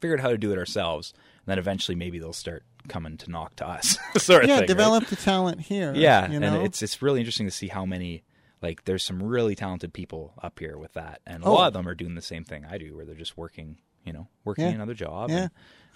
Figured 0.00 0.20
how 0.20 0.28
to 0.30 0.38
do 0.38 0.50
it 0.52 0.58
ourselves, 0.58 1.12
and 1.44 1.50
then 1.50 1.58
eventually 1.58 1.94
maybe 1.96 2.18
they'll 2.18 2.32
start 2.32 2.64
coming 2.88 3.18
to 3.18 3.30
knock 3.30 3.56
to 3.56 3.66
us, 3.68 3.98
sort 4.16 4.44
of 4.44 4.48
yeah. 4.48 4.54
thing. 4.56 4.60
right? 4.62 4.66
develop 4.68 5.06
the 5.08 5.16
talent 5.16 5.60
here. 5.60 5.92
Yeah, 5.94 6.30
You 6.30 6.40
know. 6.40 6.54
and 6.54 6.66
it's 6.66 6.82
it's 6.82 7.02
really 7.02 7.20
interesting 7.20 7.46
to 7.46 7.50
see 7.50 7.68
how 7.68 7.84
many 7.84 8.22
like 8.62 8.84
there's 8.84 9.02
some 9.04 9.22
really 9.22 9.54
talented 9.54 9.92
people 9.92 10.32
up 10.42 10.58
here 10.60 10.78
with 10.78 10.94
that, 10.94 11.20
and 11.26 11.42
a 11.42 11.46
Oh. 11.46 11.52
lot 11.54 11.66
of 11.66 11.72
them 11.74 11.86
are 11.86 11.94
doing 11.94 12.14
the 12.14 12.22
same 12.22 12.42
thing 12.44 12.64
I 12.64 12.78
do, 12.78 12.96
where 12.96 13.04
they're 13.04 13.14
just 13.16 13.36
working, 13.36 13.76
you 14.04 14.12
know, 14.14 14.28
working 14.44 14.64
Yeah. 14.64 14.70
another 14.70 14.94
job. 14.94 15.28
Yeah. 15.28 15.48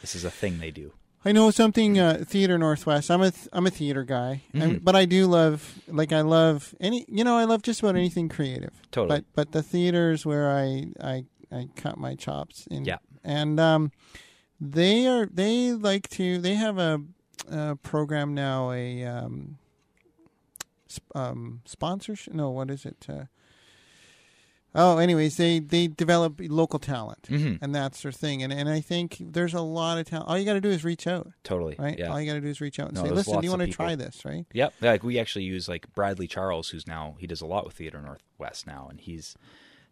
this 0.03 0.15
is 0.15 0.25
a 0.25 0.31
thing 0.31 0.59
they 0.59 0.73
do. 0.73 0.93
I 1.25 1.33
know 1.33 1.51
something 1.51 1.99
uh, 1.99 2.25
theater 2.27 2.57
Northwest. 2.57 3.11
I'm 3.11 3.21
a 3.23 3.31
th- 3.33 3.49
I'm 3.53 3.67
a 3.67 3.71
theater 3.71 4.05
guy, 4.05 4.43
Mm-hmm. 4.55 4.63
and, 4.63 4.85
but 4.85 4.95
I 4.95 5.07
do 5.07 5.27
love 5.27 5.79
like 5.89 6.13
I 6.13 6.21
love 6.21 6.75
any 6.81 7.05
you 7.09 7.25
know 7.25 7.37
I 7.37 7.45
love 7.45 7.63
just 7.63 7.81
about 7.81 7.97
anything 7.97 8.29
creative. 8.29 8.73
Totally. 8.93 9.21
But 9.21 9.25
but 9.35 9.53
the 9.53 9.63
theaters 9.63 10.25
where 10.25 10.51
I 10.51 10.87
I 11.01 11.25
I 11.51 11.69
cut 11.77 11.99
my 11.99 12.15
chops 12.15 12.67
in. 12.71 12.85
Yeah. 12.85 12.99
And 13.25 13.59
um, 13.59 13.91
they 14.61 15.07
are 15.09 15.27
they 15.27 15.73
like 15.73 16.09
to 16.11 16.39
they 16.39 16.55
have 16.55 16.79
a, 16.79 17.01
a 17.51 17.75
program 17.77 18.33
now 18.35 18.71
a 18.71 19.05
um, 19.05 19.59
sp- 20.87 21.11
um 21.17 21.63
sponsorship 21.65 22.35
no 22.35 22.51
what 22.51 22.71
is 22.71 22.87
it. 22.87 23.05
Uh, 23.09 23.25
Oh, 24.77 24.99
anyways, 24.99 25.37
they 25.39 25.59
they 25.59 25.89
develop 25.89 26.39
local 26.41 26.79
talent, 26.79 27.23
Mhm. 27.31 27.59
and 27.63 27.75
that's 27.75 28.03
their 28.03 28.13
thing. 28.13 28.43
And 28.43 28.53
and 28.53 28.69
I 28.69 28.81
think 28.81 29.17
there's 29.19 29.55
a 29.55 29.61
lot 29.63 29.99
of 29.99 30.07
talent. 30.07 30.29
All 30.29 30.39
you 30.39 30.45
got 30.45 30.55
to 30.55 30.61
do 30.61 30.71
is 30.71 30.85
reach 30.85 31.07
out 31.07 31.33
Totally. 31.43 31.75
right? 31.79 31.99
Yeah. 31.99 32.09
All 32.13 32.21
you 32.21 32.27
got 32.27 32.35
to 32.35 32.41
do 32.41 32.49
is 32.49 32.61
reach 32.61 32.79
out 32.79 32.89
and 32.89 32.97
No, 32.97 33.05
say, 33.05 33.11
"Listen, 33.11 33.41
do 33.41 33.45
you 33.47 33.51
want 33.51 33.63
to 33.63 33.69
try 33.69 33.95
this?" 33.95 34.25
Right? 34.25 34.45
Yep. 34.53 34.75
Like 34.81 35.03
we 35.03 35.19
actually 35.19 35.45
use 35.47 35.69
like 35.69 35.93
Bradley 35.95 36.27
Charles, 36.29 36.69
who's 36.69 36.87
now 36.87 37.17
he 37.19 37.27
does 37.27 37.41
a 37.41 37.47
lot 37.47 37.65
with 37.65 37.75
Theater 37.75 38.01
Northwest 38.03 38.67
now, 38.67 38.87
and 38.91 39.01
he's 39.01 39.35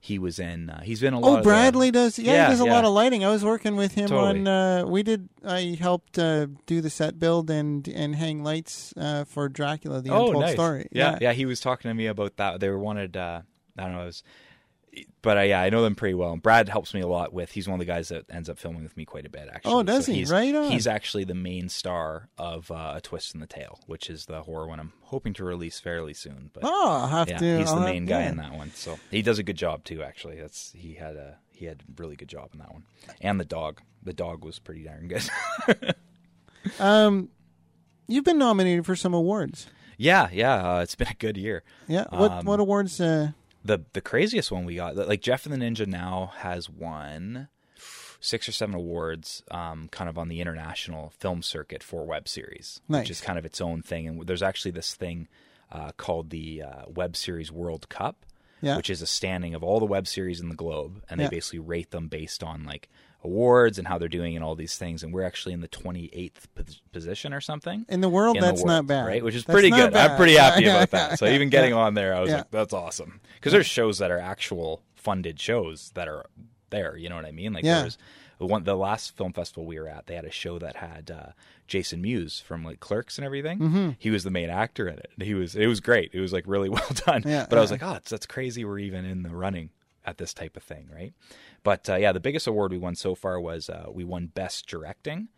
he 0.01 0.19
was 0.19 0.39
in 0.39 0.69
uh, 0.69 0.83
he's 0.83 1.01
been 1.01 1.15
a 1.15 1.19
lot. 1.19 1.29
Oh, 1.29 1.37
of 1.39 1.45
the- 1.45 1.49
Bradley 1.49 1.91
does. 1.91 2.19
Yeah, 2.19 2.33
Yeah, 2.33 2.45
he 2.49 2.51
does 2.53 2.61
a 2.61 2.67
yeah. 2.67 2.73
lot 2.75 2.85
of 2.85 2.93
lighting. 2.93 3.25
I 3.25 3.31
was 3.31 3.43
working 3.43 3.75
with 3.77 3.93
him 3.95 4.09
Totally. 4.09 4.41
on. 4.41 4.47
Uh, 4.47 4.85
we 4.87 5.03
did. 5.03 5.31
I 5.43 5.79
helped 5.81 6.19
uh, 6.19 6.49
do 6.67 6.83
the 6.83 6.91
set 6.91 7.19
build 7.19 7.49
and 7.49 7.89
and 7.89 8.15
hang 8.15 8.43
lights 8.45 8.93
uh, 8.99 9.25
for 9.25 9.49
Dracula: 9.49 10.03
The 10.03 10.11
oh, 10.11 10.27
Untold 10.27 10.45
nice. 10.45 10.53
Story. 10.53 10.89
Yeah, 10.93 11.17
yeah, 11.23 11.33
He 11.33 11.47
was 11.47 11.59
talking 11.61 11.89
to 11.89 11.95
me 11.95 12.07
about 12.07 12.37
that. 12.37 12.61
They 12.61 12.69
wanted. 12.71 13.17
Uh, 13.17 13.41
I 13.79 13.83
don't 13.85 13.93
know. 13.95 14.03
It 14.03 14.07
was, 14.07 14.23
but 15.23 15.39
uh, 15.39 15.41
yeah, 15.43 15.61
I 15.61 15.71
know 15.71 15.83
them 15.83 15.95
pretty 15.95 16.15
well. 16.15 16.33
And 16.33 16.43
Brad 16.43 16.69
helps 16.69 16.95
me 16.95 17.01
a 17.01 17.07
lot 17.07 17.33
with. 17.33 17.51
He's 17.53 17.67
one 17.67 17.75
of 17.75 17.87
the 17.87 17.91
guys 17.93 18.09
that 18.09 18.25
ends 18.31 18.49
up 18.49 18.59
filming 18.59 18.83
with 18.83 18.97
me 18.97 19.05
quite 19.05 19.27
a 19.27 19.31
bit. 19.31 19.49
Actually. 19.53 19.73
Oh, 19.73 19.83
does 19.83 20.07
So 20.07 20.13
he? 20.13 20.19
He's, 20.19 20.31
Right 20.31 20.55
on. 20.55 20.71
He's 20.71 20.87
actually 20.87 21.25
the 21.25 21.35
main 21.35 21.69
star 21.69 22.29
of 22.39 22.71
uh, 22.71 22.93
a 22.97 23.01
Twist 23.01 23.35
in 23.35 23.41
the 23.41 23.47
Tail, 23.47 23.81
which 23.87 24.09
is 24.11 24.27
the 24.27 24.43
horror 24.43 24.67
one 24.69 24.81
I'm 24.81 24.93
hoping 25.03 25.33
to 25.35 25.45
release 25.45 25.81
fairly 25.81 26.15
soon. 26.15 26.51
But 26.53 26.65
Oh, 26.67 26.91
I'll 26.91 27.09
have 27.09 27.29
yeah, 27.29 27.39
to. 27.39 27.59
he's 27.59 27.69
I'll 27.71 27.81
the 27.81 27.87
main 27.87 28.07
guy 28.07 28.23
in 28.23 28.37
that 28.37 28.53
one. 28.55 28.71
So 28.75 28.99
he 29.11 29.23
does 29.23 29.39
a 29.39 29.43
good 29.43 29.57
job 29.57 29.85
too. 29.85 30.03
Actually, 30.03 30.41
that's 30.41 30.73
he 30.77 30.95
had 30.95 31.17
a 31.17 31.39
he 31.51 31.67
had 31.67 31.83
a 31.89 32.01
really 32.03 32.17
good 32.17 32.29
job 32.29 32.51
in 32.53 32.59
that 32.59 32.73
one. 32.73 32.85
And 33.21 33.39
the 33.41 33.45
dog, 33.45 33.81
the 34.03 34.13
dog 34.13 34.45
was 34.45 34.59
pretty 34.59 34.83
darn 34.85 35.09
good. 35.09 35.29
Um, 36.79 37.29
you've 38.09 38.25
been 38.25 38.39
nominated 38.39 38.87
for 38.87 38.97
some 38.97 39.13
awards. 39.15 39.67
yeah, 39.99 40.29
yeah. 40.33 40.77
Uh, 40.77 40.81
it's 40.81 40.95
been 40.95 41.09
a 41.09 41.15
good 41.15 41.37
year. 41.37 41.63
Yeah. 41.87 42.07
What 42.11 42.31
Um, 42.33 42.45
what 42.47 42.59
awards? 42.61 43.01
Uh, 43.01 43.33
the 43.65 43.85
the 43.93 44.01
craziest 44.01 44.53
one 44.53 44.65
we 44.65 44.77
got 44.77 44.97
like 44.97 45.21
Jeff 45.23 45.47
and 45.47 45.55
the 45.55 45.59
Ninja 45.59 45.87
now 45.87 46.33
has 46.39 46.69
won 46.69 47.49
six 48.21 48.49
or 48.49 48.53
seven 48.53 48.75
awards 48.75 49.43
um, 49.51 49.89
kind 49.89 50.09
of 50.09 50.17
on 50.19 50.29
the 50.29 50.41
international 50.41 51.13
film 51.19 51.43
circuit 51.43 51.83
for 51.83 52.05
web 52.07 52.27
series 52.29 52.81
Nice. 52.89 53.01
which 53.03 53.11
is 53.11 53.21
kind 53.21 53.39
of 53.39 53.45
its 53.45 53.61
own 53.61 53.83
thing 53.83 54.07
and 54.09 54.27
there's 54.27 54.43
actually 54.43 54.71
this 54.71 54.95
thing 54.95 55.29
uh, 55.73 55.93
called 55.97 56.31
the 56.31 56.63
uh, 56.63 56.83
web 56.89 57.17
series 57.17 57.51
world 57.53 57.89
cup 57.89 58.25
Yeah. 58.63 58.77
which 58.77 58.89
is 58.89 59.03
a 59.03 59.07
standing 59.07 59.55
of 59.55 59.63
all 59.63 59.79
the 59.79 59.85
web 59.87 60.07
series 60.07 60.41
in 60.41 60.49
the 60.49 60.55
globe 60.55 61.03
and 61.11 61.21
they 61.21 61.25
Yeah. 61.25 61.31
basically 61.31 61.59
rate 61.59 61.91
them 61.91 62.09
based 62.09 62.43
on 62.43 62.65
like 62.65 62.89
awards 63.25 63.79
and 63.79 63.89
how 63.89 63.97
they're 63.99 64.09
doing 64.09 64.37
and 64.37 64.45
all 64.45 64.55
these 64.55 64.77
things 64.77 65.03
and 65.03 65.13
we're 65.13 65.23
actually 65.25 65.55
in 65.55 65.61
the 65.61 65.69
28th 65.69 66.47
position 66.93 67.33
or 67.33 67.41
something 67.41 67.85
in 67.89 68.01
the 68.01 68.09
world, 68.09 68.37
in 68.37 68.43
the 68.43 68.47
that's 68.49 68.59
world, 68.61 68.69
not 68.69 68.87
bad. 68.87 69.07
right? 69.07 69.25
Which 69.25 69.35
is 69.35 69.45
That's 69.45 69.55
pretty 69.55 69.71
good. 69.71 69.95
I'm 69.97 70.17
pretty 70.17 70.35
happy 70.35 70.65
about 70.69 70.91
that. 70.91 71.19
So 71.19 71.27
even 71.27 71.49
getting 71.49 71.71
yeah. 71.71 71.77
on 71.79 71.95
there, 71.95 72.15
I 72.15 72.21
was 72.21 72.31
Yeah. 72.31 72.37
like, 72.39 72.51
that's 72.51 72.73
awesome. 72.73 73.21
Because 73.37 73.53
there's 73.53 73.67
shows 73.67 73.99
that 73.99 74.11
are 74.11 74.19
actual 74.19 74.83
funded 74.95 75.41
shows 75.41 75.91
that 75.95 76.07
are 76.09 76.27
there. 76.71 76.97
You 76.97 77.09
know 77.09 77.17
what 77.17 77.25
I 77.25 77.33
mean? 77.33 77.53
Like 77.53 77.65
Yeah. 77.65 77.77
there 77.77 77.85
was 77.85 77.99
one 78.39 78.65
the 78.65 78.77
last 78.77 79.17
film 79.17 79.33
festival 79.33 79.65
we 79.65 79.79
were 79.79 79.89
at. 79.89 80.07
They 80.07 80.17
had 80.17 80.25
a 80.27 80.31
show 80.31 80.59
that 80.59 80.77
had 80.77 81.11
uh, 81.11 81.33
Jason 81.67 82.03
Mewes 82.03 82.41
from 82.41 82.63
like 82.65 82.81
Clerks 82.81 83.17
and 83.17 83.25
everything. 83.25 83.59
Mm-hmm. 83.59 83.91
He 83.99 84.11
was 84.11 84.25
the 84.25 84.31
main 84.31 84.51
actor 84.51 84.87
in 84.89 84.99
it. 84.99 85.11
He 85.23 85.33
was. 85.35 85.55
It 85.57 85.67
was 85.67 85.81
great. 85.81 86.11
It 86.13 86.21
was 86.21 86.33
like 86.33 86.45
really 86.47 86.69
well 86.71 86.87
done. 87.07 87.23
Yeah, 87.25 87.47
but 87.49 87.57
I 87.59 87.63
was 87.63 87.71
like, 87.71 87.83
oh, 87.83 87.99
that's 88.07 88.27
crazy. 88.27 88.65
We're 88.65 88.81
even 88.81 89.05
in 89.07 89.23
the 89.23 89.31
running 89.31 89.71
at 90.05 90.19
this 90.19 90.35
type 90.35 90.57
of 90.57 90.63
thing, 90.63 90.89
right? 90.95 91.15
But 91.65 91.89
uh, 91.91 91.97
yeah, 91.97 92.13
the 92.13 92.21
biggest 92.21 92.47
award 92.47 92.71
we 92.71 92.79
won 92.79 92.95
so 92.95 93.17
far 93.17 93.41
was 93.41 93.69
uh, 93.69 93.87
we 93.93 94.05
won 94.05 94.27
Best 94.29 94.67
Directing 94.69 95.29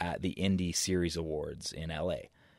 at 0.00 0.20
the 0.22 0.34
Indie 0.36 0.74
Series 0.74 1.16
Awards 1.16 1.70
in 1.72 1.90
LA. 1.90 2.14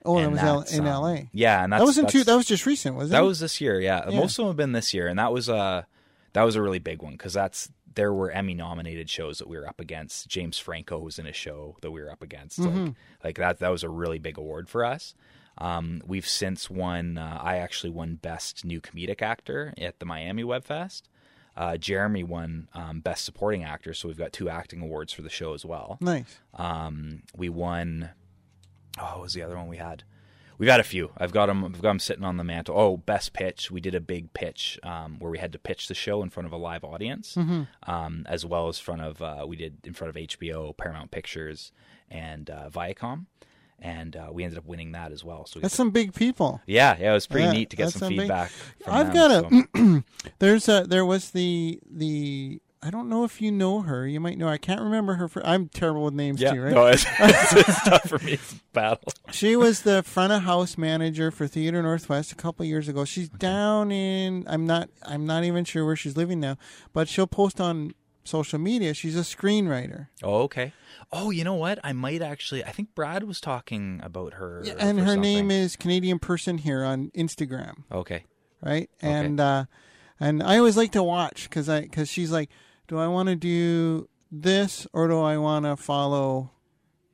Oh, 0.05 0.17
that 0.17 0.23
And 0.23 0.31
was 0.33 0.41
L- 0.41 0.65
in 0.79 0.87
um, 0.87 1.01
LA. 1.01 1.17
Yeah, 1.33 1.63
and 1.63 1.73
that's, 1.73 1.81
That 1.81 1.85
wasn't 1.85 2.09
too. 2.09 2.19
that's- 2.19 2.25
That 2.27 2.35
was 2.37 2.45
just 2.45 2.65
recent, 2.65 2.95
wasn't 2.95 3.11
that 3.11 3.23
it? 3.23 3.27
was 3.27 3.39
this 3.41 3.59
year. 3.59 3.81
Yeah, 3.81 4.07
Yeah. 4.09 4.19
most 4.19 4.33
of 4.37 4.43
them 4.43 4.47
have 4.51 4.55
been 4.57 4.71
this 4.71 4.93
year, 4.93 5.07
and 5.07 5.19
that 5.19 5.33
was 5.33 5.49
a 5.49 5.85
that 6.33 6.43
was 6.43 6.55
a 6.55 6.61
really 6.61 6.79
big 6.79 7.01
one 7.01 7.13
because 7.13 7.33
that's 7.33 7.69
there 7.95 8.13
were 8.13 8.29
Emmy 8.29 8.53
nominated 8.53 9.09
shows 9.09 9.39
that 9.39 9.47
we 9.47 9.57
were 9.57 9.67
up 9.67 9.79
against. 9.79 10.27
James 10.27 10.59
Franco 10.59 10.99
was 10.99 11.17
in 11.17 11.25
a 11.25 11.31
show 11.33 11.77
that 11.81 11.91
we 11.91 12.01
were 12.01 12.11
up 12.11 12.21
against. 12.21 12.59
Mm-hmm. 12.59 12.85
Like 12.85 12.93
like 13.23 13.37
that 13.37 13.59
that 13.59 13.69
was 13.69 13.83
a 13.83 13.89
really 13.89 14.19
big 14.19 14.37
award 14.37 14.69
for 14.69 14.85
us. 14.85 15.15
Um, 15.57 16.01
we've 16.05 16.27
since 16.27 16.69
won. 16.69 17.17
Uh, 17.17 17.39
I 17.41 17.55
actually 17.57 17.89
won 17.89 18.15
Best 18.15 18.63
New 18.65 18.81
Comedic 18.81 19.21
Actor 19.23 19.73
at 19.79 19.99
the 19.99 20.05
Miami 20.05 20.43
Web 20.43 20.65
Fest. 20.65 21.09
Uh, 21.57 21.77
Jeremy 21.77 22.23
won 22.23 22.67
um, 22.73 22.99
Best 22.99 23.23
Supporting 23.25 23.63
Actor, 23.63 23.93
so 23.93 24.07
we've 24.07 24.17
got 24.17 24.33
two 24.33 24.49
acting 24.49 24.81
awards 24.81 25.13
for 25.13 25.21
the 25.21 25.29
show 25.29 25.53
as 25.53 25.63
well. 25.65 25.97
nice. 26.01 26.39
Um, 26.53 27.23
we 27.35 27.49
won. 27.49 28.09
Oh, 28.99 29.03
what 29.13 29.21
was 29.21 29.33
the 29.33 29.41
other 29.43 29.55
one 29.57 29.67
we 29.67 29.77
had? 29.77 30.03
We've 30.57 30.67
got 30.67 30.79
a 30.79 30.83
few. 30.83 31.11
I've 31.17 31.33
got 31.33 31.47
them. 31.47 31.65
I've 31.65 31.81
got 31.81 31.89
them 31.89 31.99
sitting 31.99 32.23
on 32.23 32.37
the 32.37 32.43
mantle. 32.45 32.77
Oh, 32.79 32.95
best 32.97 33.33
pitch. 33.33 33.69
We 33.71 33.81
did 33.81 33.93
a 33.93 33.99
big 33.99 34.31
pitch 34.33 34.79
um, 34.83 35.19
where 35.19 35.29
we 35.31 35.37
had 35.37 35.51
to 35.51 35.59
pitch 35.59 35.87
the 35.89 35.93
show 35.93 36.23
in 36.23 36.29
front 36.29 36.47
of 36.47 36.53
a 36.53 36.57
live 36.57 36.83
audience, 36.85 37.35
um, 37.83 38.25
as 38.29 38.45
well 38.45 38.69
as 38.69 38.79
front 38.79 39.01
of 39.01 39.21
uh, 39.21 39.45
we 39.47 39.57
did 39.57 39.77
in 39.83 39.93
front 39.93 40.09
of 40.09 40.15
HBO, 40.15 40.75
Paramount 40.77 41.11
Pictures, 41.11 41.73
and 42.09 42.49
uh, 42.49 42.69
Viacom, 42.69 43.25
and 43.79 44.15
uh, 44.15 44.29
we 44.31 44.43
ended 44.43 44.57
up 44.57 44.65
winning 44.65 44.91
that 44.93 45.11
as 45.11 45.23
well. 45.23 45.45
So 45.45 45.57
we 45.59 45.61
That's 45.63 45.75
some 45.75 45.91
big 45.91 46.13
people. 46.13 46.61
yeah, 46.65 46.95
yeah, 46.99 47.11
it 47.11 47.13
was 47.13 47.27
pretty 47.27 47.45
Yeah, 47.45 47.51
neat 47.51 47.69
to 47.71 47.75
get 47.75 47.91
some 47.91 48.09
big- 48.09 48.19
feedback. 48.21 48.49
From 48.83 48.93
I've 48.93 49.13
them, 49.13 49.49
got 49.51 49.75
so- 49.75 49.97
a. 49.97 50.03
there's 50.39 50.67
a. 50.69 50.85
There 50.87 51.05
was 51.05 51.31
the 51.31 51.79
the. 51.89 52.59
I 52.83 52.91
don't 52.91 53.09
know 53.09 53.23
if 53.23 53.41
you 53.41 53.51
know 53.51 53.81
her. 53.81 54.05
You 54.07 54.19
might 54.19 54.37
know. 54.37 54.47
I 54.47 54.59
can't 54.59 54.79
remember 54.79 55.15
her. 55.15 55.27
For, 55.27 55.43
I'm 55.43 55.69
terrible 55.69 56.03
with 56.03 56.13
names 56.13 56.39
yeah, 56.39 56.53
too, 56.53 56.61
right? 56.61 56.73
no, 56.75 56.85
it's, 56.85 57.03
it's 57.19 57.83
tough 57.83 58.07
for 58.07 58.19
me. 58.19 58.33
It's 58.33 58.53
battle. 58.73 59.11
She 59.31 59.55
was 59.55 59.81
the 59.81 60.03
front 60.03 60.31
of 60.33 60.43
house 60.43 60.77
manager 60.77 61.31
for 61.31 61.47
Theater 61.47 61.81
Northwest 61.81 62.31
a 62.31 62.35
couple 62.35 62.63
years 62.63 62.87
ago. 62.87 63.03
She's 63.03 63.27
down 63.27 63.91
in 63.91 64.45
I'm 64.47 64.67
not 64.67 64.89
I'm 65.03 65.25
not 65.25 65.43
even 65.43 65.65
sure 65.65 65.83
where 65.83 65.95
she's 65.95 66.15
living 66.15 66.39
now, 66.39 66.57
but 66.93 67.07
she'll 67.09 67.25
post 67.25 67.59
on 67.59 67.93
social 68.25 68.59
media. 68.59 68.93
She's 68.93 69.15
a 69.15 69.21
screenwriter. 69.21 70.07
Oh, 70.23 70.41
okay. 70.43 70.73
Oh, 71.11 71.29
you 71.29 71.43
know 71.43 71.53
what? 71.55 71.79
I 71.83 71.93
might 71.93 72.21
actually. 72.21 72.63
I 72.63 72.71
think 72.71 72.93
Brad 72.95 73.23
was 73.23 73.39
talking 73.39 73.99
about 74.03 74.33
her. 74.35 74.63
and 74.79 74.99
for 74.99 75.05
her 75.05 75.15
name 75.17 75.51
is 75.51 75.75
Canadian 75.75 76.19
Person 76.19 76.57
here 76.57 76.83
on 76.83 77.11
Instagram, 77.15 77.83
Okay. 77.91 78.25
right? 78.61 78.89
And 79.01 79.39
uh 79.39 79.65
and 80.19 80.41
I 80.43 80.57
always 80.57 80.77
like 80.77 80.91
to 80.93 81.03
watch 81.03 81.49
cuz 81.49 81.69
I 81.69 81.87
cuz 81.87 82.09
she's 82.09 82.31
like, 82.31 82.49
"Do 82.87 82.97
I 82.97 83.07
want 83.07 83.29
to 83.29 83.35
do 83.35 84.09
this 84.31 84.87
or 84.93 85.07
do 85.07 85.19
I 85.21 85.37
want 85.37 85.65
to 85.65 85.75
follow 85.77 86.51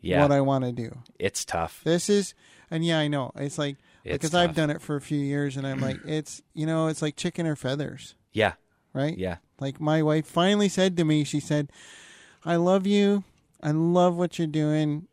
Yeah, 0.01 0.21
what 0.21 0.31
I 0.31 0.41
want 0.41 0.63
to 0.65 0.71
do?" 0.71 0.99
it's 1.19 1.43
tough. 1.45 1.81
This 1.83 2.09
is 2.09 2.33
and 2.69 2.85
yeah, 2.85 2.99
I 2.99 3.07
know. 3.09 3.31
It's 3.35 3.57
like 3.57 3.77
It's 4.05 4.13
because 4.13 4.33
I've 4.33 4.55
done 4.55 4.69
it 4.69 4.81
for 4.81 4.95
a 4.95 5.01
few 5.01 5.19
years 5.19 5.57
and 5.57 5.67
I'm 5.67 5.81
like, 5.81 5.99
it's 6.05 6.41
you 6.53 6.65
know, 6.65 6.87
it's 6.87 7.01
like 7.01 7.15
chicken 7.17 7.45
or 7.45 7.55
feathers. 7.55 8.15
Yeah, 8.31 8.53
right? 8.93 9.17
yeah, 9.17 9.37
Like 9.61 9.79
my 9.79 10.01
wife 10.03 10.25
finally 10.25 10.67
said 10.67 10.97
to 10.97 11.05
me, 11.05 11.23
she 11.23 11.39
said, 11.39 11.69
"I 12.43 12.57
love 12.57 12.85
you. 12.85 13.23
I 13.63 13.71
love 13.71 14.17
what 14.17 14.37
you're 14.37 14.47
doing. 14.47 15.07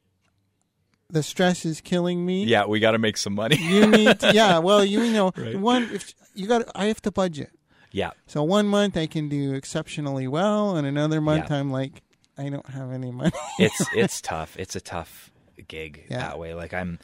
The 1.11 1.23
stress 1.23 1.65
is 1.65 1.81
killing 1.81 2.27
me. 2.27 2.45
yeah. 2.45 2.67
We 2.67 2.81
got 2.81 2.91
to 2.93 2.99
make 2.99 3.17
some 3.17 3.35
money. 3.35 3.57
You 3.57 3.87
need, 3.87 4.21
to, 4.21 4.33
yeah. 4.35 4.59
Well, 4.59 4.85
you 4.85 5.11
know, 5.13 5.33
Right. 5.37 5.59
one 5.59 5.85
if 5.93 6.13
you 6.35 6.47
got, 6.47 6.69
I 6.75 6.87
have 6.87 7.01
to 7.03 7.11
budget. 7.11 7.51
yeah, 7.93 8.11
So 8.27 8.43
one 8.43 8.67
month 8.67 8.95
I 8.97 9.07
can 9.07 9.29
do 9.31 9.55
exceptionally 9.55 10.29
well, 10.29 10.77
and 10.77 10.87
another 10.87 11.21
month 11.23 11.47
Yeah. 11.51 11.57
I'm 11.59 11.71
like, 11.71 12.03
I 12.37 12.49
don't 12.51 12.69
have 12.71 12.93
any 12.93 13.11
money. 13.11 13.33
it's 13.59 13.85
it's 13.95 14.21
tough. 14.21 14.57
It's 14.59 14.77
a 14.77 14.81
tough 14.83 15.31
gig 15.67 16.05
Yeah. 16.11 16.19
that 16.19 16.39
way. 16.39 16.53
Like 16.55 16.73
I'm 16.75 16.99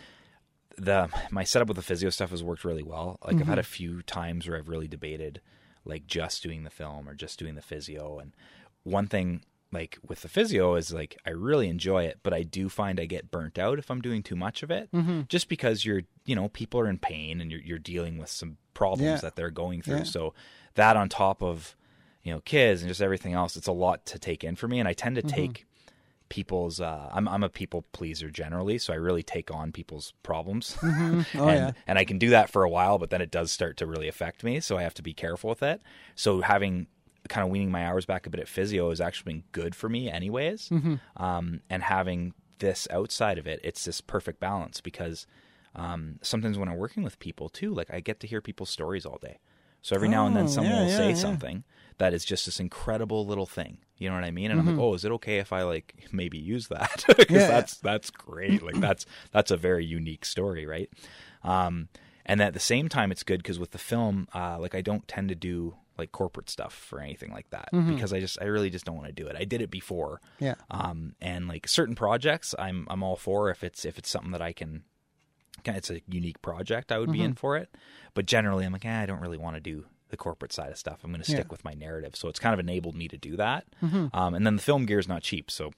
the 0.76 1.08
my 1.30 1.44
setup 1.44 1.68
with 1.68 1.76
the 1.76 1.82
physio 1.82 2.10
stuff 2.10 2.30
has 2.30 2.42
worked 2.42 2.64
really 2.64 2.82
well. 2.82 3.18
Like 3.24 3.36
I've 3.36 3.46
had 3.46 3.58
a 3.58 3.62
Mm-hmm. 3.62 3.72
few 3.72 4.02
times 4.02 4.46
where 4.48 4.58
I've 4.58 4.68
really 4.68 4.88
debated 4.88 5.40
like 5.84 6.06
just 6.06 6.42
doing 6.42 6.64
the 6.64 6.70
film 6.70 7.08
or 7.08 7.14
just 7.14 7.38
doing 7.38 7.54
the 7.54 7.62
physio. 7.62 8.18
And 8.18 8.32
one 8.82 9.06
thing 9.06 9.42
like 9.72 9.98
with 10.06 10.22
the 10.22 10.28
physio 10.28 10.76
is 10.76 10.92
like 10.92 11.16
I 11.26 11.30
really 11.30 11.68
enjoy 11.68 12.04
it, 12.04 12.20
but 12.22 12.32
I 12.32 12.42
do 12.42 12.68
find 12.68 13.00
I 13.00 13.06
get 13.06 13.30
burnt 13.30 13.58
out 13.58 13.78
if 13.78 13.90
I'm 13.90 14.00
doing 14.00 14.22
too 14.22 14.36
much 14.36 14.62
of 14.62 14.70
it. 14.70 14.88
Mm-hmm. 14.92 15.22
Just 15.28 15.48
because 15.48 15.84
you're 15.84 16.02
you 16.24 16.34
know 16.36 16.48
people 16.48 16.80
are 16.80 16.88
in 16.88 16.98
pain 16.98 17.40
and 17.40 17.50
you're 17.50 17.60
you're 17.60 17.78
dealing 17.78 18.18
with 18.18 18.28
some 18.30 18.56
problems 18.72 19.04
Yeah. 19.04 19.16
that 19.16 19.36
they're 19.36 19.50
going 19.50 19.82
through. 19.82 19.98
Yeah. 19.98 20.02
So 20.04 20.34
that 20.74 20.96
on 20.96 21.08
top 21.08 21.42
of 21.42 21.76
you 22.22 22.32
know 22.32 22.40
kids 22.40 22.82
and 22.82 22.88
just 22.88 23.02
everything 23.02 23.32
else, 23.34 23.56
it's 23.56 23.66
a 23.66 23.72
lot 23.72 24.06
to 24.06 24.18
take 24.18 24.44
in 24.44 24.56
for 24.56 24.68
me. 24.68 24.78
And 24.78 24.88
I 24.88 24.92
tend 24.92 25.16
to 25.16 25.22
Mm-hmm. 25.22 25.34
take 25.36 25.66
people's 26.34 26.80
uh, 26.80 27.08
I'm 27.12 27.28
I'm 27.28 27.44
a 27.44 27.48
people 27.48 27.84
pleaser 27.92 28.28
generally, 28.28 28.76
so 28.78 28.92
I 28.92 28.96
really 28.96 29.22
take 29.22 29.54
on 29.54 29.70
people's 29.70 30.12
problems. 30.24 30.76
Oh 30.82 31.48
and, 31.48 31.58
yeah. 31.58 31.70
and 31.86 31.96
I 31.96 32.04
can 32.04 32.18
do 32.18 32.30
that 32.30 32.50
for 32.50 32.64
a 32.64 32.68
while, 32.68 32.98
but 32.98 33.10
then 33.10 33.20
it 33.20 33.30
does 33.30 33.52
start 33.52 33.76
to 33.76 33.86
really 33.86 34.08
affect 34.08 34.42
me, 34.42 34.58
so 34.58 34.76
I 34.76 34.82
have 34.82 34.94
to 34.94 35.02
be 35.02 35.14
careful 35.14 35.48
with 35.50 35.62
it. 35.62 35.80
So 36.16 36.40
having 36.40 36.88
kind 37.28 37.44
of 37.44 37.50
weaning 37.50 37.70
my 37.70 37.86
hours 37.86 38.04
back 38.04 38.26
a 38.26 38.30
bit 38.30 38.40
at 38.40 38.48
physio 38.48 38.90
has 38.90 39.00
actually 39.00 39.32
been 39.32 39.44
good 39.52 39.76
for 39.76 39.88
me 39.88 40.10
anyways. 40.10 40.70
Mm-hmm. 40.70 41.22
Um, 41.22 41.60
and 41.70 41.84
having 41.84 42.34
this 42.58 42.88
outside 42.90 43.38
of 43.38 43.46
it, 43.46 43.60
it's 43.62 43.84
this 43.84 44.00
perfect 44.00 44.40
balance 44.40 44.80
because 44.80 45.26
um, 45.76 46.18
sometimes 46.20 46.58
when 46.58 46.68
I'm 46.68 46.78
working 46.78 47.04
with 47.04 47.20
people 47.20 47.48
too, 47.48 47.72
like 47.72 47.92
I 47.92 48.00
get 48.00 48.18
to 48.20 48.26
hear 48.26 48.40
people's 48.40 48.70
stories 48.70 49.06
all 49.06 49.18
day. 49.22 49.38
So 49.84 49.94
every 49.94 50.08
now 50.08 50.26
and 50.26 50.34
then 50.34 50.44
Oh, 50.44 50.48
someone 50.48 50.72
yeah, 50.72 50.80
will 50.82 50.88
yeah, 50.88 50.96
say 50.96 51.08
yeah. 51.08 51.14
something 51.14 51.64
that 51.98 52.14
is 52.14 52.24
just 52.24 52.46
this 52.46 52.58
incredible 52.58 53.26
little 53.26 53.44
thing. 53.46 53.78
You 53.98 54.08
know 54.08 54.14
what 54.14 54.24
I 54.24 54.30
mean? 54.30 54.50
And 54.50 54.58
I'm 54.58 54.66
Mm-hmm. 54.66 54.78
like, 54.78 54.84
oh, 54.84 54.94
is 54.94 55.04
it 55.04 55.12
okay 55.12 55.38
if 55.38 55.52
I 55.52 55.62
like 55.62 55.94
maybe 56.12 56.38
use 56.38 56.68
that? 56.68 57.04
Because 57.18 57.46
that's 57.46 57.76
that's 57.76 58.10
great. 58.10 58.62
Like 58.62 58.80
that's 58.80 59.04
that's 59.30 59.50
a 59.50 59.56
very 59.58 59.84
unique 59.84 60.24
story, 60.24 60.64
right? 60.66 60.88
Um, 61.42 61.88
and 62.26 62.40
at 62.40 62.54
the 62.54 62.60
same 62.60 62.88
time, 62.88 63.12
it's 63.12 63.22
good 63.22 63.42
because 63.42 63.58
with 63.58 63.72
the 63.72 63.78
film, 63.78 64.26
uh, 64.34 64.58
like 64.58 64.74
I 64.74 64.80
don't 64.80 65.06
tend 65.06 65.28
to 65.28 65.34
do 65.34 65.76
like 65.98 66.10
corporate 66.10 66.48
stuff 66.50 66.90
or 66.92 67.00
anything 67.00 67.30
like 67.32 67.50
that 67.50 67.68
Mm-hmm. 67.72 67.94
because 67.94 68.12
I 68.12 68.18
just 68.20 68.38
I 68.40 68.46
really 68.46 68.70
just 68.70 68.84
don't 68.86 68.96
want 68.96 69.06
to 69.08 69.12
do 69.22 69.26
it. 69.28 69.36
I 69.38 69.44
did 69.44 69.60
it 69.62 69.70
before, 69.70 70.20
Yeah. 70.40 70.54
um, 70.70 71.14
and 71.20 71.46
like 71.46 71.68
certain 71.68 71.94
projects, 71.94 72.54
I'm 72.58 72.86
I'm 72.90 73.02
all 73.02 73.16
for 73.16 73.50
if 73.50 73.62
it's 73.62 73.84
if 73.84 73.98
it's 73.98 74.08
something 74.08 74.32
that 74.32 74.42
I 74.42 74.52
can, 74.54 74.82
it's 75.66 75.90
a 75.90 76.00
unique 76.08 76.40
project, 76.42 76.90
I 76.92 76.98
would 76.98 77.10
be 77.12 77.18
Mm-hmm. 77.18 77.24
in 77.26 77.34
for 77.34 77.56
it. 77.56 77.74
But 78.14 78.26
generally, 78.26 78.64
I'm 78.64 78.72
like, 78.72 78.84
eh, 78.84 79.02
I 79.02 79.06
don't 79.06 79.20
really 79.20 79.38
want 79.38 79.56
to 79.56 79.60
do 79.60 79.86
the 80.10 80.16
corporate 80.16 80.52
side 80.52 80.70
of 80.70 80.78
stuff. 80.78 81.00
I'm 81.02 81.10
going 81.10 81.22
to 81.22 81.28
stick 81.30 81.46
Yeah. 81.46 81.50
with 81.50 81.64
my 81.64 81.74
narrative, 81.74 82.14
so 82.16 82.28
it's 82.28 82.38
kind 82.38 82.52
of 82.54 82.60
enabled 82.60 82.94
me 82.94 83.08
to 83.08 83.16
do 83.16 83.36
that. 83.36 83.64
Mm-hmm. 83.82 84.14
Um, 84.16 84.34
and 84.34 84.46
then 84.46 84.56
the 84.56 84.62
film 84.62 84.86
gear 84.86 84.98
is 84.98 85.08
not 85.08 85.22
cheap, 85.22 85.50
so 85.50 85.72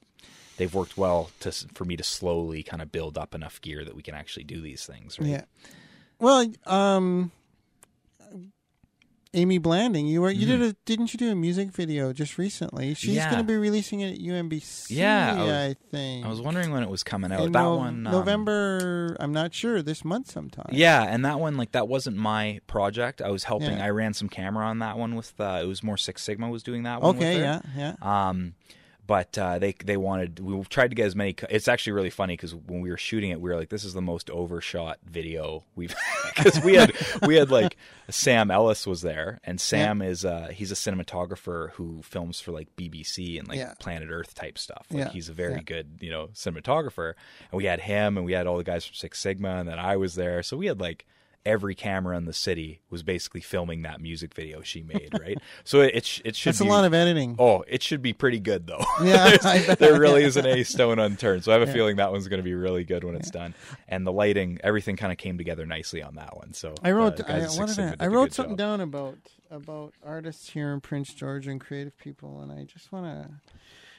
they've 0.56 0.74
worked 0.74 0.96
well 0.98 1.30
to 1.40 1.52
for 1.74 1.84
me 1.84 1.96
to 1.96 2.02
slowly 2.02 2.62
kind 2.62 2.82
of 2.82 2.90
build 2.92 3.16
up 3.16 3.34
enough 3.34 3.60
gear 3.60 3.84
that 3.84 3.94
we 3.94 4.02
can 4.02 4.14
actually 4.14 4.44
do 4.44 4.60
these 4.60 4.84
things. 4.84 5.18
Right? 5.18 5.28
Yeah. 5.30 5.44
Well, 6.18 6.50
um, 6.66 7.30
Amy 9.36 9.58
Blanding, 9.58 10.06
you 10.06 10.22
were 10.22 10.30
you 10.30 10.46
did 10.46 10.62
a 10.62 10.72
didn't 10.86 11.12
you 11.12 11.18
do 11.18 11.30
a 11.30 11.34
music 11.34 11.70
video 11.70 12.12
just 12.12 12.38
recently? 12.38 12.94
She's 12.94 13.10
Mm-hmm. 13.10 13.16
Yeah. 13.18 13.30
going 13.30 13.42
to 13.42 13.46
be 13.46 13.56
releasing 13.56 14.00
it 14.00 14.14
at 14.14 14.18
UMBC. 14.18 14.86
Yeah, 14.90 15.34
I 15.34 15.42
was- 15.42 15.52
I 15.52 15.74
think. 15.90 16.24
I 16.24 16.28
was 16.28 16.40
wondering 16.40 16.70
when 16.72 16.82
it 16.82 16.88
was 16.88 17.04
coming 17.04 17.30
out. 17.32 17.40
In 17.42 17.52
that 17.52 17.60
No- 17.62 17.76
one, 17.76 18.06
um, 18.06 18.12
November. 18.12 19.14
I'm 19.20 19.32
not 19.32 19.52
sure. 19.54 19.82
This 19.82 20.04
month 20.04 20.30
sometime. 20.30 20.70
Yeah, 20.72 21.02
and 21.02 21.24
that 21.26 21.38
one, 21.38 21.56
like 21.58 21.72
that 21.72 21.86
wasn't 21.86 22.16
my 22.16 22.60
project. 22.66 23.20
I 23.20 23.28
was 23.30 23.44
helping. 23.44 23.76
Yeah. 23.76 23.84
I 23.84 23.90
ran 23.90 24.14
some 24.14 24.28
camera 24.30 24.64
on 24.66 24.78
that 24.78 24.96
one 24.96 25.14
with. 25.14 25.38
Uh, 25.38 25.60
it 25.62 25.66
was 25.66 25.82
more 25.82 25.98
Six 25.98 26.22
Sigma 26.22 26.48
was 26.48 26.62
doing 26.62 26.84
that 26.84 27.02
one. 27.02 27.16
Okay. 27.16 27.34
with 27.36 27.42
Yeah. 27.44 27.60
Yeah. 27.76 28.28
Um, 28.28 28.54
but 29.06 29.36
uh, 29.38 29.58
they 29.58 29.72
they 29.84 29.96
wanted. 29.96 30.40
We 30.40 30.60
tried 30.64 30.88
to 30.88 30.94
get 30.96 31.06
as 31.06 31.14
many. 31.14 31.34
It's 31.48 31.68
actually 31.68 31.92
really 31.92 32.10
funny 32.10 32.34
because 32.34 32.54
when 32.54 32.80
we 32.80 32.90
were 32.90 32.96
shooting 32.96 33.30
it, 33.30 33.40
we 33.40 33.50
were 33.50 33.56
like, 33.56 33.68
"This 33.68 33.84
is 33.84 33.94
the 33.94 34.02
most 34.02 34.30
overshot 34.30 34.98
video 35.04 35.64
we've." 35.74 35.94
Because 36.36 36.62
we 36.62 36.74
had 36.74 36.92
we 37.26 37.36
had 37.36 37.50
like 37.50 37.78
Sam 38.10 38.50
Ellis 38.50 38.86
was 38.86 39.00
there, 39.00 39.40
and 39.44 39.58
Sam 39.58 40.02
is 40.02 40.22
uh, 40.22 40.48
he's 40.52 40.70
a 40.70 40.74
cinematographer 40.74 41.70
who 41.70 42.02
films 42.02 42.40
for 42.40 42.52
like 42.52 42.68
BBC 42.76 43.38
and 43.38 43.48
like 43.48 43.56
Yeah. 43.56 43.72
Planet 43.78 44.10
Earth 44.10 44.34
type 44.34 44.58
stuff. 44.58 44.86
Like 44.90 44.98
Yeah. 45.06 45.08
he's 45.12 45.30
a 45.30 45.32
very 45.32 45.54
Yeah. 45.54 45.60
good 45.62 45.98
you 46.00 46.10
know 46.10 46.26
cinematographer, 46.34 47.14
and 47.50 47.56
we 47.56 47.64
had 47.64 47.80
him, 47.80 48.18
and 48.18 48.26
we 48.26 48.32
had 48.34 48.46
all 48.46 48.58
the 48.58 48.64
guys 48.64 48.84
from 48.84 48.94
Six 48.94 49.18
Sigma, 49.18 49.56
and 49.56 49.68
then 49.68 49.78
I 49.78 49.96
was 49.96 50.14
there, 50.14 50.42
so 50.42 50.58
we 50.58 50.66
had 50.66 50.78
like 50.78 51.06
every 51.46 51.74
camera 51.74 52.16
in 52.18 52.24
the 52.26 52.32
city 52.34 52.80
was 52.90 53.02
basically 53.02 53.40
filming 53.40 53.82
that 53.82 54.00
music 54.00 54.34
video 54.34 54.60
she 54.60 54.82
made, 54.82 55.10
right? 55.20 55.38
so 55.64 55.80
it 55.80 55.94
it, 55.94 56.20
it 56.24 56.36
should 56.36 56.50
That's 56.50 56.60
be 56.60 56.66
a 56.68 56.70
lot 56.70 56.84
of 56.84 56.92
editing. 56.92 57.36
Oh, 57.38 57.64
it 57.68 57.82
should 57.82 58.02
be 58.02 58.12
pretty 58.12 58.40
good 58.40 58.66
though. 58.66 58.84
Yeah, 59.02 59.28
There's- 59.28 59.44
I 59.46 59.64
bet. 59.66 59.78
there 59.78 59.98
really 59.98 60.24
isn't 60.24 60.44
a 60.46 60.64
stone 60.64 60.98
unturned. 60.98 61.44
So 61.44 61.52
I 61.52 61.58
have 61.58 61.68
a 61.68 61.72
feeling 61.72 61.96
that 61.96 62.10
one's 62.12 62.28
going 62.28 62.38
to 62.40 62.44
be 62.44 62.54
really 62.54 62.84
good 62.84 63.04
when 63.04 63.14
it's 63.14 63.30
done. 63.30 63.54
And 63.88 64.06
the 64.06 64.12
lighting, 64.12 64.58
everything 64.64 64.96
kind 64.96 65.12
of 65.12 65.18
came 65.18 65.38
together 65.38 65.64
nicely 65.66 66.02
on 66.02 66.16
that 66.16 66.36
one. 66.36 66.52
So 66.52 66.74
I 66.82 66.90
wrote. 66.92 67.20
uh, 67.20 67.24
I, 67.28 67.38
guys 67.40 67.58
what 67.58 67.68
did 67.68 67.78
I, 67.78 67.90
did 67.90 68.02
I 68.02 68.04
a 68.06 68.10
wrote 68.10 68.32
something 68.32 68.52
job. 68.56 68.58
down 68.58 68.80
about 68.80 69.16
about 69.50 69.92
artists 70.04 70.50
here 70.50 70.72
in 70.72 70.80
Prince 70.80 71.14
George 71.14 71.46
and 71.46 71.60
creative 71.60 71.96
people, 71.98 72.40
and 72.40 72.50
I 72.52 72.64
just 72.64 72.90
want 72.92 73.06
to. 73.06 73.30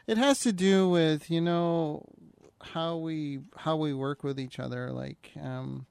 It 0.07 0.17
has 0.17 0.39
to 0.41 0.51
do 0.53 0.89
with 0.89 1.29
you 1.29 1.41
know 1.41 2.03
how 2.61 2.97
we 2.97 3.39
how 3.55 3.75
we 3.77 3.93
work 3.93 4.23
with 4.23 4.39
each 4.39 4.59
other. 4.59 4.91
Like 4.91 5.31
um, 5.41 5.85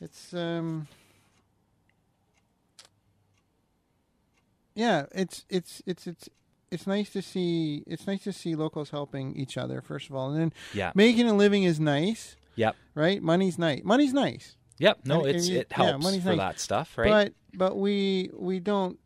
it's 0.00 0.32
um. 0.34 0.86
Yeah, 4.74 5.06
it's 5.12 5.44
it's 5.48 5.82
it's 5.86 6.06
it's 6.06 6.28
it's 6.70 6.86
nice 6.86 7.10
to 7.10 7.22
see 7.22 7.82
it's 7.86 8.06
nice 8.06 8.22
to 8.24 8.32
see 8.32 8.54
locals 8.54 8.90
helping 8.90 9.36
each 9.36 9.56
other 9.58 9.80
first 9.82 10.08
of 10.08 10.14
all, 10.16 10.30
and 10.30 10.40
then 10.40 10.52
Yeah. 10.72 10.92
making 10.94 11.28
a 11.28 11.34
living 11.34 11.64
is 11.64 11.80
nice, 11.80 12.36
Yep. 12.56 12.76
right? 12.94 13.22
Money's 13.22 13.58
nice. 13.58 13.82
Money's 13.84 14.12
nice. 14.12 14.56
Yep. 14.78 15.00
No, 15.04 15.20
And- 15.20 15.28
it's 15.36 15.44
and 15.46 15.54
you- 15.54 15.60
it 15.60 15.66
yeah, 15.70 15.76
helps 15.84 16.04
money's 16.04 16.22
for 16.22 16.28
nice. 16.30 16.38
that 16.38 16.60
stuff, 16.60 16.96
right? 16.96 17.32
But 17.52 17.58
but 17.58 17.76
we 17.76 18.30
we 18.32 18.60
don't 18.60 18.98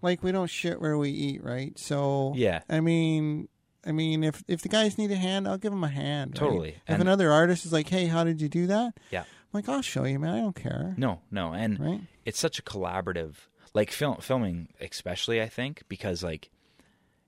like 0.00 0.22
we 0.22 0.32
don't 0.32 0.48
shit 0.48 0.80
where 0.80 0.96
we 0.96 1.10
eat, 1.10 1.42
right? 1.42 1.76
So 1.78 2.32
Yeah. 2.36 2.62
I 2.70 2.80
mean, 2.80 3.48
I 3.84 3.92
mean, 3.92 4.22
if 4.24 4.44
if 4.48 4.62
the 4.62 4.68
guys 4.68 4.96
need 4.96 5.10
a 5.10 5.16
hand, 5.16 5.46
I'll 5.48 5.58
give 5.58 5.72
them 5.72 5.84
a 5.84 5.88
hand. 5.88 6.30
right? 6.40 6.48
Totally. 6.48 6.68
If 6.68 6.80
And- 6.86 7.02
another 7.02 7.30
artist 7.32 7.66
is 7.66 7.72
like, 7.72 7.88
"Hey, 7.88 8.06
how 8.06 8.22
did 8.24 8.40
you 8.40 8.48
do 8.48 8.66
that?" 8.68 8.96
Yeah. 9.10 9.24
Like, 9.52 9.68
"I'll 9.68 9.82
show 9.82 10.04
you, 10.04 10.18
man. 10.18 10.34
I 10.34 10.40
don't 10.40 10.56
care." 10.56 10.94
no, 10.96 11.22
no, 11.30 11.52
and 11.52 11.78
Right? 11.80 12.00
it's 12.24 12.38
such 12.38 12.58
a 12.58 12.62
collaborative, 12.62 13.34
like 13.74 13.90
film 13.90 14.18
filming, 14.20 14.68
especially 14.80 15.40
I 15.42 15.48
think 15.48 15.82
because 15.88 16.22
like 16.22 16.50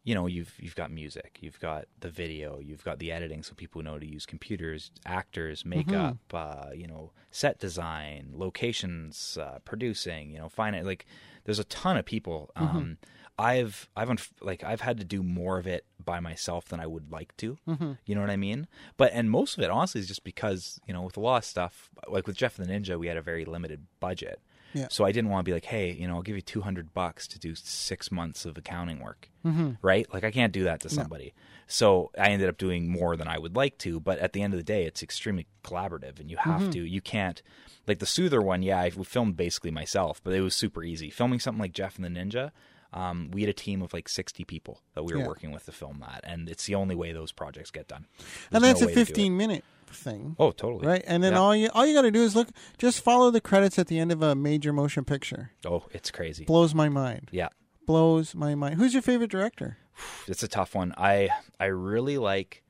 you 0.04 0.14
know 0.14 0.26
you've 0.26 0.54
you've 0.58 0.74
got 0.76 0.90
music, 0.90 1.38
you've 1.40 1.60
got 1.60 1.86
the 2.00 2.10
video, 2.10 2.58
you've 2.58 2.84
got 2.84 2.98
the 2.98 3.12
editing, 3.12 3.42
so 3.42 3.54
people 3.54 3.82
know 3.82 3.98
to 3.98 4.06
use 4.06 4.26
computers, 4.26 4.90
actors, 5.06 5.64
makeup, 5.64 6.18
uh, 6.32 6.70
you 6.74 6.86
know, 6.86 7.12
set 7.30 7.58
design, 7.58 8.30
locations, 8.34 9.36
uh, 9.40 9.58
producing, 9.64 10.30
you 10.30 10.38
know, 10.38 10.48
finance. 10.48 10.86
Like, 10.86 11.06
there's 11.44 11.58
a 11.58 11.64
ton 11.64 11.96
of 11.96 12.04
people. 12.06 12.50
Um, 12.56 12.98
I've 13.41 13.88
I've 13.97 14.09
unf- 14.09 14.30
like 14.41 14.62
I've 14.62 14.82
had 14.82 14.99
to 14.99 15.05
do 15.05 15.22
more 15.22 15.59
of 15.59 15.66
it 15.66 15.86
by 16.05 16.20
myself 16.20 16.66
than 16.66 16.78
I 16.78 16.86
would 16.86 17.11
like 17.11 17.36
to. 17.38 17.59
Mm-hmm. 17.66 17.93
You 18.05 18.14
know 18.14 18.20
what 18.20 18.30
I 18.30 18.36
mean? 18.36 18.68
But 18.97 19.12
and 19.14 19.30
most 19.30 19.57
of 19.57 19.64
it 19.64 19.70
honestly 19.70 20.01
is 20.01 20.09
just 20.09 20.24
because 20.24 20.78
you 20.86 20.93
know 20.93 21.03
with 21.03 21.16
a 21.16 21.20
lot 21.20 21.38
of 21.38 21.45
stuff 21.45 21.88
like 22.07 22.26
with 22.26 22.36
Jeff 22.36 22.57
the 22.57 22.64
Ninja 22.64 22.99
we 22.99 23.07
had 23.07 23.16
a 23.16 23.22
very 23.22 23.45
limited 23.45 23.86
budget. 23.99 24.41
Yeah. 24.72 24.86
So 24.88 25.05
I 25.05 25.11
didn't 25.11 25.30
want 25.30 25.45
to 25.45 25.49
be 25.49 25.53
like, 25.53 25.64
hey, 25.64 25.91
you 25.93 26.07
know, 26.07 26.14
I'll 26.14 26.22
give 26.22 26.36
you 26.36 26.43
two 26.43 26.61
hundred 26.61 26.93
bucks 26.93 27.26
to 27.28 27.38
do 27.38 27.55
six 27.55 28.12
months 28.12 28.45
of 28.45 28.57
accounting 28.57 29.01
work, 29.01 29.28
mm-hmm. 29.45 29.72
right? 29.82 30.12
Like 30.12 30.22
I 30.22 30.30
can't 30.30 30.53
do 30.53 30.64
that 30.64 30.80
to 30.80 30.88
somebody. 30.88 31.32
So 31.66 32.11
I 32.18 32.30
ended 32.30 32.49
up 32.49 32.59
doing 32.59 32.88
more 32.88 33.16
than 33.16 33.28
I 33.28 33.38
would 33.38 33.57
like 33.57 33.78
to. 33.78 34.01
But 34.01 34.18
at 34.18 34.32
the 34.32 34.43
end 34.43 34.53
of 34.53 34.59
the 34.59 34.64
day, 34.64 34.84
it's 34.84 35.03
extremely 35.03 35.47
collaborative, 35.64 36.20
and 36.20 36.30
you 36.30 36.36
have 36.36 36.62
mm-hmm. 36.62 36.70
to. 36.70 36.84
You 36.84 37.01
can't 37.01 37.43
like 37.86 38.01
the 38.01 38.07
Soother 38.07 38.43
one. 38.43 38.62
Yeah, 38.62 38.80
I 38.80 38.91
filmed 38.91 39.36
basically 39.36 39.70
myself, 39.70 40.20
but 40.22 40.34
it 40.34 40.41
was 40.41 40.55
super 40.55 40.84
easy. 40.84 41.11
Filming 41.11 41.41
something 41.41 41.61
like 41.61 41.72
Jeff 41.72 41.97
and 41.97 42.05
the 42.05 42.20
Ninja. 42.20 42.53
Um, 42.93 43.30
we 43.32 43.43
had 43.43 43.51
a 43.51 43.55
team 43.55 43.82
of 43.82 43.93
like 43.93 44.09
60 44.09 44.45
people 44.45 44.80
that 44.95 45.05
we 45.05 45.12
were 45.14 45.20
Yeah. 45.20 45.26
working 45.28 45.53
with 45.53 45.64
to 45.66 45.72
film 45.72 45.99
that, 46.01 46.20
and 46.24 46.49
it's 46.49 46.66
the 46.66 46.74
only 46.74 46.95
way 46.95 47.12
those 47.12 47.32
projects 47.32 47.70
get 47.70 47.86
done. 47.88 48.07
and 48.53 48.64
that's 48.64 48.80
no 48.80 48.86
a 48.86 48.88
way 48.88 48.95
to 48.95 48.97
do 48.97 49.03
it. 49.03 49.07
15 49.07 49.36
minute 49.36 49.64
thing. 49.86 50.36
Oh, 50.38 50.51
totally. 50.53 50.86
Right, 50.86 51.05
and 51.07 51.22
then 51.22 51.32
Yeah. 51.32 51.38
all 51.41 51.55
you 51.55 51.68
all 51.74 51.86
you 51.86 51.95
got 51.95 52.03
to 52.03 52.11
do 52.11 52.22
is 52.22 52.34
look, 52.36 52.49
just 52.78 53.01
follow 53.03 53.30
the 53.30 53.41
credits 53.41 53.78
at 53.78 53.86
the 53.88 53.99
end 53.99 54.11
of 54.12 54.22
a 54.22 54.34
major 54.34 54.72
motion 54.72 55.05
picture. 55.05 55.51
Oh, 55.64 55.84
it's 55.93 56.11
crazy. 56.11 56.45
Blows 56.45 56.74
my 56.74 56.88
mind. 56.88 57.28
Yeah. 57.32 57.49
Blows 57.86 58.34
my 58.34 58.55
mind. 58.55 58.76
Who's 58.76 58.93
your 58.93 59.03
favorite 59.03 59.30
director? 59.30 59.78
it's 60.26 60.43
a 60.43 60.49
tough 60.49 60.74
one. 60.74 60.95
I 60.97 61.28
I 61.59 61.66
really 61.66 62.18
like 62.18 62.62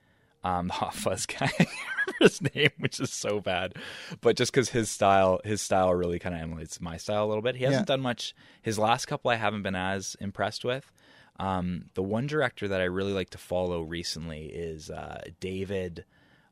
um, 0.45 0.67
the 0.69 0.73
Hot 0.75 0.95
Fuzz 0.95 1.27
guy. 1.27 1.47
I 1.59 1.65
can't 1.65 1.69
remember 1.69 2.15
his 2.21 2.43
name, 2.55 2.71
which 2.79 3.01
is 3.01 3.13
so 3.13 3.41
bad, 3.41 3.75
but 4.21 4.37
just 4.37 4.53
because 4.53 4.71
his 4.71 4.91
style 4.91 5.41
his 5.45 5.61
style 5.63 5.95
really 5.95 6.19
kind 6.19 6.35
of 6.35 6.41
emulates 6.41 6.81
my 6.81 6.97
style 6.97 7.25
a 7.25 7.29
little 7.29 7.43
bit. 7.43 7.57
He 7.57 7.65
hasn't 7.65 7.83
Yeah. 7.89 7.95
done 7.95 8.01
much. 8.01 8.35
His 8.63 8.79
last 8.79 9.07
couple 9.07 9.31
I 9.31 9.37
haven't 9.37 9.63
been 9.63 9.75
as 9.77 10.17
impressed 10.21 10.65
with. 10.65 10.91
Um, 11.39 11.87
the 11.95 12.03
one 12.03 12.27
director 12.27 12.69
that 12.69 12.81
I 12.83 12.85
really 12.85 13.13
like 13.15 13.31
to 13.31 13.39
follow 13.39 13.81
recently 13.83 14.47
is 14.47 14.91
uh, 14.91 15.23
David. 15.41 16.05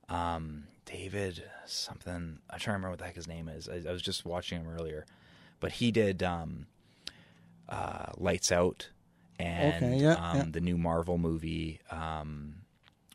Um, 0.09 0.64
David 0.86 1.43
something. 1.66 2.39
I'm 2.49 2.59
trying 2.59 2.61
to 2.61 2.70
remember 2.72 2.91
what 2.91 2.99
the 3.01 3.05
heck 3.05 3.16
his 3.16 3.28
name 3.28 3.49
is. 3.49 3.68
I, 3.68 3.86
I 3.86 3.93
was 3.93 4.01
just 4.01 4.24
watching 4.24 4.62
him 4.62 4.68
earlier, 4.68 5.05
but 5.61 5.72
he 5.72 5.91
did 5.93 6.22
um, 6.22 6.66
uh, 7.68 8.07
Lights 8.16 8.51
Out 8.51 8.89
and 9.39 9.84
Okay, 9.84 9.97
yeah, 10.03 10.14
um, 10.14 10.36
yeah. 10.36 10.45
the 10.51 10.61
new 10.62 10.78
Marvel 10.78 11.18
movie 11.18 11.80
um, 11.91 12.58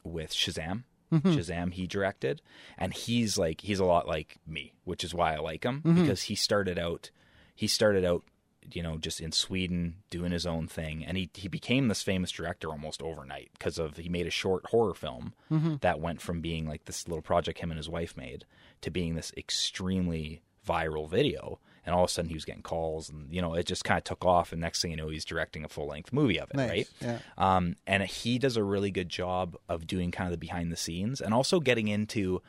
with 0.03 0.31
Shazam. 0.33 0.83
Mm-hmm. 1.11 1.31
Shazam 1.33 1.73
he 1.73 1.85
directed, 1.85 2.41
and 2.77 2.93
he's 2.93 3.37
like 3.37 3.61
he's 3.61 3.79
a 3.79 3.85
lot 3.85 4.07
like 4.07 4.37
me, 4.47 4.73
which 4.83 5.03
is 5.03 5.13
why 5.13 5.35
I 5.35 5.39
like 5.39 5.63
him 5.63 5.81
Mm-hmm. 5.85 6.01
because 6.01 6.23
he 6.23 6.35
started 6.35 6.79
out 6.79 7.11
he 7.55 7.67
started 7.67 8.03
out 8.03 8.23
you 8.71 8.81
know 8.81 8.97
just 8.97 9.19
in 9.21 9.31
Sweden 9.31 9.97
doing 10.09 10.31
his 10.31 10.47
own 10.47 10.67
thing, 10.67 11.05
and 11.05 11.15
he 11.15 11.29
he 11.35 11.47
became 11.47 11.87
this 11.87 12.01
famous 12.01 12.31
director 12.31 12.69
almost 12.69 13.03
overnight 13.03 13.51
because 13.53 13.77
of 13.77 13.97
he 13.97 14.09
made 14.09 14.25
a 14.25 14.31
short 14.31 14.65
horror 14.67 14.95
film 14.95 15.33
Mm-hmm. 15.51 15.75
that 15.81 15.99
went 15.99 16.19
from 16.19 16.41
being 16.41 16.65
like 16.67 16.85
this 16.85 17.07
little 17.07 17.21
project 17.21 17.59
him 17.59 17.69
and 17.69 17.77
his 17.77 17.89
wife 17.89 18.17
made 18.17 18.45
to 18.81 18.89
being 18.89 19.13
this 19.13 19.31
extremely 19.37 20.41
viral 20.67 21.07
video. 21.09 21.59
And 21.85 21.93
all 21.93 22.03
of 22.05 22.09
a 22.09 22.13
sudden, 22.13 22.29
he 22.29 22.35
was 22.35 22.45
getting 22.45 22.61
calls, 22.61 23.09
and 23.09 23.27
you 23.33 23.41
know, 23.41 23.53
it 23.55 23.65
just 23.65 23.83
kind 23.83 23.97
of 23.97 24.03
took 24.03 24.23
off. 24.25 24.51
And 24.51 24.61
next 24.61 24.81
thing 24.81 24.91
you 24.91 24.97
know, 24.97 25.09
he's 25.09 25.25
directing 25.25 25.65
a 25.65 25.69
full 25.69 25.87
length 25.87 26.13
movie 26.13 26.39
of 26.39 26.49
it, 26.51 26.55
Nice. 26.57 26.69
right? 26.69 26.89
Yeah. 27.01 27.19
Um, 27.37 27.75
and 27.85 28.03
he 28.03 28.39
does 28.39 28.55
a 28.57 28.63
really 28.63 28.89
good 28.91 29.09
job 29.09 29.55
of 29.67 29.85
doing 29.85 30.09
kind 30.11 30.27
of 30.27 30.31
the 30.31 30.37
behind 30.37 30.71
the 30.71 30.77
scenes 30.77 31.19
and 31.21 31.33
also 31.33 31.59
getting 31.59 31.87
into 31.89 32.41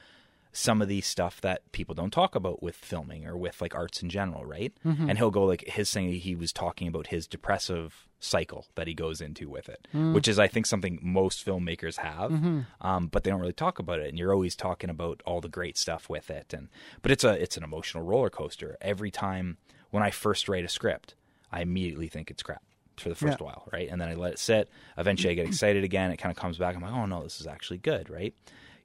some 0.53 0.80
of 0.80 0.87
the 0.87 1.01
stuff 1.01 1.41
that 1.41 1.70
people 1.72 1.97
don't 1.97 2.12
talk 2.12 2.37
about 2.37 2.62
with 2.62 2.76
filming 2.76 3.26
or 3.26 3.37
with 3.37 3.61
like 3.61 3.74
arts 3.74 4.03
in 4.03 4.09
general, 4.09 4.45
right? 4.45 4.72
And 4.85 5.18
he'll 5.18 5.32
go 5.32 5.45
like 5.47 5.64
his 5.66 5.91
thing. 5.91 6.12
He 6.12 6.37
was 6.37 6.53
talking 6.53 6.87
about 6.87 7.09
his 7.09 7.26
depressive 7.26 8.07
cycle 8.25 8.66
that 8.75 8.87
he 8.87 8.95
goes 8.95 9.20
into 9.20 9.49
with 9.49 9.68
it, 9.68 9.87
which 9.93 10.27
is 10.29 10.39
I 10.39 10.49
think 10.49 10.66
something 10.66 10.99
most 11.03 11.45
filmmakers 11.45 11.97
have, 11.99 12.33
um, 12.81 13.07
but 13.09 13.22
they 13.25 13.31
don't 13.31 13.41
really 13.41 13.53
talk 13.53 13.79
about 13.79 14.01
it. 14.01 14.09
And 14.09 14.18
you're 14.18 14.33
always 14.33 14.57
talking 14.57 14.91
about 14.91 15.22
all 15.27 15.41
the 15.41 15.49
great 15.49 15.77
stuff 15.77 16.09
with 16.09 16.31
it, 16.31 16.53
and 16.55 16.68
but 17.03 17.11
it's 17.11 17.25
a 17.25 17.31
it's 17.41 17.57
an 17.57 17.64
emotional 17.64 18.03
roller 18.05 18.31
coaster 18.31 18.77
every 18.81 19.11
time. 19.11 19.59
When 19.91 20.03
I 20.03 20.11
first 20.11 20.49
write 20.49 20.64
a 20.64 20.68
script, 20.68 21.14
I 21.53 21.61
immediately 21.62 22.09
think 22.09 22.29
it's 22.31 22.43
crap 22.43 22.62
for 22.97 23.09
the 23.11 23.14
first 23.14 23.39
Yeah. 23.39 23.45
while, 23.47 23.68
right? 23.72 23.89
And 23.89 24.01
then 24.01 24.09
I 24.09 24.14
let 24.14 24.33
it 24.33 24.39
sit. 24.41 24.68
Eventually, 24.99 25.31
I 25.31 25.35
get 25.35 25.47
excited 25.47 25.85
again. 25.85 26.11
It 26.11 26.16
kind 26.16 26.33
of 26.33 26.37
comes 26.37 26.59
back. 26.59 26.75
I'm 26.75 26.83
like, 26.83 26.93
oh 26.93 27.07
no, 27.07 27.22
this 27.22 27.41
is 27.41 27.47
actually 27.47 27.79
good, 27.79 28.11
right? 28.11 28.35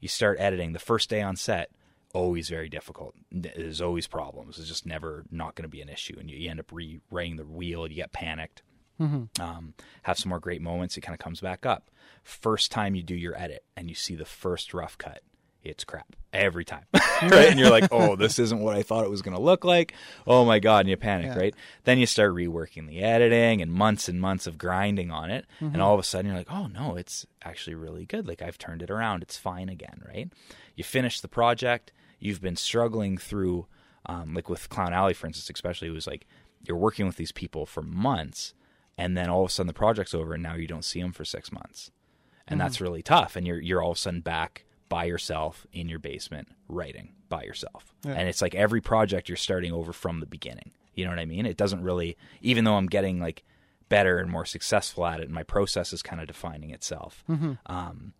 You 0.01 0.07
start 0.07 0.39
editing. 0.39 0.73
The 0.73 0.79
first 0.79 1.09
day 1.09 1.21
on 1.23 1.35
set, 1.35 1.71
always 2.13 2.47
very 2.49 2.69
difficult. 2.69 3.15
There's 3.31 3.81
always 3.81 4.05
problems. 4.07 4.59
It's 4.59 4.67
just 4.67 4.85
never 4.85 5.25
not 5.31 5.55
going 5.55 5.63
to 5.63 5.69
be 5.69 5.81
an 5.81 5.89
issue, 5.89 6.15
and 6.19 6.29
you, 6.29 6.37
you 6.37 6.49
end 6.49 6.59
up 6.59 6.71
rewriting 6.71 7.37
the 7.37 7.45
wheel. 7.45 7.83
And 7.85 7.91
you 7.91 7.95
get 7.97 8.11
panicked. 8.11 8.61
Um, 8.99 9.73
have 10.03 10.17
some 10.17 10.29
more 10.29 10.39
great 10.39 10.61
moments. 10.61 10.97
It 10.97 11.01
kind 11.01 11.13
of 11.13 11.19
comes 11.23 11.41
back 11.41 11.65
up. 11.65 11.89
First 12.23 12.71
time 12.71 12.95
you 12.95 13.03
do 13.03 13.15
your 13.15 13.37
edit 13.39 13.63
and 13.77 13.89
you 13.89 13.95
see 13.95 14.15
the 14.15 14.25
first 14.25 14.73
rough 14.73 14.97
cut, 14.97 15.21
it's 15.63 15.83
crap 15.83 16.15
every 16.31 16.63
time, 16.65 16.83
right? 17.21 17.49
And 17.49 17.59
you're 17.59 17.69
like, 17.69 17.87
oh, 17.91 18.15
this 18.15 18.39
isn't 18.39 18.59
what 18.59 18.75
I 18.75 18.83
thought 18.83 19.03
it 19.05 19.09
was 19.09 19.21
going 19.21 19.35
to 19.35 19.41
look 19.41 19.63
like. 19.65 19.93
Oh 20.27 20.45
my 20.45 20.59
god, 20.59 20.81
and 20.81 20.89
you 20.89 20.97
panic, 20.97 21.27
Yeah. 21.27 21.37
right? 21.39 21.55
Then 21.85 21.97
you 21.97 22.05
start 22.05 22.33
reworking 22.35 22.87
the 22.87 23.01
editing 23.01 23.61
and 23.61 23.71
months 23.71 24.07
and 24.09 24.19
months 24.21 24.47
of 24.47 24.57
grinding 24.57 25.11
on 25.11 25.31
it, 25.31 25.45
and 25.59 25.81
all 25.81 25.93
of 25.93 25.99
a 25.99 26.03
sudden 26.03 26.27
you're 26.27 26.37
like, 26.37 26.51
oh 26.51 26.67
no, 26.67 26.95
it's 26.95 27.25
actually 27.43 27.75
really 27.75 28.05
good. 28.05 28.27
Like 28.27 28.41
I've 28.41 28.57
turned 28.57 28.81
it 28.81 28.89
around. 28.91 29.21
It's 29.23 29.37
fine 29.37 29.69
again, 29.69 30.01
right? 30.07 30.29
You 30.75 30.83
finish 30.83 31.19
the 31.21 31.27
project. 31.27 31.91
You've 32.19 32.41
been 32.41 32.55
struggling 32.57 33.17
through, 33.17 33.65
um, 34.05 34.33
like 34.33 34.49
with 34.49 34.69
Clown 34.69 34.93
Alley, 34.93 35.13
for 35.13 35.27
instance, 35.27 35.49
especially. 35.55 35.87
It 35.87 35.91
was 35.91 36.07
like 36.07 36.25
you're 36.67 36.77
working 36.77 37.05
with 37.07 37.15
these 37.15 37.31
people 37.31 37.65
for 37.65 37.81
months, 37.81 38.53
and 38.99 39.17
then 39.17 39.29
all 39.29 39.43
of 39.43 39.49
a 39.49 39.51
sudden 39.51 39.67
the 39.67 39.73
project's 39.73 40.13
over, 40.13 40.33
and 40.33 40.43
now 40.43 40.55
you 40.55 40.67
don't 40.67 40.85
see 40.85 41.01
them 41.01 41.13
for 41.13 41.25
six 41.25 41.51
months, 41.51 41.91
and 42.47 42.59
that's 42.59 42.81
really 42.81 43.01
tough. 43.01 43.35
And 43.35 43.47
you're 43.47 43.59
you're 43.59 43.81
all 43.81 43.91
of 43.91 43.97
a 43.97 43.99
sudden 43.99 44.21
back 44.21 44.65
by 44.89 45.05
yourself 45.05 45.65
in 45.71 45.87
your 45.87 45.99
basement 45.99 46.49
writing 46.67 47.13
by 47.29 47.43
yourself, 47.43 47.93
and 48.05 48.27
it's 48.27 48.41
like 48.41 48.55
every 48.55 48.81
project 48.81 49.29
you're 49.29 49.35
starting 49.37 49.71
over 49.71 49.93
from 49.93 50.19
the 50.19 50.25
beginning. 50.25 50.71
You 50.93 51.05
know 51.05 51.11
what 51.11 51.19
I 51.19 51.25
mean? 51.25 51.45
It 51.45 51.57
doesn't 51.57 51.81
really, 51.81 52.17
even 52.41 52.65
though 52.65 52.75
I'm 52.75 52.87
getting 52.87 53.19
like 53.21 53.43
better 53.87 54.19
and 54.19 54.29
more 54.29 54.45
successful 54.45 55.05
at 55.05 55.19
it, 55.19 55.25
and 55.25 55.33
my 55.33 55.43
process 55.43 55.93
is 55.93 56.01
kind 56.01 56.21
of 56.21 56.27
defining 56.27 56.71
itself. 56.71 57.23
Um, 57.67 58.13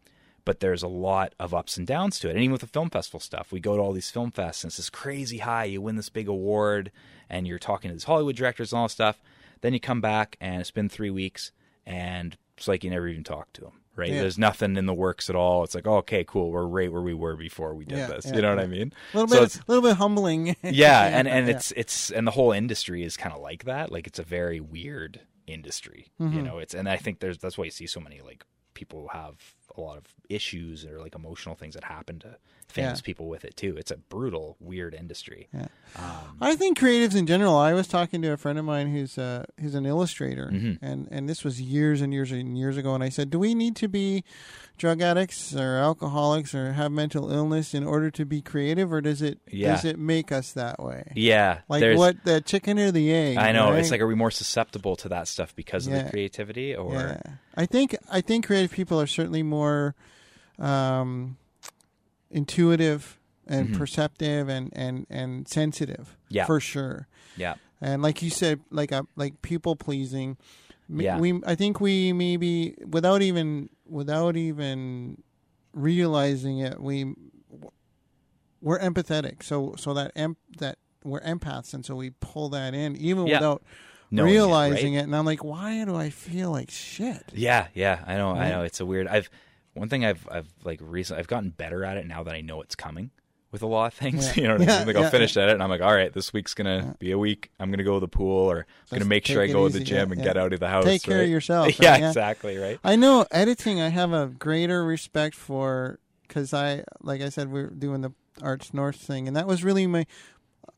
but 0.45 0.61
there's 0.61 0.82
a 0.82 0.88
lot 0.88 1.36
of 1.39 1.53
ups 1.53 1.77
and 1.77 1.86
downs 1.86 2.17
to 2.19 2.27
it. 2.27 2.32
And 2.32 2.39
even 2.39 2.53
with 2.53 2.61
the 2.61 2.67
film 2.67 2.89
festival 2.89 3.19
stuff, 3.19 3.51
we 3.51 3.59
go 3.59 3.75
to 3.75 3.82
all 3.84 3.91
these 3.91 4.09
film 4.09 4.32
fests 4.32 4.63
and 4.63 4.69
it's 4.69 4.77
this 4.77 4.89
crazy 4.89 5.39
high. 5.39 5.65
You 5.65 5.80
win 5.82 5.95
this 5.95 6.09
big 6.09 6.27
award 6.27 6.91
and 7.30 7.47
you're 7.47 7.59
talking 7.59 7.89
to 7.89 7.93
these 7.93 8.05
Hollywood 8.05 8.36
directors 8.36 8.71
and 8.71 8.80
all 8.80 8.86
this 8.86 8.93
stuff. 8.93 9.21
Then 9.62 9.74
you 9.74 9.80
come 9.80 10.01
back 10.01 10.38
and 10.39 10.62
it's 10.62 10.72
been 10.72 10.89
three 10.89 11.10
weeks 11.10 11.51
and 11.86 12.38
it's 12.57 12.68
like 12.68 12.84
you 12.84 12.89
never 12.89 13.07
even 13.07 13.24
talked 13.24 13.55
to 13.55 13.62
them, 13.62 13.74
right? 13.95 14.10
Yeah. 14.12 14.22
There's 14.22 14.38
nothing 14.38 14.76
in 14.78 14.86
the 14.86 14.93
works 14.93 15.30
at 15.30 15.36
all. 15.36 15.64
It's 15.64 15.76
like, 15.76 15.88
oh, 15.88 15.97
okay, 15.97 16.24
cool. 16.28 16.51
We're 16.51 16.66
right 16.66 16.91
where 16.91 17.01
we 17.01 17.14
were 17.14 17.36
before 17.36 17.74
we 17.74 17.86
did 17.86 17.97
Yeah, 17.97 18.07
this. 18.07 18.26
yeah, 18.26 18.36
you 18.36 18.41
know 18.41 18.55
what. 18.55 18.64
I 18.64 18.68
mean? 18.68 18.93
A 19.14 19.18
little 19.18 19.28
So 19.30 19.36
bit, 19.36 19.43
it's- 19.43 19.60
a 19.60 19.72
little 19.72 19.89
bit 19.89 19.97
humbling. 19.97 20.55
yeah, 20.64 21.03
and 21.18 21.28
and 21.28 21.49
it's 21.49 21.72
it's 21.78 22.10
and 22.12 22.26
the 22.28 22.32
whole 22.32 22.51
industry 22.51 23.03
is 23.03 23.16
kind 23.18 23.34
of 23.34 23.41
like 23.41 23.64
that. 23.66 23.91
Like 23.91 24.07
it's 24.07 24.20
a 24.20 24.24
very 24.24 24.60
weird 24.60 25.22
industry, 25.47 26.07
Mm-hmm. 26.22 26.36
you 26.38 26.41
know. 26.43 26.57
It's 26.60 26.74
and 26.74 26.88
I 26.89 26.97
think 26.97 27.20
there's 27.20 27.38
that's 27.38 27.57
why 27.57 27.66
you 27.66 27.72
see 27.72 27.88
so 27.88 27.99
many 27.99 28.22
like 28.22 28.43
people 28.74 29.01
who 29.12 29.18
have 29.18 29.36
a 29.78 29.82
lot 29.82 29.97
of 29.97 30.03
issues 30.30 30.86
or 30.86 30.99
like 30.99 31.15
emotional 31.15 31.55
things 31.55 31.74
that 31.74 31.84
happen 31.86 32.20
to 32.20 32.36
famous 32.67 32.99
Yeah. 32.99 33.05
people 33.05 33.28
with 33.28 33.43
it 33.45 33.55
too. 33.57 33.76
It's 33.78 33.89
a 33.89 33.97
brutal, 33.97 34.55
weird 34.59 34.93
industry. 34.93 35.47
Yeah. 35.53 35.67
Um, 35.95 36.38
I 36.39 36.55
think 36.55 36.78
creatives 36.78 37.15
in 37.15 37.26
general. 37.26 37.55
I 37.55 37.74
was 37.74 37.88
talking 37.88 38.22
to 38.22 38.32
a 38.32 38.38
friend 38.38 38.59
of 38.59 38.65
mine 38.65 38.91
who's 38.93 39.17
uh, 39.17 39.45
who's 39.59 39.74
an 39.76 39.86
illustrator, 39.88 40.49
Mm-hmm. 40.53 40.86
and 40.86 41.07
and 41.09 41.28
this 41.28 41.43
was 41.43 41.59
years 41.61 42.01
and 42.01 42.13
years 42.13 42.32
and 42.32 42.57
years 42.57 42.78
ago. 42.78 42.93
And 42.93 43.03
I 43.03 43.09
said, 43.09 43.32
"Do 43.32 43.39
we 43.39 43.55
need 43.55 43.76
to 43.78 43.88
be 43.88 44.24
drug 44.78 45.01
addicts 45.01 45.53
or 45.55 45.76
alcoholics 45.78 46.53
or 46.55 46.72
have 46.74 46.89
mental 46.91 47.32
illness 47.32 47.74
in 47.74 47.84
order 47.84 48.09
to 48.11 48.24
be 48.24 48.39
creative, 48.41 48.93
or 48.93 49.01
does 49.01 49.22
it 49.22 49.39
Yeah. 49.51 49.74
does 49.76 49.84
it 49.86 49.97
make 49.97 50.32
us 50.32 50.53
that 50.53 50.80
way? 50.82 51.11
yeah, 51.15 51.61
Like 51.67 51.97
what 51.97 52.24
the 52.24 52.39
chicken 52.39 52.78
or 52.80 52.91
the 52.91 53.11
egg? 53.11 53.38
I 53.38 53.51
know. 53.51 53.74
It's 53.74 53.91
like, 53.91 53.99
are 53.99 54.07
we 54.07 54.15
more 54.15 54.32
susceptible 54.32 54.95
to 54.97 55.09
that 55.09 55.28
stuff 55.28 55.55
because 55.55 55.88
of 55.88 55.93
the 55.93 56.03
creativity, 56.09 56.76
or 56.76 56.93
yeah. 56.93 57.20
I 57.55 57.65
think 57.65 57.95
I 58.11 58.22
think 58.22 58.45
creative 58.45 58.72
people 58.72 59.01
are 59.01 59.07
certainly 59.07 59.41
more 59.43 59.59
um, 60.60 61.38
intuitive 62.32 63.18
and 63.47 63.70
Mhm. 63.70 63.78
perceptive 63.78 64.47
and, 64.49 64.70
and, 64.76 65.05
and 65.10 65.47
sensitive. 65.47 66.16
Yeah. 66.30 66.45
for 66.45 66.60
sure. 66.60 67.07
yeah, 67.38 67.55
and 67.82 68.01
like 68.03 68.22
you 68.22 68.30
said, 68.30 68.60
like 68.70 68.91
uh, 68.91 69.03
like 69.16 69.41
people 69.41 69.76
pleasing. 69.76 70.38
Yeah. 70.88 71.18
We 71.18 71.41
I 71.45 71.55
think 71.55 71.80
we 71.82 72.14
maybe 72.14 72.76
without 72.88 73.22
even 73.24 73.70
without 73.88 74.36
even 74.38 75.24
realizing 75.74 76.60
it, 76.60 76.80
we 76.80 77.14
we're 78.62 78.80
empathetic. 78.80 79.41
So 79.43 79.74
so 79.78 79.93
that 79.95 80.12
em- 80.16 80.38
that 80.60 80.78
we're 81.03 81.22
empaths, 81.22 81.74
and 81.74 81.84
so 81.86 81.95
we 81.95 82.12
pull 82.20 82.49
that 82.49 82.74
in 82.76 82.95
even 82.97 83.26
Yeah. 83.26 83.38
without 83.38 83.64
Knowing 84.12 84.30
it, 84.30 84.34
realizing 84.34 84.93
right? 84.95 85.01
it, 85.01 85.03
and 85.05 85.16
I'm 85.16 85.26
like, 85.26 85.43
why 85.43 85.84
do 85.86 85.95
I 85.95 86.10
feel 86.12 86.51
like 86.51 86.70
shit? 86.70 87.24
Yeah, 87.34 87.68
yeah, 87.74 88.03
I 88.05 88.16
know, 88.18 88.32
I 88.32 88.49
know. 88.49 88.62
It's 88.64 88.80
a 88.80 88.86
weird. 88.86 89.07
I've 89.07 89.30
one 89.74 89.89
thing 89.89 90.05
I've 90.05 90.28
I've 90.32 90.47
like 90.63 90.80
recently 90.82 91.20
I've 91.20 91.28
gotten 91.28 91.49
better 91.51 91.84
at 91.86 91.97
it 91.97 92.05
now 92.07 92.24
that 92.24 92.34
I 92.34 92.41
know 92.41 92.61
it's 92.61 92.76
coming 92.76 93.11
with 93.51 93.61
a 93.63 93.67
lot 93.67 93.88
of 93.88 93.93
things. 93.95 94.28
Yeah. 94.28 94.34
You 94.41 94.47
know 94.47 94.53
what 94.57 94.61
I 94.61 94.65
Yeah, 94.72 94.78
mean? 94.86 94.88
Like 94.95 95.03
I'll 95.03 95.09
finish 95.11 95.36
at 95.38 95.49
it 95.49 95.53
and 95.53 95.63
I'm 95.63 95.70
like, 95.70 95.82
all 95.82 95.93
right, 95.93 96.13
this 96.13 96.32
week's 96.34 96.53
gonna 96.53 96.95
be 96.99 97.11
a 97.11 97.17
week. 97.17 97.51
I'm 97.59 97.72
gonna 97.72 97.84
go 97.84 97.95
to 97.95 97.99
the 97.99 98.07
pool 98.07 98.49
or 98.51 98.65
I'm 98.91 98.97
gonna 98.99 99.09
make 99.09 99.26
sure 99.26 99.41
I 99.41 99.47
go 99.47 99.67
to 99.67 99.74
the 99.78 99.84
gym 99.84 100.09
yeah, 100.09 100.13
and 100.15 100.24
get 100.24 100.38
out 100.38 100.53
of 100.53 100.59
the 100.59 100.67
house. 100.67 100.86
Take 100.86 101.03
care 101.03 101.15
of 101.15 101.22
right? 101.22 101.30
yourself, 101.30 101.80
yeah, 101.80 101.91
right? 101.91 102.01
Yeah. 102.01 102.07
exactly. 102.09 102.57
Right. 102.57 102.80
I 102.84 102.95
know 102.95 103.26
editing. 103.32 103.80
I 103.82 103.89
have 103.89 104.13
a 104.13 104.28
greater 104.28 104.84
respect 104.84 105.36
for 105.36 105.99
because 106.28 106.53
I, 106.53 106.84
like 107.01 107.22
I 107.22 107.30
said, 107.30 107.51
we 107.51 107.61
are 107.61 107.67
doing 107.72 108.01
the 108.01 108.11
Arts 108.41 108.72
North 108.74 108.97
thing, 108.97 109.28
and 109.28 109.36
that 109.36 109.47
was 109.47 109.63
really 109.63 109.88
my. 109.88 110.05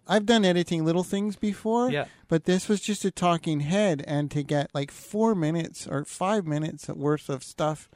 I've 0.07 0.25
done 0.25 0.43
editing 0.45 0.83
little 0.83 1.03
things 1.03 1.35
before, 1.35 1.91
Yeah. 1.91 2.05
but 2.27 2.45
this 2.45 2.67
was 2.67 2.81
just 2.81 3.05
a 3.05 3.11
talking 3.11 3.59
head, 3.61 4.03
and 4.07 4.31
to 4.31 4.43
get 4.43 4.69
like 4.73 4.91
four 4.91 5.35
minutes 5.35 5.87
or 5.87 6.05
five 6.05 6.45
minutes 6.45 6.87
worth 6.87 7.29
of 7.29 7.43
stuff, 7.43 7.89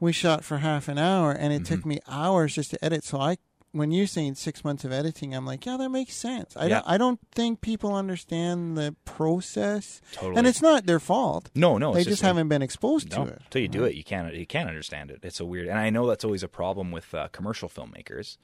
we 0.00 0.12
shot 0.12 0.44
for 0.44 0.58
half 0.58 0.88
an 0.88 0.98
hour, 0.98 1.32
and 1.32 1.52
it 1.52 1.62
Mm-hmm. 1.62 1.74
took 1.74 1.86
me 1.86 2.00
hours 2.08 2.54
just 2.54 2.70
to 2.72 2.84
edit. 2.84 3.04
So 3.04 3.20
I, 3.20 3.36
when 3.72 3.90
you're 3.90 4.06
saying 4.06 4.34
six 4.36 4.62
months 4.64 4.84
of 4.84 4.92
editing, 4.92 5.34
I'm 5.34 5.46
like, 5.46 5.64
yeah, 5.66 5.76
that 5.76 5.88
makes 5.88 6.14
sense. 6.14 6.56
I 6.56 6.64
Yeah. 6.66 6.68
don't, 6.80 6.88
I 6.88 6.98
don't 6.98 7.20
think 7.34 7.60
people 7.60 7.94
understand 7.94 8.76
the 8.78 8.94
process, 9.04 10.00
Totally. 10.12 10.36
and 10.38 10.46
it's 10.46 10.62
not 10.62 10.86
their 10.86 11.00
fault. 11.00 11.50
no, 11.54 11.78
no. 11.78 11.92
they 11.92 12.00
it's 12.00 12.08
just, 12.08 12.22
like- 12.22 12.28
haven't 12.28 12.48
been 12.48 12.62
exposed 12.62 13.10
No, 13.10 13.24
to 13.26 13.32
it. 13.32 13.42
until 13.44 13.62
you 13.62 13.68
do 13.68 13.84
it, 13.84 13.94
you 13.94 14.04
can't 14.04 14.32
you 14.34 14.46
can't 14.46 14.68
understand 14.68 15.10
it. 15.10 15.20
It's 15.22 15.40
a 15.40 15.44
weird, 15.44 15.68
and 15.68 15.78
I 15.78 15.90
know 15.90 16.06
that's 16.06 16.24
always 16.24 16.42
a 16.42 16.48
problem 16.48 16.90
with 16.92 17.14
uh, 17.14 17.28
commercial 17.32 17.68
filmmakers 17.68 18.36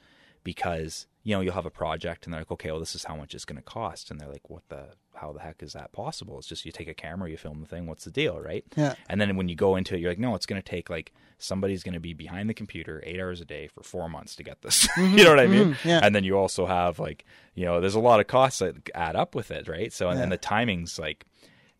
because 0.45 1.07
you 1.23 1.35
know 1.35 1.41
you'll 1.43 1.55
have 1.55 1.67
a 1.67 1.71
project 1.71 2.25
and 2.25 2.33
they're 2.33 2.41
like, 2.41 2.51
okay, 2.51 2.71
well, 2.71 2.81
this 2.81 2.95
is 2.95 3.05
how 3.05 3.15
much 3.17 3.35
it's 3.35 3.45
going 3.45 3.57
to 3.59 3.63
cost, 3.63 4.11
and 4.11 4.21
they're 4.21 4.29
like, 4.29 4.49
what 4.51 4.63
the 4.69 4.87
how 5.15 5.33
the 5.33 5.41
heck 5.41 5.63
is 5.63 5.75
that 5.75 5.93
possible? 5.93 6.39
It's 6.39 6.47
just 6.49 6.65
you 6.65 6.73
take 6.73 6.89
a 6.89 6.95
camera, 6.95 7.29
you 7.31 7.37
film 7.37 7.61
the 7.61 7.67
thing. 7.67 7.87
What's 7.87 8.05
the 8.05 8.11
deal, 8.11 8.41
right? 8.41 8.65
Yeah. 8.77 8.95
And 9.09 9.21
then 9.21 9.37
when 9.37 9.49
you 9.51 9.55
go 9.55 9.77
into 9.77 9.95
it, 9.95 10.01
you're 10.01 10.11
like, 10.11 10.19
no, 10.19 10.35
it's 10.35 10.47
going 10.47 10.61
to 10.63 10.67
take 10.67 10.89
like 10.89 11.13
somebody's 11.37 11.83
going 11.83 11.93
to 11.95 12.01
be 12.01 12.15
behind 12.15 12.49
the 12.49 12.55
computer 12.55 13.03
eight 13.05 13.21
hours 13.21 13.41
a 13.43 13.45
day 13.45 13.67
for 13.67 13.83
four 13.83 14.09
months 14.09 14.35
to 14.37 14.43
get 14.43 14.63
this. 14.63 14.89
you 14.97 15.23
know 15.25 15.31
what 15.31 15.41
I 15.41 15.47
mean? 15.47 15.75
mhm, 15.75 15.85
yeah. 15.85 16.01
And 16.03 16.15
then 16.15 16.25
you 16.25 16.39
also 16.39 16.65
have 16.65 16.99
like, 16.99 17.27
you 17.55 17.67
know, 17.67 17.81
there's 17.83 17.95
a 17.95 18.01
lot 18.01 18.21
of 18.21 18.29
costs 18.29 18.61
that 18.61 18.77
add 18.95 19.15
up 19.17 19.35
with 19.35 19.51
it, 19.51 19.69
right? 19.69 19.93
So 19.93 20.09
and, 20.09 20.17
Yeah. 20.19 20.23
and 20.23 20.33
the 20.33 20.39
timing's 20.39 20.99
like, 20.99 21.27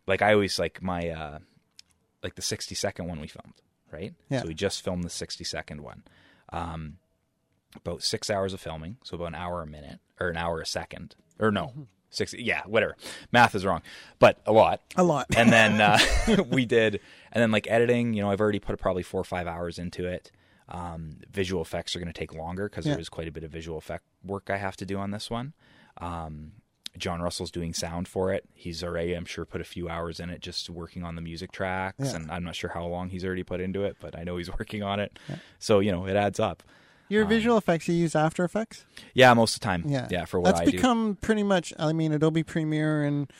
like 0.05 0.21
I 0.21 0.33
always 0.33 0.59
like 0.59 0.81
my, 0.83 1.09
uh, 1.09 1.39
like 2.23 2.35
the 2.35 2.41
60 2.43 2.75
second 2.75 3.07
one 3.07 3.19
we 3.19 3.27
filmed, 3.27 3.55
right? 3.91 4.13
Yeah. 4.29 4.41
So 4.41 4.47
we 4.49 4.53
just 4.53 4.83
filmed 4.83 5.03
the 5.03 5.09
60 5.09 5.43
second 5.43 5.81
one. 5.81 6.03
Um, 6.53 6.97
about 7.75 8.03
six 8.03 8.29
hours 8.29 8.53
of 8.53 8.59
filming, 8.59 8.97
so 9.03 9.15
about 9.15 9.27
an 9.29 9.35
hour 9.35 9.61
a 9.61 9.67
minute 9.67 9.99
or 10.19 10.29
an 10.29 10.37
hour 10.37 10.59
a 10.61 10.65
second, 10.65 11.15
or 11.39 11.51
no, 11.51 11.67
Mm-hmm. 11.67 11.81
six. 12.09 12.33
Yeah, 12.33 12.61
whatever. 12.65 12.95
Math 13.31 13.55
is 13.55 13.65
wrong, 13.65 13.81
but 14.19 14.39
a 14.45 14.51
lot. 14.51 14.81
A 14.95 15.03
lot. 15.03 15.27
And 15.35 15.51
then 15.51 15.79
uh, 15.81 15.97
we 16.49 16.65
did, 16.65 16.99
and 17.31 17.41
then 17.41 17.51
like 17.51 17.67
editing. 17.69 18.13
You 18.13 18.21
know, 18.23 18.31
I've 18.31 18.41
already 18.41 18.59
put 18.59 18.77
probably 18.79 19.03
four 19.03 19.21
or 19.21 19.25
five 19.25 19.47
hours 19.47 19.79
into 19.79 20.05
it. 20.05 20.31
Um, 20.69 21.17
visual 21.31 21.61
effects 21.61 21.95
are 21.95 21.99
going 21.99 22.11
to 22.11 22.17
take 22.17 22.33
longer 22.33 22.69
because 22.69 22.85
Yeah. 22.85 22.93
there 22.93 23.01
is 23.01 23.09
quite 23.09 23.27
a 23.27 23.31
bit 23.31 23.43
of 23.43 23.51
visual 23.51 23.77
effect 23.77 24.03
work 24.23 24.49
I 24.49 24.57
have 24.57 24.77
to 24.77 24.85
do 24.85 24.97
on 24.97 25.11
this 25.11 25.29
one. 25.29 25.53
Um, 25.97 26.53
John 26.97 27.21
Russell's 27.21 27.51
doing 27.51 27.73
sound 27.73 28.07
for 28.07 28.33
it. 28.33 28.43
He's 28.53 28.83
already, 28.83 29.13
I'm 29.13 29.25
sure, 29.25 29.45
put 29.45 29.61
a 29.61 29.65
few 29.65 29.87
hours 29.87 30.19
in 30.19 30.29
it 30.29 30.41
just 30.41 30.69
working 30.69 31.03
on 31.03 31.15
the 31.15 31.21
music 31.21 31.51
tracks, 31.51 32.09
Yeah. 32.11 32.15
and 32.17 32.31
I'm 32.31 32.43
not 32.43 32.55
sure 32.55 32.69
how 32.69 32.85
long 32.85 33.09
he's 33.09 33.23
already 33.23 33.43
put 33.43 33.61
into 33.61 33.83
it, 33.83 33.95
but 34.01 34.17
I 34.17 34.23
know 34.23 34.35
he's 34.37 34.49
working 34.59 34.83
on 34.83 34.99
it. 34.99 35.17
So 35.59 35.79
you 35.79 35.91
know, 35.91 36.05
it 36.05 36.15
adds 36.15 36.39
up. 36.39 36.63
Your 37.11 37.25
visual 37.25 37.57
effects, 37.57 37.87
you 37.87 37.95
use 37.95 38.15
After 38.15 38.43
Effects? 38.45 38.85
Yeah, 39.13 39.33
most 39.33 39.55
of 39.55 39.59
the 39.61 39.65
time. 39.65 39.83
Yeah. 39.85 40.07
yeah, 40.09 40.25
for 40.25 40.39
what 40.39 40.55
That's 40.55 40.61
I 40.61 40.65
do. 40.65 40.71
become 40.71 41.17
pretty 41.19 41.43
much, 41.43 41.73
I 41.77 41.91
mean, 41.91 42.13
Adobe 42.13 42.43
Premiere 42.43 43.03
and 43.03 43.31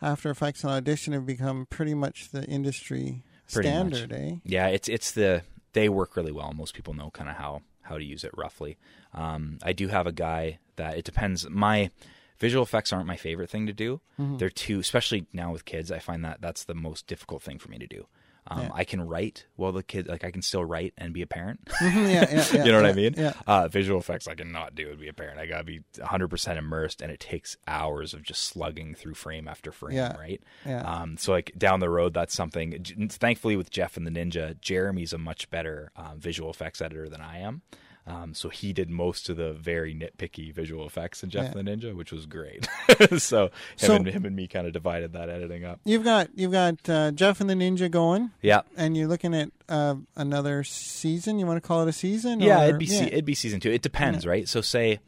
After 0.00 0.30
Effects 0.30 0.64
and 0.64 0.72
Audition 0.72 1.12
have 1.12 1.26
become 1.26 1.66
pretty 1.68 1.94
much 1.94 2.30
the 2.30 2.44
industry 2.44 3.22
Pretty 3.52 3.68
much. 3.68 3.94
standard, 3.94 4.12
eh? 4.12 4.36
Yeah, 4.44 4.68
it's 4.68 4.88
it's 4.88 5.12
the 5.12 5.42
they 5.74 5.88
work 5.88 6.16
really 6.16 6.32
well. 6.32 6.52
Most 6.52 6.74
people 6.74 6.94
know 6.94 7.10
kind 7.10 7.28
of 7.28 7.36
how 7.36 7.62
how 7.82 7.98
to 7.98 8.04
use 8.04 8.24
it 8.24 8.30
roughly. 8.36 8.76
Um, 9.14 9.58
I 9.62 9.72
do 9.72 9.88
have 9.88 10.06
a 10.06 10.12
guy 10.12 10.58
that 10.76 10.96
it 10.96 11.04
depends. 11.04 11.48
My 11.48 11.90
visual 12.38 12.62
effects 12.62 12.92
aren't 12.92 13.06
my 13.06 13.16
favorite 13.16 13.50
thing 13.50 13.66
to 13.66 13.72
do. 13.72 14.00
Mm-hmm. 14.18 14.38
They're 14.38 14.50
too, 14.50 14.78
especially 14.80 15.26
now 15.32 15.52
with 15.52 15.64
kids. 15.64 15.90
I 15.90 15.98
find 15.98 16.24
that 16.24 16.40
that's 16.40 16.64
the 16.64 16.74
most 16.74 17.06
difficult 17.06 17.42
thing 17.42 17.58
for 17.58 17.68
me 17.70 17.78
to 17.78 17.86
do. 17.86 18.06
Um, 18.50 18.62
Yeah. 18.62 18.70
I 18.72 18.84
can 18.84 19.00
write 19.02 19.46
while 19.56 19.72
the 19.72 19.82
kid, 19.82 20.08
like 20.08 20.24
I 20.24 20.30
can 20.30 20.42
still 20.42 20.64
write 20.64 20.94
and 20.96 21.12
be 21.12 21.22
a 21.22 21.26
parent. 21.26 21.64
Mhm, 21.80 22.12
yeah, 22.12 22.26
yeah, 22.30 22.46
yeah, 22.54 22.64
you 22.64 22.72
know 22.72 22.80
what 22.82 22.90
I 22.90 22.94
mean? 22.94 23.14
Yeah. 23.16 23.32
Uh, 23.46 23.68
visual 23.68 24.00
effects 24.00 24.26
I 24.26 24.34
cannot 24.34 24.74
do 24.74 24.90
and 24.90 24.98
be 24.98 25.08
a 25.08 25.12
parent. 25.12 25.38
I 25.38 25.46
gotta 25.46 25.64
be 25.64 25.80
100% 25.98 26.56
immersed, 26.56 27.02
and 27.02 27.12
it 27.12 27.20
takes 27.20 27.56
hours 27.66 28.14
of 28.14 28.22
just 28.22 28.44
slugging 28.44 28.94
through 28.94 29.14
frame 29.14 29.46
after 29.48 29.70
frame, 29.70 29.96
Yeah. 29.96 30.16
right? 30.16 30.42
Yeah. 30.66 30.80
Um, 30.82 31.16
so 31.18 31.32
like 31.32 31.52
down 31.58 31.80
the 31.80 31.90
road, 31.90 32.14
that's 32.14 32.34
something. 32.34 32.82
Thankfully, 33.10 33.56
with 33.56 33.70
Jeff 33.70 33.96
and 33.96 34.06
the 34.06 34.10
Ninja, 34.10 34.58
Jeremy's 34.60 35.12
a 35.12 35.18
much 35.18 35.50
better 35.50 35.92
um, 35.96 36.18
visual 36.18 36.50
effects 36.50 36.80
editor 36.80 37.08
than 37.08 37.20
I 37.20 37.38
am. 37.38 37.62
Um, 38.08 38.32
so 38.34 38.48
he 38.48 38.72
did 38.72 38.88
most 38.88 39.28
of 39.28 39.36
the 39.36 39.52
very 39.52 39.94
nitpicky 39.94 40.52
visual 40.52 40.86
effects 40.86 41.22
in 41.22 41.28
Jeff 41.30 41.54
Yeah. 41.54 41.62
the 41.62 41.70
Ninja, 41.70 41.94
which 41.94 42.10
was 42.10 42.24
great. 42.26 42.66
so 43.18 43.44
him, 43.44 43.50
So- 43.76 43.94
and, 43.96 44.06
him 44.06 44.24
and 44.24 44.34
me 44.34 44.46
kind 44.48 44.66
of 44.66 44.72
divided 44.72 45.12
that 45.12 45.28
editing 45.28 45.64
up. 45.64 45.80
You've 45.84 46.04
got 46.04 46.30
you've 46.34 46.52
got 46.52 46.88
uh, 46.88 47.10
Jeff 47.12 47.40
and 47.40 47.50
the 47.50 47.54
Ninja 47.54 47.90
going, 47.90 48.30
Yeah, 48.42 48.62
and 48.76 48.96
you're 48.96 49.08
looking 49.08 49.34
at 49.34 49.50
uh, 49.68 49.96
another 50.16 50.64
season. 50.64 51.38
You 51.38 51.46
want 51.46 51.62
to 51.62 51.66
call 51.66 51.82
it 51.82 51.88
a 51.88 51.92
season? 51.92 52.40
Yeah, 52.40 52.62
or- 52.62 52.68
it'd 52.68 52.78
be 52.78 52.86
se- 52.86 53.08
it'd 53.08 53.24
be 53.26 53.34
season 53.34 53.60
two. 53.60 53.70
It 53.70 53.82
depends, 53.82 54.26
right? 54.26 54.48
So 54.48 54.60
say 54.62 55.00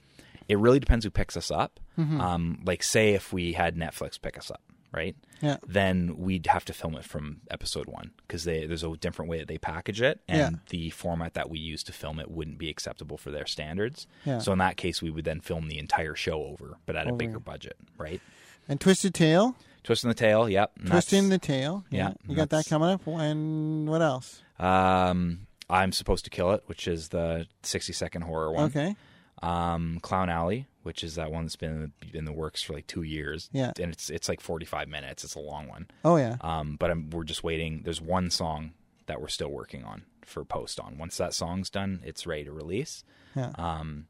it 0.49 0.59
really 0.59 0.81
depends 0.81 1.05
who 1.05 1.11
picks 1.11 1.37
us 1.37 1.51
up. 1.51 1.81
Mm-hmm. 1.99 2.21
Um, 2.21 2.61
like 2.65 2.83
say 2.83 3.15
if 3.15 3.33
we 3.33 3.53
had 3.55 3.77
Netflix 3.77 4.21
pick 4.21 4.37
us 4.37 4.51
up, 4.51 4.61
right? 4.93 5.17
Yeah. 5.41 5.57
Then 5.67 6.17
we'd 6.19 6.47
have 6.49 6.65
to 6.67 6.73
film 6.73 6.97
it 6.97 7.05
from 7.05 7.41
episode 7.51 7.87
one 7.87 8.11
because 8.27 8.45
there's 8.45 8.83
a 8.83 8.97
different 8.97 9.31
way 9.31 9.39
that 9.39 9.49
they 9.49 9.59
package 9.59 10.01
it, 10.03 10.21
and 10.29 10.39
Yeah. 10.57 10.59
the 10.69 10.91
format 10.91 11.35
that 11.35 11.49
we 11.51 11.59
use 11.59 11.83
to 11.85 11.93
film 11.93 12.19
it 12.21 12.31
wouldn't 12.31 12.59
be 12.59 12.69
acceptable 12.69 13.17
for 13.17 13.31
their 13.31 13.47
standards. 13.47 14.07
Yeah. 14.25 14.39
So 14.39 14.53
in 14.53 14.59
that 14.59 14.77
case, 14.77 15.01
we 15.01 15.11
would 15.11 15.25
then 15.25 15.41
film 15.41 15.69
the 15.69 15.79
entire 15.79 16.15
show 16.15 16.45
over, 16.45 16.77
but 16.87 16.97
at 16.97 17.07
a 17.09 17.13
bigger 17.13 17.41
budget, 17.41 17.77
right? 17.97 18.21
And 18.69 18.81
Twisted 18.81 19.15
Tail, 19.15 19.57
Twist 19.83 20.05
in 20.05 20.09
the 20.09 20.15
tail, 20.15 20.49
yep. 20.49 20.73
and 20.79 20.89
Twist 20.89 21.11
the 21.11 21.39
Tail. 21.39 21.85
Yeah, 21.91 22.09
yeah, 22.09 22.13
you 22.29 22.37
got 22.37 22.51
that 22.51 22.67
coming 22.67 22.89
up. 22.91 23.07
And 23.07 23.89
what 23.89 24.03
else? 24.03 24.43
Um, 24.59 25.47
I'm 25.71 25.93
supposed 25.93 26.25
to 26.25 26.31
kill 26.31 26.53
it, 26.53 26.63
which 26.67 26.87
is 26.87 27.09
the 27.09 27.47
60 27.63 27.93
second 27.93 28.23
horror 28.23 28.53
one. 28.53 28.65
Okay, 28.65 28.95
um, 29.43 29.99
Clown 30.03 30.29
Alley, 30.29 30.67
which 30.83 31.05
is 31.05 31.15
that 31.17 31.31
one 31.31 31.45
that's 31.45 31.57
been 31.57 31.93
in 32.13 32.25
the, 32.25 32.33
works 32.33 32.63
for 32.63 32.73
like 32.73 32.87
two 32.87 33.03
years. 33.03 33.49
Yeah. 33.53 33.73
and 33.81 33.93
it's 33.93 34.11
it's 34.11 34.29
like 34.29 34.41
forty 34.41 34.67
five 34.67 34.89
minutes. 34.89 35.25
It's 35.25 35.35
a 35.35 35.41
long 35.41 35.69
one. 35.69 35.89
oh 36.05 36.17
yeah, 36.17 36.37
Um, 36.41 36.77
but 36.79 36.91
I'm, 36.91 37.11
we're 37.11 37.25
just 37.25 37.45
waiting. 37.45 37.83
There's 37.85 38.01
one 38.01 38.31
song 38.31 38.73
that 39.07 39.21
we're 39.21 39.29
still 39.29 39.51
working 39.51 39.85
on 39.85 40.05
for 40.25 40.45
post 40.45 40.79
on. 40.81 40.97
Once 40.99 41.17
that 41.17 41.35
song's 41.35 41.71
done, 41.71 42.01
it's 42.05 42.27
ready 42.27 42.45
to 42.45 42.53
release. 42.53 43.05
yeah. 43.35 43.53
Um, 43.57 44.07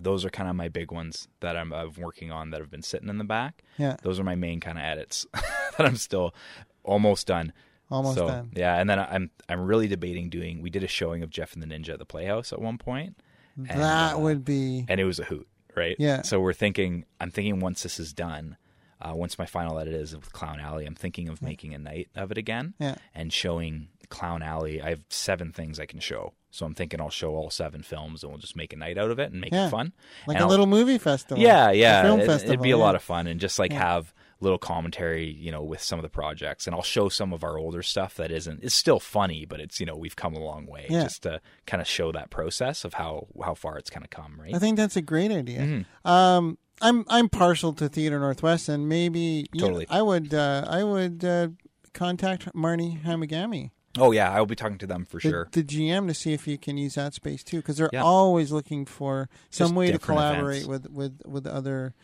those 0.00 0.26
are 0.26 0.30
kind 0.30 0.50
of 0.50 0.54
my 0.56 0.68
big 0.68 0.92
ones 0.92 1.26
that 1.40 1.56
I'm, 1.56 1.72
I'm 1.72 1.92
working 1.96 2.30
on 2.30 2.50
that 2.50 2.60
have 2.60 2.70
been 2.70 2.82
sitting 2.82 3.08
in 3.08 3.16
the 3.16 3.24
back. 3.24 3.62
Yeah. 3.78 3.96
those 4.02 4.20
are 4.20 4.24
my 4.24 4.34
main 4.34 4.60
kind 4.60 4.76
of 4.76 4.84
edits 4.84 5.26
that 5.32 5.86
I'm 5.86 5.96
still 5.96 6.34
almost 6.82 7.26
done. 7.26 7.52
Almost 7.90 8.16
so, 8.18 8.26
done. 8.26 8.50
Yeah, 8.54 8.76
and 8.78 8.90
then 8.90 8.98
I'm 8.98 9.30
I'm 9.48 9.60
really 9.60 9.86
debating 9.88 10.28
doing. 10.28 10.60
We 10.60 10.70
did 10.70 10.82
a 10.82 10.88
showing 10.88 11.22
of 11.22 11.30
Jeff 11.30 11.54
and 11.54 11.62
the 11.62 11.66
Ninja 11.66 11.90
at 11.90 11.98
the 12.00 12.04
Playhouse 12.04 12.52
at 12.52 12.60
one 12.60 12.78
point. 12.78 13.16
and, 13.56 13.80
that 13.80 14.16
uh, 14.16 14.18
would 14.18 14.44
be 14.44 14.84
and 14.88 15.00
it 15.00 15.04
was 15.04 15.20
a 15.20 15.24
hoot, 15.24 15.46
right? 15.76 15.96
Yeah. 15.98 16.22
So 16.22 16.40
we're 16.40 16.52
thinking. 16.52 17.04
I'm 17.20 17.30
thinking 17.30 17.60
once 17.60 17.82
this 17.82 17.98
is 18.00 18.12
done, 18.12 18.56
uh, 19.00 19.12
once 19.14 19.38
my 19.38 19.46
final 19.46 19.78
edit 19.78 19.94
is 19.94 20.14
with 20.16 20.32
Clown 20.32 20.58
Alley, 20.60 20.86
I'm 20.86 20.94
thinking 20.94 21.28
of 21.28 21.42
making 21.42 21.74
a 21.74 21.78
night 21.78 22.08
of 22.16 22.30
it 22.30 22.38
again. 22.38 22.74
Yeah. 22.78 22.96
And 23.14 23.32
showing 23.32 23.88
Clown 24.08 24.42
Alley. 24.42 24.80
I 24.80 24.90
have 24.90 25.02
seven 25.10 25.52
things 25.52 25.78
I 25.80 25.86
can 25.86 26.00
show, 26.00 26.32
so 26.50 26.64
I'm 26.66 26.74
thinking 26.74 27.00
I'll 27.00 27.10
show 27.10 27.34
all 27.34 27.50
seven 27.50 27.82
films, 27.82 28.22
and 28.22 28.32
we'll 28.32 28.40
just 28.40 28.56
make 28.56 28.72
a 28.72 28.76
night 28.76 28.96
out 28.98 29.10
of 29.10 29.18
it 29.18 29.32
and 29.32 29.40
make 29.40 29.52
Yeah. 29.52 29.66
it 29.66 29.70
fun. 29.70 29.92
like 30.26 30.36
And 30.36 30.42
a 30.42 30.44
I'll- 30.44 30.50
little 30.50 30.66
movie 30.66 30.98
festival. 30.98 31.42
yeah, 31.42 31.70
yeah. 31.72 32.02
film 32.02 32.20
It, 32.20 32.26
festival. 32.26 32.56
would 32.56 32.62
be 32.62 32.70
a 32.70 32.76
yeah. 32.76 32.82
lot 32.82 32.94
of 32.94 33.02
fun 33.02 33.26
and 33.26 33.38
just 33.40 33.58
like 33.58 33.72
have 33.72 34.12
little 34.40 34.58
commentary, 34.58 35.30
you 35.30 35.50
know, 35.50 35.62
with 35.62 35.80
some 35.82 35.98
of 35.98 36.02
the 36.02 36.08
projects. 36.08 36.66
And 36.66 36.74
I'll 36.76 36.82
show 36.82 37.08
some 37.08 37.32
of 37.32 37.42
our 37.42 37.56
older 37.58 37.82
stuff 37.82 38.14
that 38.16 38.30
isn't. 38.30 38.62
It's 38.62 38.74
still 38.74 39.00
funny, 39.00 39.46
but 39.46 39.60
it's 39.60 39.80
you 39.80 39.86
know 39.86 39.96
we've 39.96 40.16
come 40.16 40.34
a 40.34 40.38
long 40.40 40.66
way 40.66 40.86
Yeah. 40.90 41.04
just 41.04 41.22
to 41.22 41.40
kind 41.66 41.80
of 41.80 41.86
show 41.86 42.12
that 42.12 42.30
process 42.30 42.84
of 42.84 42.94
how 42.94 43.28
how 43.42 43.54
far 43.54 43.78
it's 43.78 43.90
kind 43.90 44.04
of 44.04 44.10
come, 44.10 44.38
right? 44.40 44.54
I 44.54 44.58
think 44.58 44.76
that's 44.76 44.96
a 44.96 45.02
great 45.02 45.30
idea. 45.30 45.60
Mm-hmm. 45.60 46.08
Um, 46.08 46.58
I'm 46.82 47.04
I'm 47.08 47.28
partial 47.30 47.72
to 47.74 47.88
Theater 47.88 48.18
Northwest, 48.20 48.68
and 48.68 48.88
maybe 48.88 49.46
you 49.52 49.60
know, 49.60 49.66
Totally. 49.68 49.86
I 49.88 50.02
would 50.02 50.34
uh, 50.34 50.66
I 50.68 50.84
would 50.84 51.24
uh, 51.24 51.48
contact 51.94 52.52
Marnie 52.54 53.02
Hamagami, 53.02 53.70
oh 53.96 54.10
yeah, 54.12 54.30
I 54.30 54.38
will 54.38 54.46
be 54.46 54.54
talking 54.56 54.76
to 54.76 54.86
them 54.86 55.06
for 55.06 55.16
the, 55.16 55.20
sure. 55.22 55.48
the 55.52 55.62
GM, 55.64 56.06
to 56.08 56.12
see 56.12 56.34
if 56.34 56.46
you 56.46 56.58
can 56.58 56.76
use 56.76 56.96
that 56.96 57.14
space 57.14 57.42
too, 57.42 57.56
because 57.58 57.78
they're 57.78 57.88
Yeah. 57.90 58.02
always 58.02 58.52
looking 58.52 58.84
for 58.84 59.30
some 59.48 59.68
Just 59.68 59.74
way 59.74 59.90
to 59.92 59.98
collaborate 59.98 60.64
events. 60.64 60.88
with, 60.88 60.90
with 60.90 61.22
with 61.24 61.46
other 61.46 61.94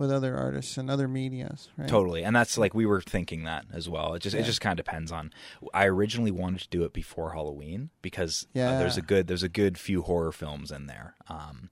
with 0.00 0.10
other 0.10 0.34
artists 0.36 0.78
and 0.78 0.90
other 0.90 1.06
medias. 1.06 1.68
Right? 1.76 1.86
Totally, 1.86 2.24
and 2.24 2.34
that's 2.34 2.56
like 2.56 2.72
we 2.74 2.86
were 2.86 3.02
thinking 3.02 3.44
that 3.44 3.66
as 3.70 3.86
well. 3.88 4.14
It 4.14 4.20
just 4.22 4.34
Yeah. 4.34 4.40
it 4.40 4.44
just 4.44 4.60
kind 4.62 4.80
of 4.80 4.84
depends 4.84 5.12
on. 5.12 5.30
I 5.74 5.84
originally 5.84 6.30
wanted 6.30 6.62
to 6.62 6.68
do 6.70 6.84
it 6.84 6.92
before 6.94 7.32
Halloween 7.34 7.90
because 8.00 8.46
uh, 8.56 8.78
there's 8.78 8.96
a 8.96 9.02
good 9.02 9.26
there's 9.26 9.42
a 9.42 9.48
good 9.48 9.76
few 9.78 10.00
horror 10.02 10.32
films 10.32 10.72
in 10.72 10.86
there. 10.86 11.14
Um, 11.28 11.68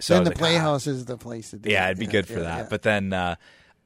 so 0.00 0.14
Then 0.14 0.24
the 0.24 0.30
like, 0.30 0.36
ah, 0.36 0.40
Playhouse 0.40 0.86
is 0.88 1.04
the 1.04 1.16
place 1.16 1.50
to 1.50 1.58
do. 1.58 1.70
yeah, 1.70 1.86
it. 1.86 1.92
it'd 1.92 2.00
be 2.00 2.06
good 2.06 2.26
for 2.26 2.34
yeah, 2.34 2.40
that. 2.40 2.58
yeah. 2.58 2.66
But 2.68 2.82
then 2.82 3.12
uh, 3.12 3.36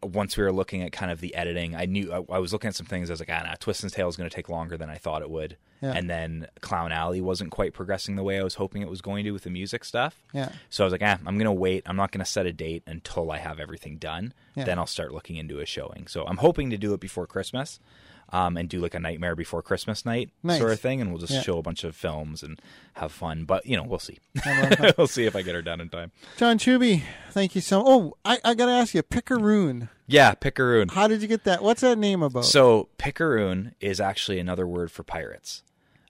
once 0.03 0.37
we 0.37 0.45
were 0.45 0.53
looking 0.53 0.83
at 0.83 0.93
kind 0.93 1.11
of 1.11 1.21
the 1.21 1.35
editing, 1.35 1.75
I 1.75 1.87
knew 1.87 2.13
I, 2.13 2.37
I 2.37 2.39
was 2.39 2.53
looking 2.53 2.69
at 2.69 2.75
some 2.75 2.87
things. 2.87 3.11
I 3.11 3.15
was 3.15 3.21
like, 3.21 3.31
ah, 3.31 3.43
nah, 3.45 3.55
Twist 3.59 3.83
and 3.83 3.93
Tail 3.93 4.09
is 4.09 4.17
going 4.17 4.29
to 4.29 4.35
take 4.35 4.49
longer 4.49 4.77
than 4.77 4.91
I 4.91 4.97
thought 4.97 5.23
it 5.23 5.31
would. 5.31 5.57
Yeah. 5.83 5.93
And 5.93 6.09
then 6.09 6.49
Clown 6.61 6.93
Alley 6.93 7.21
wasn't 7.21 7.51
quite 7.51 7.73
progressing 7.73 8.17
the 8.17 8.23
way 8.23 8.39
I 8.39 8.43
was 8.43 8.55
hoping 8.55 8.83
it 8.83 8.89
was 8.89 9.01
going 9.01 9.25
to 9.25 9.33
with 9.33 9.43
the 9.43 9.51
music 9.51 9.85
stuff. 9.85 10.23
Yeah. 10.33 10.51
So 10.71 10.85
I 10.85 10.87
was 10.87 10.93
like, 10.93 11.03
ah, 11.03 11.19
I'm 11.27 11.37
going 11.39 11.45
to 11.47 11.53
wait. 11.53 11.83
I'm 11.87 11.97
not 11.97 12.13
going 12.13 12.25
to 12.25 12.31
set 12.31 12.47
a 12.47 12.53
date 12.53 12.83
until 12.87 13.31
I 13.31 13.39
have 13.39 13.59
everything 13.61 13.99
done. 13.99 14.33
Yeah. 14.55 14.65
Then 14.65 14.79
I'll 14.79 14.87
start 14.87 15.13
looking 15.13 15.37
into 15.37 15.61
a 15.61 15.67
showing. 15.67 16.07
So 16.07 16.25
I'm 16.27 16.39
hoping 16.39 16.71
to 16.71 16.79
do 16.79 16.95
it 16.95 17.01
before 17.01 17.27
Christmas. 17.27 17.81
Um, 18.31 18.57
and 18.57 18.69
do 18.69 18.81
like 18.81 18.95
a 18.95 18.99
Nightmare 18.99 19.37
Before 19.37 19.63
Christmas 19.63 20.05
night 20.05 20.31
Nice. 20.43 20.59
sort 20.59 20.73
of 20.73 20.81
thing, 20.81 21.01
and 21.01 21.11
we'll 21.11 21.21
just 21.21 21.33
Yeah. 21.33 21.43
show 21.43 21.59
a 21.59 21.63
bunch 21.63 21.85
of 21.85 21.95
films 21.95 22.43
and 22.43 22.61
have 22.95 23.13
fun. 23.13 23.45
But 23.45 23.65
you 23.67 23.77
know, 23.77 23.85
we'll 23.85 24.01
see. 24.01 24.19
we'll 24.99 25.07
see 25.07 25.27
if 25.27 25.37
I 25.37 25.43
get 25.43 25.55
her 25.55 25.63
done 25.63 25.81
in 25.81 25.89
time. 25.89 26.11
John 26.37 26.59
Chuby, 26.59 27.03
thank 27.31 27.55
you 27.55 27.61
so. 27.61 27.85
Oh, 27.87 28.17
I, 28.25 28.39
I 28.45 28.55
got 28.55 28.67
to 28.67 28.73
ask 28.73 28.95
you, 28.95 29.03
Picaroon. 29.05 29.91
Yeah, 30.09 30.35
Picaroon. 30.35 30.91
How 30.91 31.07
did 31.07 31.23
you 31.23 31.29
get 31.29 31.45
that? 31.45 31.63
What's 31.63 31.83
that 31.83 31.99
name 31.99 32.21
about? 32.23 32.45
So 32.47 32.89
picaroon 32.99 33.75
is 33.81 34.01
actually 34.01 34.41
another 34.41 34.67
word 34.67 34.91
for 34.91 35.05
pirates. 35.05 35.63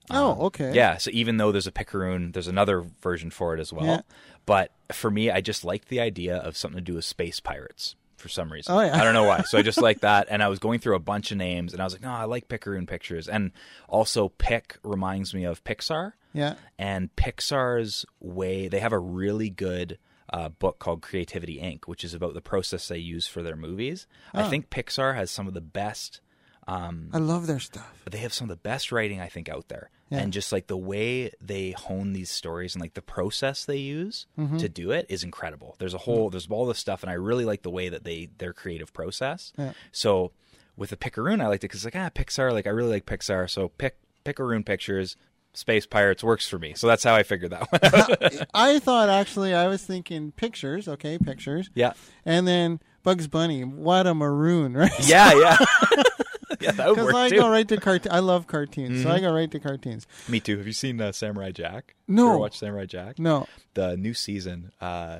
oh, 0.09 0.45
okay. 0.47 0.73
Yeah, 0.73 0.97
so 0.97 1.11
even 1.13 1.37
though 1.37 1.51
there's 1.51 1.67
a 1.67 1.71
picaroon, 1.71 2.33
there's 2.33 2.47
another 2.47 2.83
version 3.01 3.29
for 3.29 3.53
it 3.53 3.59
as 3.59 3.71
well. 3.71 3.85
Yeah. 3.85 4.01
But 4.47 4.71
for 4.91 5.11
me, 5.11 5.29
I 5.29 5.41
just 5.41 5.63
liked 5.63 5.89
the 5.89 5.99
idea 5.99 6.37
of 6.37 6.57
something 6.57 6.77
to 6.79 6.83
do 6.83 6.95
with 6.95 7.05
space 7.05 7.39
pirates 7.39 7.95
for 8.17 8.27
some 8.29 8.51
reason. 8.51 8.75
Oh, 8.75 8.81
yeah. 8.81 8.95
I 8.99 9.03
don't 9.03 9.13
know 9.13 9.23
why. 9.23 9.41
So 9.43 9.57
I 9.57 9.61
just 9.61 9.81
like 9.81 10.01
that, 10.01 10.27
and 10.29 10.43
I 10.43 10.47
was 10.49 10.59
going 10.59 10.79
through 10.79 10.95
a 10.95 10.99
bunch 10.99 11.31
of 11.31 11.37
names, 11.37 11.71
and 11.73 11.81
I 11.81 11.85
was 11.85 11.93
like, 11.93 12.01
no, 12.01 12.11
I 12.11 12.25
like 12.25 12.47
picaroon 12.47 12.87
pictures, 12.87 13.27
and 13.27 13.51
also 13.87 14.29
Pic 14.29 14.77
reminds 14.83 15.33
me 15.33 15.43
of 15.45 15.63
Pixar, 15.63 16.13
Yeah. 16.33 16.55
and 16.77 17.15
Pixar's 17.15 18.05
way. 18.19 18.67
They 18.67 18.79
have 18.79 18.93
a 18.93 18.99
really 18.99 19.49
good. 19.49 19.97
Uh, 20.29 20.49
book 20.49 20.77
called 20.77 21.01
Creativity 21.01 21.57
Inc., 21.61 21.85
which 21.85 22.03
is 22.03 22.13
about 22.13 22.33
the 22.33 22.41
process 22.41 22.89
they 22.89 22.97
use 22.97 23.27
for 23.27 23.41
their 23.41 23.55
movies. 23.55 24.07
Oh. 24.33 24.41
I 24.41 24.49
think 24.49 24.69
Pixar 24.69 25.15
has 25.15 25.31
some 25.31 25.47
of 25.47 25.53
the 25.53 25.61
best 25.61 26.19
I 26.67 26.89
love 27.17 27.47
their 27.47 27.59
stuff. 27.59 28.03
they 28.11 28.17
have 28.17 28.33
some 28.33 28.49
of 28.49 28.49
the 28.49 28.61
best 28.61 28.91
writing 28.91 29.21
I 29.21 29.27
think 29.27 29.47
out 29.47 29.69
there. 29.69 29.89
Yeah. 30.09 30.19
And 30.19 30.31
just 30.31 30.51
like 30.53 30.67
the 30.67 30.77
way 30.77 31.31
they 31.41 31.71
hone 31.71 32.13
these 32.13 32.29
stories 32.31 32.75
and 32.75 32.81
like 32.81 32.93
the 32.93 33.01
process 33.01 33.65
they 33.65 33.77
use 33.77 34.25
Mm-hmm. 34.39 34.57
to 34.57 34.69
do 34.69 34.91
it 34.91 35.05
is 35.09 35.23
incredible. 35.23 35.75
There's 35.79 35.93
a 35.93 35.97
whole 35.99 36.29
there's 36.29 36.47
all 36.49 36.65
this 36.65 36.79
stuff 36.79 37.03
and 37.03 37.09
I 37.09 37.15
really 37.15 37.43
like 37.45 37.61
the 37.63 37.69
way 37.69 37.89
that 37.89 38.03
they 38.03 38.29
their 38.37 38.53
creative 38.53 38.93
process. 38.93 39.51
Yeah. 39.57 39.73
So 39.91 40.31
with 40.77 40.91
the 40.91 40.97
Picaroon 40.97 41.41
I 41.41 41.47
liked 41.47 41.63
it 41.63 41.67
cuz 41.69 41.83
like 41.83 41.95
ah 41.95 42.09
Pixar 42.09 42.53
like 42.53 42.67
I 42.67 42.69
really 42.69 42.91
like 42.91 43.05
Pixar 43.05 43.49
so 43.49 43.67
pick 43.69 43.97
Picaroon 44.23 44.65
Pictures 44.65 45.15
Space 45.53 45.85
Pirates 45.87 46.23
works 46.23 46.47
for 46.47 46.59
me. 46.59 46.73
So 46.75 46.85
that's 46.87 47.03
how 47.03 47.15
I 47.15 47.23
figured 47.23 47.51
that 47.51 47.71
one 47.71 47.81
out. 47.83 48.47
I 48.53 48.77
thought 48.79 49.09
actually 49.09 49.53
I 49.55 49.67
was 49.67 49.83
thinking 49.83 50.31
pictures. 50.31 50.87
Okay, 50.87 51.17
pictures. 51.17 51.69
yeah. 51.73 51.93
And 52.25 52.47
then 52.47 52.79
Bugs 53.01 53.27
Bunny. 53.27 53.63
What 53.63 54.05
a 54.05 54.13
maroon, 54.13 54.73
right? 54.73 54.91
Yeah, 55.07 55.33
yeah. 55.33 55.57
yeah, 56.67 56.71
that 56.73 56.87
would 56.87 56.95
Because 56.95 57.05
work 57.07 57.15
I 57.15 57.29
too. 57.29 57.35
Mm-hmm. 57.35 57.43
go 57.43 57.49
right 57.49 57.67
to 57.67 57.77
cartoon. 57.77 58.11
I 58.11 58.19
love 58.19 58.47
cartoons, 58.47 59.03
so 59.03 59.09
I 59.09 59.19
go 59.19 59.33
right 59.33 59.49
to 59.51 59.59
cartoons. 59.59 60.05
Me 60.27 60.39
too. 60.39 60.57
Have 60.57 60.67
you 60.67 60.73
seen 60.73 61.01
uh, 61.01 61.11
Samurai 61.11 61.51
Jack? 61.51 61.95
No. 62.07 62.29
Ever 62.29 62.37
watch 62.37 62.57
Samurai 62.59 62.85
Jack? 62.85 63.19
No. 63.19 63.47
the 63.73 63.95
new 63.97 64.13
season 64.13 64.71
uh 64.81 65.19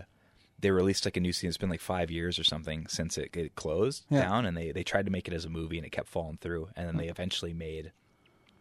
they 0.59 0.71
released 0.71 1.05
like 1.05 1.15
a 1.15 1.19
new 1.19 1.31
season 1.33 1.49
it's 1.49 1.57
been 1.57 1.69
like 1.69 1.79
five 1.81 2.09
years 2.09 2.39
or 2.39 2.43
something 2.43 2.87
since 2.87 3.17
it, 3.17 3.35
it 3.37 3.55
closed 3.55 4.05
Yeah. 4.09 4.21
down 4.23 4.45
and 4.47 4.57
they 4.57 4.71
they 4.71 4.83
tried 4.83 5.05
to 5.05 5.11
make 5.11 5.27
it 5.27 5.33
as 5.33 5.45
a 5.45 5.49
movie 5.49 5.77
and 5.77 5.85
it 5.85 5.91
kept 5.91 6.07
falling 6.07 6.37
through 6.41 6.69
and 6.75 6.87
then 6.87 6.97
they 6.97 7.07
eventually 7.09 7.53
made 7.53 7.91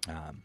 um 0.08 0.42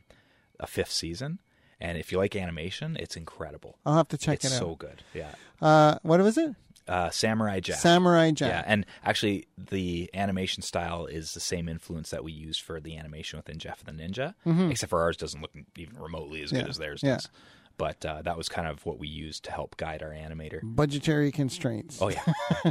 a 0.60 0.68
fifth 0.68 0.92
season 0.92 1.40
and 1.82 1.98
if 1.98 2.12
you 2.12 2.18
like 2.18 2.36
animation 2.38 2.96
it's 2.98 3.18
incredible 3.18 3.78
I'll 3.86 3.96
have 3.98 4.08
to 4.10 4.18
check 4.18 4.36
it's 4.36 4.46
it 4.46 4.54
out. 4.54 4.60
so 4.60 4.76
good 4.76 5.04
yeah 5.14 5.32
uh, 5.62 5.98
what 6.04 6.20
was 6.22 6.38
it? 6.38 6.56
Uh 6.92 7.10
samurai 7.10 7.60
jack 7.60 7.78
Samurai 7.80 8.32
Jack. 8.32 8.50
yeah, 8.50 8.64
and 8.66 8.86
actually, 9.06 9.48
the 9.58 10.10
animation 10.14 10.62
style 10.62 11.06
is 11.06 11.34
the 11.34 11.40
same 11.40 11.70
influence 11.70 12.10
that 12.12 12.24
we 12.24 12.32
use 12.32 12.58
for 12.58 12.80
the 12.82 12.98
animation 12.98 13.38
within 13.38 13.58
Jeff 13.60 13.84
the 13.84 13.92
Ninja, 13.94 14.34
except 14.72 14.90
for 14.90 15.02
ours 15.02 15.16
doesn't 15.18 15.42
look 15.42 15.52
even 15.78 15.98
remotely 15.98 16.42
as 16.44 16.52
good 16.52 16.62
Mm-hmm. 16.62 16.70
As 16.70 16.78
theirs 16.78 17.02
yeah. 17.04 17.14
does. 17.16 17.30
But 17.78 18.06
uh, 18.06 18.22
that 18.24 18.38
was 18.38 18.48
kind 18.50 18.68
of 18.68 18.86
what 18.86 19.00
we 19.00 19.08
used 19.08 19.46
to 19.46 19.52
help 19.52 19.76
guide 19.78 20.04
our 20.04 20.12
animator. 20.12 20.60
Budgetary 20.62 21.32
constraints. 21.32 22.00
Oh 22.02 22.10
yeah, 22.10 22.22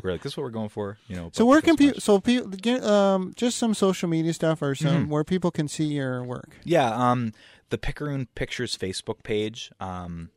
we're 0.05 0.13
like, 0.13 0.23
this 0.23 0.33
is 0.33 0.37
what 0.37 0.45
we're 0.45 0.51
going 0.51 0.69
for. 0.69 0.99
You 1.09 1.17
know. 1.17 1.31
So 1.33 1.45
where 1.47 1.61
can 1.63 1.77
people? 1.77 2.01
So 2.01 2.21
people 2.21 2.49
get 2.51 2.85
um 2.85 3.33
just 3.35 3.57
some 3.59 3.75
social 3.75 4.09
media 4.09 4.33
stuff 4.35 4.63
or 4.63 4.75
some 4.77 4.91
Mm-hmm. 5.05 5.11
where 5.11 5.25
people 5.25 5.51
can 5.51 5.67
see 5.67 5.85
your 5.87 6.23
work. 6.23 6.51
Yeah, 6.65 6.91
um, 6.95 7.33
the 7.71 7.79
Picaroon 7.79 8.29
Pictures 8.37 8.77
Facebook 8.77 9.23
page 9.25 9.73
um, 9.81 10.31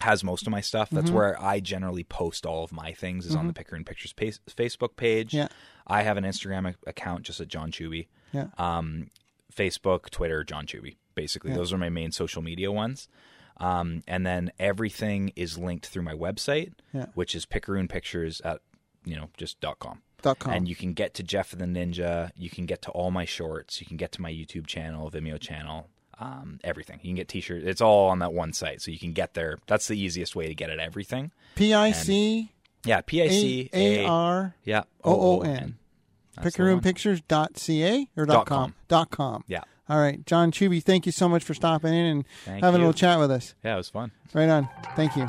has 0.00 0.22
most 0.24 0.46
of 0.46 0.50
my 0.50 0.60
stuff. 0.60 0.88
Mm-hmm. 0.88 0.96
That's 0.96 1.10
where 1.10 1.40
I 1.42 1.60
generally 1.60 2.04
post 2.04 2.46
all 2.46 2.64
of 2.64 2.72
my 2.72 2.92
things. 2.92 3.26
Is 3.26 3.34
on 3.34 3.46
the 3.46 3.52
Picaroon 3.52 3.84
Pictures 3.84 4.12
pa- 4.12 4.26
Facebook 4.52 4.96
page. 4.96 5.34
Yeah. 5.34 5.48
I 5.86 6.02
have 6.02 6.16
an 6.16 6.24
Instagram 6.24 6.68
ac- 6.68 6.76
account 6.86 7.22
just 7.24 7.40
at 7.40 7.48
John 7.48 7.70
Chuby. 7.72 8.08
Yeah. 8.32 8.48
Um, 8.58 9.08
Facebook, 9.54 10.10
Twitter, 10.10 10.44
John 10.44 10.66
Chuby. 10.66 10.96
Basically, 11.14 11.52
those 11.52 11.72
are 11.72 11.78
my 11.78 11.88
main 11.88 12.12
social 12.12 12.42
media 12.42 12.70
ones. 12.70 13.08
Um, 13.56 14.02
and 14.06 14.24
then 14.24 14.52
everything 14.58 15.32
is 15.34 15.58
linked 15.58 15.86
through 15.86 16.02
my 16.02 16.14
website, 16.14 16.72
Yeah. 16.92 17.06
which 17.14 17.34
is 17.34 17.44
Picaroon 17.44 17.88
Pictures 17.88 18.40
at 18.42 18.60
you 19.04 19.16
know 19.16 19.30
just 19.36 19.60
dot 19.60 19.78
com. 19.80 20.02
Dot 20.22 20.38
com. 20.38 20.52
And 20.52 20.68
you 20.68 20.76
can 20.76 20.92
get 20.92 21.14
to 21.14 21.22
Jeff 21.24 21.50
the 21.50 21.64
Ninja. 21.64 22.30
You 22.36 22.50
can 22.50 22.66
get 22.66 22.82
to 22.82 22.90
all 22.90 23.10
my 23.10 23.24
shorts. 23.24 23.80
You 23.80 23.86
can 23.86 23.96
get 23.96 24.12
to 24.12 24.22
my 24.22 24.30
YouTube 24.30 24.66
channel, 24.66 25.10
Vimeo 25.10 25.40
channel, 25.40 25.88
um, 26.20 26.58
everything. 26.64 26.98
You 27.02 27.08
can 27.10 27.16
get 27.16 27.28
T-shirts. 27.28 27.64
It's 27.66 27.80
all 27.80 28.08
on 28.08 28.18
that 28.20 28.32
one 28.32 28.52
site, 28.52 28.82
so 28.82 28.90
you 28.90 28.98
can 28.98 29.12
get 29.12 29.34
there. 29.34 29.58
That's 29.66 29.88
the 29.88 29.98
easiest 29.98 30.34
way 30.36 30.48
to 30.48 30.54
get 30.54 30.70
at 30.70 30.78
everything. 30.78 31.30
P 31.54 31.72
I 31.74 31.92
C 31.92 32.52
Yeah, 32.84 33.00
P 33.02 33.22
I 33.22 33.28
C 33.28 33.70
A 33.72 34.04
R 34.06 34.54
yeah 34.64 34.82
O 35.04 35.38
O 35.38 35.40
N. 35.42 35.76
One. 36.74 36.82
Or 38.16 38.24
Dot 38.26 38.46
com. 38.46 38.74
Dot 38.86 39.10
com. 39.10 39.42
Yeah, 39.48 39.62
All 39.88 39.98
right, 39.98 40.24
John 40.26 40.52
Chuby, 40.52 40.82
thank 40.82 41.04
you 41.06 41.12
so 41.12 41.28
much 41.28 41.42
for 41.42 41.54
stopping 41.54 41.92
in 41.92 42.06
and 42.06 42.24
having 42.46 42.76
a 42.80 42.84
little 42.84 42.92
chat 42.92 43.18
with 43.18 43.30
us. 43.30 43.54
yeah, 43.64 43.74
it 43.74 43.78
was 43.78 43.88
fun. 43.88 44.12
Right 44.34 44.48
on. 44.48 44.68
Thank 44.94 45.16
you. 45.16 45.26